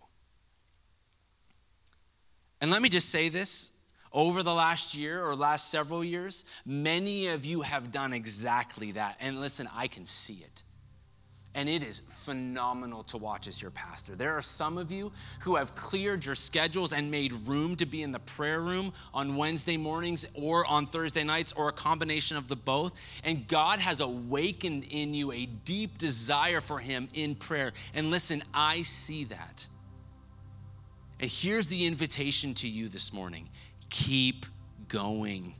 And 2.61 2.71
let 2.71 2.81
me 2.81 2.89
just 2.89 3.09
say 3.09 3.29
this 3.29 3.71
over 4.11 4.43
the 4.43 4.53
last 4.53 4.95
year 4.95 5.23
or 5.23 5.35
last 5.35 5.69
several 5.69 6.03
years, 6.03 6.45
many 6.65 7.27
of 7.27 7.45
you 7.45 7.61
have 7.61 7.91
done 7.91 8.11
exactly 8.11 8.93
that. 8.93 9.17
And 9.19 9.39
listen, 9.39 9.69
I 9.73 9.87
can 9.87 10.05
see 10.05 10.43
it. 10.43 10.63
And 11.55 11.67
it 11.67 11.81
is 11.83 12.01
phenomenal 12.07 13.01
to 13.03 13.17
watch 13.17 13.47
as 13.47 13.59
your 13.59 13.71
pastor. 13.71 14.15
There 14.15 14.37
are 14.37 14.41
some 14.41 14.77
of 14.77 14.91
you 14.91 15.11
who 15.39 15.55
have 15.55 15.75
cleared 15.75 16.23
your 16.23 16.35
schedules 16.35 16.93
and 16.93 17.09
made 17.09 17.33
room 17.47 17.75
to 17.77 17.87
be 17.87 18.03
in 18.03 18.11
the 18.11 18.19
prayer 18.19 18.61
room 18.61 18.93
on 19.15 19.35
Wednesday 19.35 19.75
mornings 19.75 20.27
or 20.35 20.65
on 20.67 20.85
Thursday 20.85 21.23
nights 21.23 21.51
or 21.53 21.67
a 21.67 21.73
combination 21.73 22.37
of 22.37 22.47
the 22.47 22.55
both. 22.55 22.93
And 23.23 23.47
God 23.47 23.79
has 23.79 23.99
awakened 23.99 24.85
in 24.91 25.15
you 25.15 25.31
a 25.31 25.47
deep 25.47 25.97
desire 25.97 26.61
for 26.61 26.77
Him 26.77 27.07
in 27.15 27.33
prayer. 27.33 27.73
And 27.95 28.11
listen, 28.11 28.43
I 28.53 28.83
see 28.83 29.23
that. 29.25 29.65
And 31.19 31.29
here's 31.29 31.67
the 31.67 31.87
invitation 31.87 32.53
to 32.55 32.69
you 32.69 32.89
this 32.89 33.11
morning 33.11 33.49
keep 33.89 34.45
going. 34.87 35.55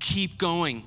Keep 0.00 0.36
going. 0.36 0.82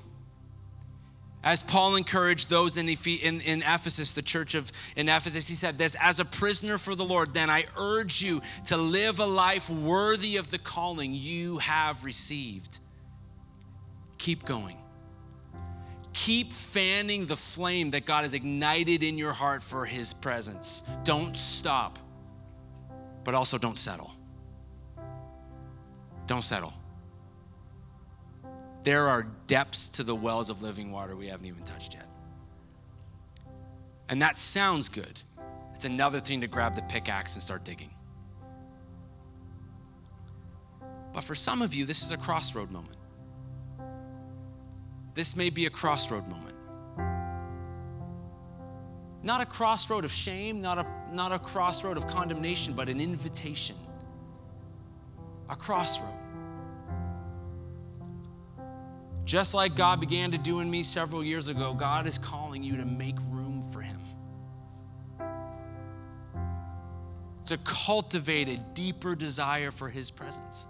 As 1.47 1.63
Paul 1.63 1.95
encouraged 1.95 2.49
those 2.49 2.75
in, 2.75 2.89
in, 2.89 3.39
in, 3.39 3.61
Ephesus, 3.61 4.11
the 4.11 4.21
church 4.21 4.53
of 4.53 4.69
in 4.97 5.07
Ephesus, 5.07 5.47
he 5.47 5.55
said 5.55 5.77
this 5.77 5.95
as 5.97 6.19
a 6.19 6.25
prisoner 6.25 6.77
for 6.77 6.93
the 6.93 7.05
Lord, 7.05 7.33
then 7.33 7.49
I 7.49 7.63
urge 7.77 8.21
you 8.21 8.41
to 8.65 8.75
live 8.75 9.19
a 9.19 9.25
life 9.25 9.69
worthy 9.69 10.35
of 10.35 10.51
the 10.51 10.57
calling 10.57 11.13
you 11.13 11.59
have 11.59 12.03
received. 12.03 12.81
Keep 14.17 14.43
going. 14.43 14.75
Keep 16.11 16.51
fanning 16.51 17.27
the 17.27 17.37
flame 17.37 17.91
that 17.91 18.05
God 18.05 18.23
has 18.23 18.33
ignited 18.33 19.01
in 19.01 19.17
your 19.17 19.31
heart 19.31 19.63
for 19.63 19.85
his 19.85 20.13
presence. 20.13 20.83
Don't 21.05 21.37
stop, 21.37 21.97
but 23.23 23.35
also 23.35 23.57
don't 23.57 23.77
settle. 23.77 24.11
Don't 26.25 26.43
settle. 26.43 26.73
There 28.87 29.09
are 29.09 29.23
depths 29.47 29.89
to 29.89 30.03
the 30.03 30.15
wells 30.15 30.49
of 30.49 30.61
living 30.61 30.93
water 30.93 31.13
we 31.13 31.27
haven't 31.27 31.45
even 31.45 31.61
touched 31.63 31.93
yet. 31.93 32.07
And 34.07 34.21
that 34.21 34.37
sounds 34.37 34.87
good. 34.87 35.21
It's 35.75 35.83
another 35.83 36.21
thing 36.21 36.39
to 36.39 36.47
grab 36.47 36.73
the 36.73 36.83
pickaxe 36.83 37.33
and 37.33 37.43
start 37.43 37.65
digging. 37.65 37.89
But 41.11 41.25
for 41.25 41.35
some 41.35 41.61
of 41.61 41.75
you, 41.75 41.85
this 41.85 42.01
is 42.01 42.13
a 42.13 42.17
crossroad 42.17 42.71
moment. 42.71 42.95
This 45.15 45.35
may 45.35 45.49
be 45.49 45.65
a 45.65 45.69
crossroad 45.69 46.25
moment. 46.29 46.55
Not 49.21 49.41
a 49.41 49.45
crossroad 49.45 50.05
of 50.05 50.13
shame, 50.13 50.61
not 50.61 50.77
a, 50.77 50.87
not 51.11 51.33
a 51.33 51.39
crossroad 51.39 51.97
of 51.97 52.07
condemnation, 52.07 52.73
but 52.73 52.87
an 52.87 53.01
invitation 53.01 53.75
a 55.49 55.57
crossroad. 55.57 56.26
Just 59.27 59.53
like 59.53 59.75
God 59.75 59.99
began 59.99 60.31
to 60.31 60.37
do 60.37 60.61
in 60.61 60.71
me 60.71 60.81
several 60.81 61.21
years 61.21 61.49
ago, 61.49 61.73
God 61.73 62.07
is 62.07 62.17
calling 62.17 62.63
you 62.63 62.77
to 62.77 62.85
make 62.85 63.17
room 63.29 63.61
for 63.61 63.81
Him. 63.81 63.99
To 67.43 67.57
cultivate 67.65 68.47
a 68.47 68.55
deeper 68.73 69.15
desire 69.15 69.69
for 69.69 69.89
His 69.89 70.11
presence. 70.11 70.69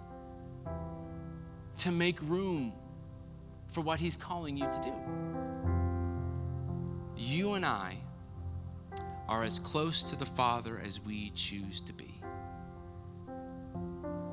To 1.76 1.92
make 1.92 2.20
room 2.22 2.72
for 3.68 3.80
what 3.80 4.00
He's 4.00 4.16
calling 4.16 4.56
you 4.56 4.66
to 4.66 4.80
do. 4.80 4.92
You 7.16 7.54
and 7.54 7.64
I 7.64 7.96
are 9.28 9.44
as 9.44 9.60
close 9.60 10.02
to 10.10 10.16
the 10.16 10.26
Father 10.26 10.82
as 10.84 11.00
we 11.00 11.30
choose 11.30 11.80
to 11.82 11.92
be. 11.92 12.12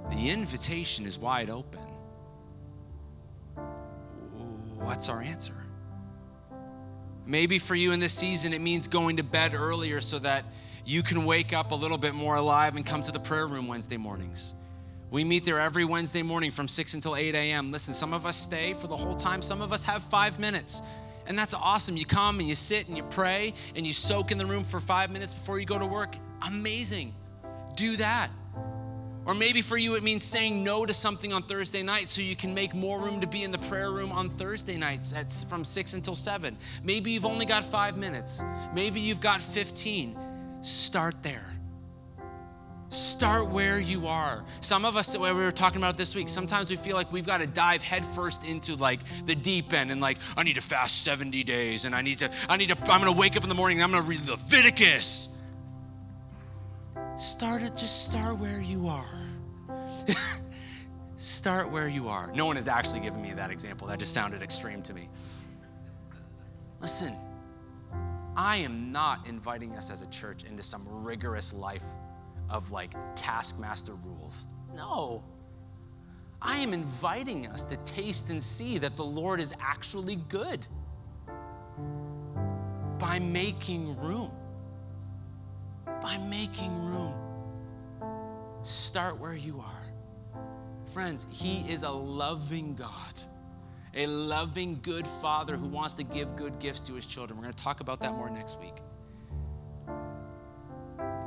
The 0.10 0.32
invitation 0.32 1.06
is 1.06 1.20
wide 1.20 1.52
open. 1.52 1.85
What's 4.78 5.10
our 5.10 5.22
answer? 5.22 5.54
Maybe 7.26 7.58
for 7.58 7.76
you 7.76 7.92
in 7.92 8.00
this 8.00 8.14
season, 8.14 8.54
it 8.54 8.62
means 8.62 8.88
going 8.88 9.18
to 9.18 9.24
bed 9.24 9.54
earlier 9.56 10.00
so 10.00 10.20
that 10.20 10.46
you 10.86 11.02
can 11.02 11.26
wake 11.26 11.54
up 11.54 11.72
a 11.72 11.76
little 11.76 11.98
bit 11.98 12.14
more 12.14 12.36
alive 12.36 12.76
and 12.76 12.86
come 12.86 13.02
to 13.02 13.12
the 13.12 13.20
prayer 13.20 13.48
room 13.48 13.68
Wednesday 13.68 13.98
mornings. 13.98 14.54
We 15.10 15.24
meet 15.24 15.46
there 15.46 15.60
every 15.60 15.86
Wednesday 15.86 16.22
morning 16.22 16.52
from 16.52 16.68
6 16.68 16.94
until 16.94 17.16
8 17.16 17.34
a.m. 17.34 17.72
Listen, 17.72 17.94
some 17.94 18.14
of 18.14 18.26
us 18.26 18.36
stay 18.36 18.74
for 18.74 18.88
the 18.88 18.96
whole 18.96 19.16
time, 19.16 19.42
some 19.42 19.62
of 19.62 19.74
us 19.74 19.84
have 19.84 20.04
five 20.04 20.40
minutes. 20.40 20.84
And 21.28 21.38
that's 21.38 21.54
awesome. 21.56 21.98
You 21.98 22.06
come 22.06 22.40
and 22.40 22.48
you 22.48 22.54
sit 22.54 22.88
and 22.88 22.96
you 22.96 23.04
pray 23.04 23.54
and 23.76 23.86
you 23.86 23.94
soak 23.94 24.32
in 24.32 24.38
the 24.38 24.46
room 24.46 24.64
for 24.64 24.80
five 24.80 25.10
minutes 25.10 25.34
before 25.34 25.60
you 25.60 25.66
go 25.66 25.80
to 25.80 25.86
work. 25.86 26.16
Amazing. 26.46 27.16
Do 27.76 27.96
that. 27.96 28.30
Or 29.26 29.34
maybe 29.34 29.62
for 29.62 29.76
you, 29.76 29.96
it 29.96 30.04
means 30.04 30.24
saying 30.24 30.64
no 30.64 30.86
to 30.86 30.94
something 30.94 31.34
on 31.34 31.42
Thursday 31.42 31.82
night 31.82 32.08
so 32.08 32.22
you 32.22 32.36
can 32.36 32.54
make 32.54 32.76
more 32.76 33.02
room 33.02 33.22
to 33.22 33.28
be 33.28 33.44
in 33.44 33.52
the 33.52 33.58
prayer 33.58 33.92
room 33.92 34.12
on 34.12 34.30
Thursday 34.30 34.78
nights 34.78 35.14
at, 35.14 35.32
from 35.32 35.66
6 35.66 35.94
until 35.96 36.16
7. 36.16 36.56
Maybe 36.84 37.12
you've 37.12 37.26
only 37.26 37.46
got 37.46 37.64
five 37.64 37.98
minutes. 37.98 38.46
Maybe 38.74 39.00
you've 39.00 39.22
got 39.22 39.42
15. 39.42 40.16
Start 40.62 41.24
there. 41.24 41.48
Start 42.90 43.50
where 43.50 43.80
you 43.80 44.06
are. 44.06 44.46
Some 44.62 44.86
of 44.86 44.96
us, 44.96 45.18
we 45.18 45.32
were 45.32 45.52
talking 45.52 45.80
about 45.80 45.98
this 45.98 46.14
week, 46.14 46.30
sometimes 46.30 46.70
we 46.70 46.76
feel 46.76 46.96
like 46.96 47.12
we've 47.12 47.26
got 47.26 47.40
to 47.40 47.48
dive 47.48 47.82
headfirst 47.82 48.46
into 48.46 48.76
like 48.76 49.00
the 49.26 49.36
deep 49.36 49.74
end 49.74 49.90
and 49.92 50.00
like, 50.00 50.20
I 50.38 50.44
need 50.44 50.56
to 50.56 50.62
fast 50.62 51.04
70 51.04 51.44
days 51.44 51.86
and 51.86 51.96
I 51.96 52.04
need 52.04 52.20
to, 52.20 52.32
I 52.48 52.58
need 52.58 52.70
to, 52.70 52.78
I'm 52.92 53.02
going 53.02 53.12
to 53.12 53.20
wake 53.20 53.36
up 53.36 53.44
in 53.44 53.50
the 53.50 53.56
morning 53.56 53.82
and 53.82 53.84
I'm 53.84 53.92
going 53.92 54.04
to 54.04 54.10
read 54.10 54.30
Leviticus. 54.30 55.30
Start 57.16 57.61
it, 57.61 57.78
just 57.78 58.05
start 58.05 58.38
where 58.39 58.59
you 58.59 58.88
are. 58.88 59.05
start 61.16 61.72
where 61.72 61.88
you 61.88 62.09
are. 62.09 62.30
No 62.34 62.45
one 62.45 62.57
has 62.57 62.68
actually 62.68 62.99
given 62.99 63.22
me 63.22 63.32
that 63.34 63.51
example. 63.51 63.88
That 63.88 63.99
just 63.99 64.13
sounded 64.13 64.43
extreme 64.43 64.82
to 64.82 64.93
me. 64.93 65.07
Listen, 66.82 67.16
I 68.36 68.57
am 68.57 68.91
not 68.91 69.26
inviting 69.28 69.76
us 69.76 69.89
as 69.89 70.01
a 70.01 70.07
church 70.07 70.43
into 70.43 70.61
some 70.61 70.86
rigorous 70.89 71.53
life 71.53 71.86
of 72.49 72.72
like 72.72 72.93
taskmaster 73.16 73.95
rules. 73.95 74.47
No. 74.76 75.24
I 76.41 76.57
am 76.57 76.74
inviting 76.74 77.47
us 77.47 77.63
to 77.63 77.78
taste 77.78 78.30
and 78.30 78.43
see 78.43 78.78
that 78.80 78.97
the 78.97 79.05
Lord 79.05 79.39
is 79.39 79.53
actually 79.61 80.18
good 80.28 80.68
by 82.99 83.20
making 83.20 83.97
room 83.97 84.34
by 86.06 86.20
making 86.20 86.72
room. 86.86 87.16
Start 88.62 89.18
where 89.20 89.34
you 89.34 89.60
are. 89.60 90.41
Friends, 90.93 91.28
He 91.32 91.62
is 91.68 91.82
a 91.82 91.89
loving 91.89 92.76
God, 92.76 93.24
a 93.95 94.06
loving, 94.06 94.78
good 94.84 95.08
Father 95.08 95.58
who 95.58 95.68
wants 95.68 95.95
to 95.95 96.03
give 96.03 96.36
good 96.36 96.60
gifts 96.60 96.82
to 96.82 96.93
His 96.93 97.08
children. 97.08 97.39
We're 97.39 97.45
going 97.45 97.56
to 97.56 97.64
talk 97.64 97.80
about 97.80 98.01
that 98.01 98.14
more 98.14 98.30
next 98.30 98.60
week. 98.60 98.76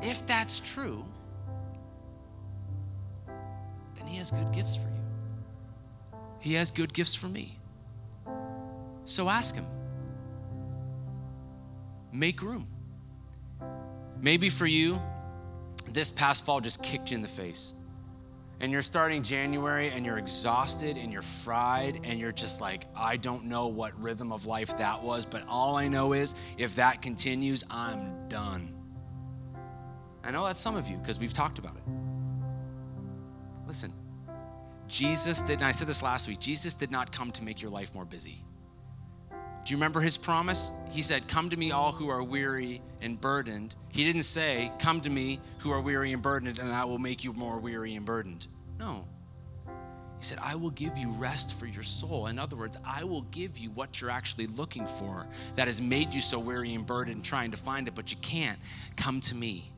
If 0.01 0.25
that's 0.29 0.61
true, 0.61 1.05
then 3.97 4.07
He 4.07 4.19
has 4.19 4.31
good 4.31 4.53
gifts 4.53 4.77
for 4.77 4.89
you. 4.91 6.21
He 6.39 6.55
has 6.55 6.71
good 6.71 6.95
gifts 6.95 7.17
for 7.17 7.27
me. 7.27 7.59
So 9.03 9.29
ask 9.29 9.57
Him. 9.57 9.67
Make 12.13 12.43
room. 12.43 12.69
Maybe 14.21 14.49
for 14.49 14.67
you, 14.67 15.01
this 15.93 16.11
past 16.11 16.45
fall 16.45 16.61
just 16.61 16.83
kicked 16.83 17.11
you 17.11 17.17
in 17.17 17.23
the 17.23 17.29
face. 17.29 17.73
And 18.61 18.73
you're 18.73 18.83
starting 18.83 19.23
January 19.23 19.91
and 19.91 20.05
you're 20.05 20.19
exhausted 20.19 20.97
and 20.97 21.13
you're 21.13 21.23
fried 21.23 22.01
and 22.03 22.19
you're 22.19 22.33
just 22.33 22.61
like, 22.61 22.87
I 22.97 23.17
don't 23.17 23.45
know 23.45 23.69
what 23.69 23.99
rhythm 24.01 24.33
of 24.33 24.47
life 24.47 24.77
that 24.79 25.03
was, 25.03 25.25
but 25.25 25.45
all 25.49 25.77
I 25.77 25.87
know 25.87 26.13
is 26.13 26.35
if 26.57 26.75
that 26.75 27.01
continues, 27.01 27.63
I'm 27.71 28.29
done. 28.29 28.75
I 30.25 30.33
know 30.33 30.45
that's 30.45 30.59
some 30.59 30.75
of 30.75 30.89
you 30.89 30.97
because 30.97 31.21
we've 31.21 31.33
talked 31.33 31.61
about 31.61 31.77
it. 31.77 31.83
Listen, 33.69 33.93
Jesus 34.89 35.41
did, 35.43 35.59
and 35.59 35.65
I 35.65 35.71
said 35.71 35.87
this 35.87 36.03
last 36.03 36.27
week, 36.27 36.41
Jesus 36.41 36.75
did 36.75 36.91
not 36.91 37.13
come 37.13 37.31
to 37.33 37.45
make 37.45 37.63
your 37.63 37.71
life 37.71 37.95
more 37.95 38.05
busy. 38.05 38.43
Do 39.69 39.75
you 39.75 39.77
remember 39.77 40.01
his 40.01 40.17
promise? 40.17 40.73
He 40.91 41.03
said, 41.03 41.29
Come 41.29 41.51
to 41.51 41.57
me, 41.59 41.73
all 41.73 41.93
who 41.93 42.09
are 42.09 42.23
weary 42.23 42.81
and 43.03 43.21
burdened. 43.21 43.77
He 43.91 44.03
didn't 44.03 44.23
say, 44.23 44.73
Come 44.79 45.03
to 45.03 45.11
me, 45.11 45.41
who 45.59 45.71
are 45.71 45.83
weary 45.83 46.15
and 46.15 46.23
burdened, 46.23 46.59
and 46.59 46.73
I 46.73 46.87
will 46.87 46.99
make 46.99 47.23
you 47.23 47.35
more 47.35 47.59
weary 47.59 47.95
and 47.95 48.07
burdened. 48.07 48.47
No. 48.79 49.07
He 49.67 50.23
said, 50.23 50.39
I 50.41 50.55
will 50.55 50.71
give 50.71 50.97
you 50.97 51.13
rest 51.13 51.59
for 51.59 51.67
your 51.67 51.83
soul. 51.83 52.29
In 52.29 52.39
other 52.39 52.57
words, 52.57 52.79
I 52.83 53.05
will 53.05 53.21
give 53.31 53.59
you 53.59 53.71
what 53.73 54.01
you're 54.01 54.09
actually 54.09 54.47
looking 54.47 54.87
for 54.87 55.27
that 55.55 55.67
has 55.67 55.83
made 55.83 56.15
you 56.15 56.23
so 56.23 56.39
weary 56.39 56.73
and 56.73 56.87
burdened 56.87 57.23
trying 57.23 57.51
to 57.51 57.59
find 57.59 57.89
it, 57.89 57.95
but 57.95 58.11
you 58.11 58.17
can't. 58.23 58.59
Come 58.97 59.21
to 59.21 59.35
me. 59.35 59.71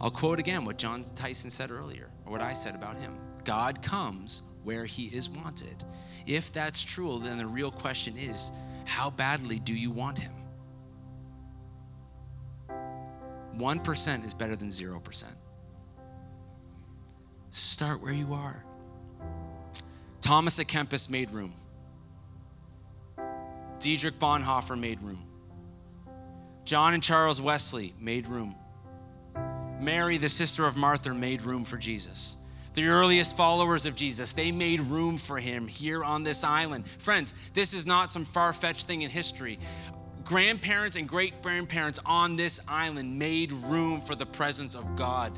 I'll 0.00 0.10
quote 0.10 0.40
again 0.40 0.64
what 0.64 0.78
Jon 0.78 1.04
Tyson 1.14 1.50
said 1.50 1.70
earlier, 1.70 2.08
or 2.24 2.32
what 2.32 2.40
I 2.40 2.54
said 2.54 2.74
about 2.74 2.98
him 2.98 3.16
God 3.44 3.82
comes 3.82 4.42
where 4.64 4.84
he 4.84 5.04
is 5.04 5.30
wanted. 5.30 5.84
If 6.26 6.52
that's 6.52 6.84
true, 6.84 7.18
then 7.18 7.38
the 7.38 7.46
real 7.46 7.70
question 7.70 8.16
is 8.16 8.52
how 8.84 9.10
badly 9.10 9.58
do 9.58 9.74
you 9.74 9.90
want 9.90 10.18
him? 10.18 10.32
1% 13.56 14.24
is 14.24 14.34
better 14.34 14.56
than 14.56 14.68
0%. 14.68 15.24
Start 17.50 18.02
where 18.02 18.12
you 18.12 18.34
are. 18.34 18.62
Thomas 20.20 20.58
à 20.58 20.64
Kempis 20.64 21.08
made 21.08 21.30
room. 21.30 21.54
Dietrich 23.78 24.18
Bonhoeffer 24.18 24.78
made 24.78 25.00
room. 25.00 25.24
John 26.64 26.94
and 26.94 27.02
Charles 27.02 27.40
Wesley 27.40 27.94
made 28.00 28.26
room. 28.26 28.56
Mary, 29.80 30.18
the 30.18 30.28
sister 30.28 30.66
of 30.66 30.76
Martha, 30.76 31.14
made 31.14 31.42
room 31.42 31.64
for 31.64 31.76
Jesus. 31.76 32.35
The 32.76 32.88
earliest 32.88 33.38
followers 33.38 33.86
of 33.86 33.94
Jesus, 33.94 34.34
they 34.34 34.52
made 34.52 34.80
room 34.80 35.16
for 35.16 35.38
him 35.38 35.66
here 35.66 36.04
on 36.04 36.24
this 36.24 36.44
island. 36.44 36.86
Friends, 36.86 37.32
this 37.54 37.72
is 37.72 37.86
not 37.86 38.10
some 38.10 38.26
far 38.26 38.52
fetched 38.52 38.86
thing 38.86 39.00
in 39.00 39.08
history. 39.08 39.58
Grandparents 40.24 40.96
and 40.96 41.08
great 41.08 41.40
grandparents 41.40 41.98
on 42.04 42.36
this 42.36 42.60
island 42.68 43.18
made 43.18 43.50
room 43.50 44.02
for 44.02 44.14
the 44.14 44.26
presence 44.26 44.74
of 44.74 44.94
God 44.94 45.32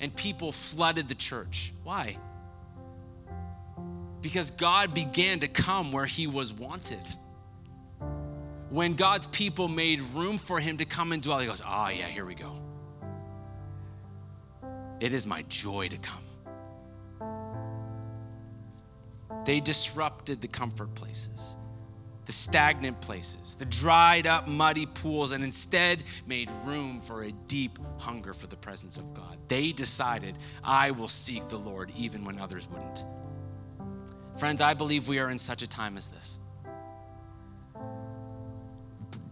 and 0.00 0.16
people 0.16 0.50
flooded 0.50 1.08
the 1.08 1.14
church. 1.14 1.74
Why? 1.84 2.16
Because 4.22 4.50
God 4.50 4.94
began 4.94 5.40
to 5.40 5.48
come 5.48 5.92
where 5.92 6.06
he 6.06 6.26
was 6.26 6.54
wanted. 6.54 7.02
When 8.70 8.94
God's 8.94 9.26
people 9.26 9.68
made 9.68 10.00
room 10.14 10.38
for 10.38 10.58
him 10.58 10.78
to 10.78 10.86
come 10.86 11.12
and 11.12 11.22
dwell, 11.22 11.38
he 11.38 11.46
goes, 11.46 11.60
Oh, 11.60 11.88
yeah, 11.88 12.06
here 12.06 12.24
we 12.24 12.34
go. 12.34 12.58
It 15.00 15.12
is 15.12 15.26
my 15.26 15.42
joy 15.42 15.88
to 15.88 15.98
come. 15.98 16.29
They 19.50 19.58
disrupted 19.58 20.40
the 20.40 20.46
comfort 20.46 20.94
places 20.94 21.56
the 22.24 22.32
stagnant 22.32 23.00
places, 23.00 23.56
the 23.56 23.64
dried 23.64 24.28
up, 24.28 24.46
muddy 24.46 24.86
pools, 24.86 25.32
and 25.32 25.42
instead 25.42 26.04
made 26.24 26.48
room 26.64 27.00
for 27.00 27.24
a 27.24 27.32
deep 27.48 27.76
hunger 27.98 28.32
for 28.32 28.46
the 28.46 28.56
presence 28.56 29.00
of 29.00 29.12
God. 29.12 29.38
They 29.48 29.72
decided, 29.72 30.38
I 30.62 30.92
will 30.92 31.08
seek 31.08 31.48
the 31.48 31.56
Lord 31.56 31.90
even 31.96 32.24
when 32.24 32.38
others 32.38 32.68
wouldn't. 32.70 33.02
Friends, 34.38 34.60
I 34.60 34.74
believe 34.74 35.08
we 35.08 35.18
are 35.18 35.30
in 35.30 35.38
such 35.38 35.62
a 35.62 35.66
time 35.66 35.96
as 35.96 36.06
this. 36.06 36.38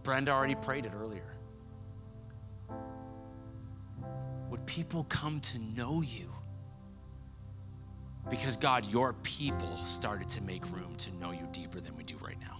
Brenda 0.03 0.33
already 0.33 0.55
prayed 0.55 0.85
it 0.85 0.91
earlier. 0.93 1.37
Would 4.49 4.65
people 4.65 5.05
come 5.05 5.39
to 5.39 5.59
know 5.59 6.01
you? 6.01 6.28
Because, 8.29 8.57
God, 8.57 8.85
your 8.85 9.13
people 9.23 9.75
started 9.77 10.29
to 10.29 10.43
make 10.43 10.63
room 10.71 10.95
to 10.97 11.15
know 11.15 11.31
you 11.31 11.47
deeper 11.51 11.79
than 11.79 11.95
we 11.95 12.03
do 12.03 12.15
right 12.17 12.37
now. 12.39 12.57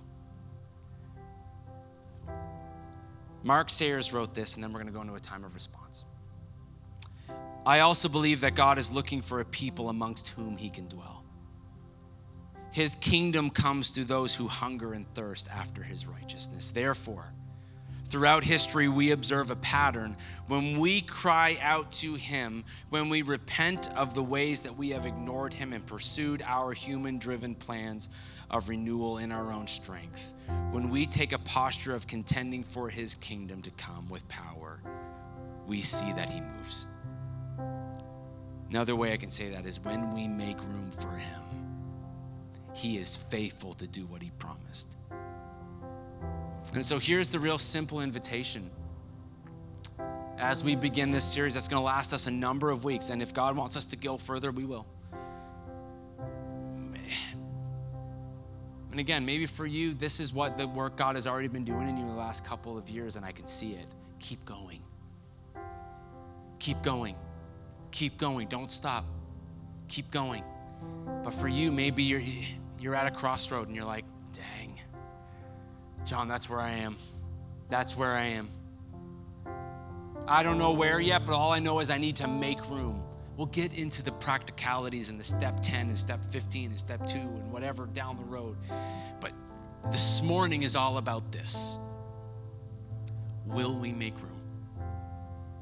Mark 3.44 3.70
Sayers 3.70 4.12
wrote 4.12 4.34
this, 4.34 4.56
and 4.56 4.64
then 4.64 4.74
we're 4.74 4.80
going 4.80 4.92
to 4.92 4.94
go 4.94 5.02
into 5.02 5.14
a 5.14 5.20
time 5.20 5.44
of 5.44 5.54
response. 5.54 6.06
I 7.66 7.82
also 7.82 8.10
believe 8.10 8.42
that 8.42 8.56
God 8.56 8.78
is 8.78 8.92
looking 8.92 9.22
for 9.22 9.40
a 9.42 9.46
people 9.46 9.90
amongst 9.90 10.30
whom 10.30 10.58
he 10.58 10.70
can 10.70 10.88
dwell. 10.88 11.24
His 12.72 12.96
kingdom 12.96 13.50
comes 13.50 13.92
to 13.92 14.04
those 14.04 14.36
who 14.36 14.48
hunger 14.48 14.94
and 14.94 15.06
thirst 15.14 15.50
after 15.50 15.84
his 15.84 16.06
righteousness. 16.06 16.72
Therefore, 16.72 17.34
throughout 18.10 18.44
history, 18.44 18.88
we 18.88 19.12
observe 19.12 19.52
a 19.52 19.56
pattern. 19.56 20.16
When 20.48 20.80
we 20.80 21.02
cry 21.02 21.58
out 21.62 21.92
to 21.94 22.16
him, 22.16 22.64
when 22.90 23.10
we 23.10 23.22
repent 23.22 23.96
of 23.96 24.16
the 24.16 24.24
ways 24.24 24.62
that 24.62 24.76
we 24.76 24.90
have 24.90 25.06
ignored 25.06 25.54
him 25.54 25.74
and 25.74 25.86
pursued 25.86 26.42
our 26.46 26.74
human 26.74 27.20
driven 27.20 27.56
plans 27.56 28.10
of 28.50 28.68
renewal 28.68 29.20
in 29.20 29.32
our 29.32 29.52
own 29.52 29.68
strength, 29.68 30.34
when 30.72 30.90
we 30.90 31.06
take 31.06 31.32
a 31.34 31.40
posture 31.40 31.94
of 31.94 32.08
contending 32.08 32.64
for 32.64 32.90
his 32.90 33.16
kingdom 33.16 33.62
to 33.62 33.72
come 33.72 34.10
with 34.10 34.28
power, 34.28 34.82
we 35.68 35.82
see 35.82 36.12
that 36.14 36.30
he 36.30 36.42
moves. 36.42 36.88
Another 38.70 38.96
way 38.96 39.14
I 39.14 39.18
can 39.18 39.30
say 39.30 39.50
that 39.50 39.66
is 39.66 39.80
when 39.80 40.14
we 40.14 40.28
make 40.28 40.60
room 40.62 40.92
for 40.92 41.12
him, 41.12 41.42
he 42.74 42.98
is 42.98 43.16
faithful 43.16 43.74
to 43.76 43.88
do 43.88 44.02
what 44.06 44.22
he 44.22 44.32
promised. 44.38 44.98
And 46.74 46.86
so 46.86 47.00
here's 47.00 47.30
the 47.30 47.40
real 47.40 47.58
simple 47.58 48.02
invitation. 48.02 48.70
As 50.38 50.64
we 50.64 50.76
begin 50.76 51.12
this 51.12 51.24
series, 51.24 51.56
that's 51.56 51.68
going 51.68 51.82
to 51.82 51.86
last 51.86 52.14
us 52.14 52.28
a 52.28 52.32
number 52.32 52.70
of 52.70 52.84
weeks. 52.84 53.10
And 53.10 53.22
if 53.22 53.34
God 53.34 53.58
wants 53.58 53.76
us 53.76 53.86
to 53.88 53.98
go 53.98 54.18
further, 54.18 54.52
we 54.52 54.66
will. 54.66 54.86
And 58.92 59.00
again, 59.00 59.26
maybe 59.26 59.46
for 59.46 59.66
you, 59.66 59.94
this 59.94 60.20
is 60.20 60.34
what 60.34 60.58
the 60.58 60.68
work 60.68 60.98
God 60.98 61.16
has 61.16 61.28
already 61.28 61.48
been 61.48 61.64
doing 61.64 61.88
in 61.88 61.98
you 61.98 62.06
the 62.06 62.14
last 62.14 62.44
couple 62.44 62.78
of 62.78 62.90
years, 62.90 63.16
and 63.16 63.26
I 63.26 63.32
can 63.32 63.46
see 63.46 63.74
it. 63.74 63.86
Keep 64.20 64.46
going. 64.46 64.82
Keep 66.60 66.82
going. 66.82 67.16
Keep 67.92 68.18
going. 68.18 68.48
Don't 68.48 68.72
stop. 68.72 69.06
Keep 69.88 70.12
going. 70.12 70.44
But 71.24 71.34
for 71.34 71.48
you, 71.48 71.72
maybe 71.72 72.04
you're, 72.04 72.22
you're 72.80 72.96
at 72.96 73.08
a 73.08 73.12
crossroad 73.12 73.68
and 73.68 73.76
you're 73.76 73.86
like, 73.86 74.06
Jon, 76.06 76.28
that's 76.28 76.50
where 76.50 76.60
I 76.60 76.72
am. 76.72 76.96
That's 77.70 77.96
where 77.96 78.14
I 78.14 78.26
am. 78.26 78.50
I 80.28 80.44
don't 80.44 80.58
know 80.58 80.74
where 80.74 81.00
yet, 81.00 81.26
but 81.26 81.34
all 81.34 81.52
I 81.52 81.60
know 81.60 81.80
is 81.80 81.90
I 81.90 81.98
need 81.98 82.16
to 82.18 82.28
make 82.28 82.68
room. 82.70 83.04
We'll 83.36 83.48
get 83.48 83.74
into 83.74 84.04
the 84.04 84.12
practicalities 84.12 85.10
and 85.10 85.20
the 85.20 85.24
step 85.24 85.60
10 85.62 85.88
and 85.88 85.98
step 85.98 86.24
15 86.26 86.72
and 86.72 86.80
step 86.80 87.08
2 87.08 87.18
and 87.18 87.52
whatever 87.52 87.86
down 87.86 88.18
the 88.18 88.26
road. 88.26 88.58
But 89.22 89.32
this 89.92 90.22
morning 90.22 90.64
is 90.64 90.76
all 90.76 90.98
about 90.98 91.32
this. 91.32 91.80
Will 93.46 93.76
we 93.76 93.92
make 93.92 94.14
room 94.22 94.42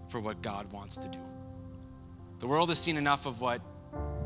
for 0.10 0.20
what 0.20 0.42
God 0.42 0.72
wants 0.72 0.98
to 0.98 1.08
do? 1.08 1.20
The 2.40 2.48
world 2.48 2.70
has 2.70 2.78
seen 2.78 2.98
enough 2.98 3.26
of 3.26 3.42
what 3.42 3.62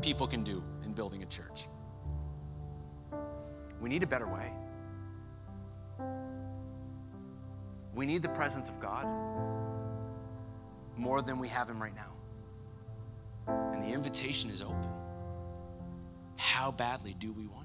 people 0.00 0.26
can 0.26 0.42
do 0.42 0.62
in 0.84 0.92
building 0.92 1.22
a 1.22 1.26
church. 1.26 1.68
We 3.80 3.88
need 3.88 4.02
a 4.02 4.06
better 4.06 4.26
way. 4.26 4.52
We 7.94 8.06
need 8.06 8.22
the 8.22 8.28
presence 8.30 8.68
of 8.68 8.80
God 8.80 9.06
more 10.96 11.22
than 11.22 11.38
we 11.38 11.48
have 11.48 11.68
Him 11.68 11.80
right 11.80 11.94
now. 11.94 12.12
And 13.72 13.82
the 13.82 13.88
invitation 13.88 14.50
is 14.50 14.62
open. 14.62 14.88
How 16.36 16.72
badly 16.72 17.14
do 17.18 17.32
we 17.32 17.46
want? 17.46 17.61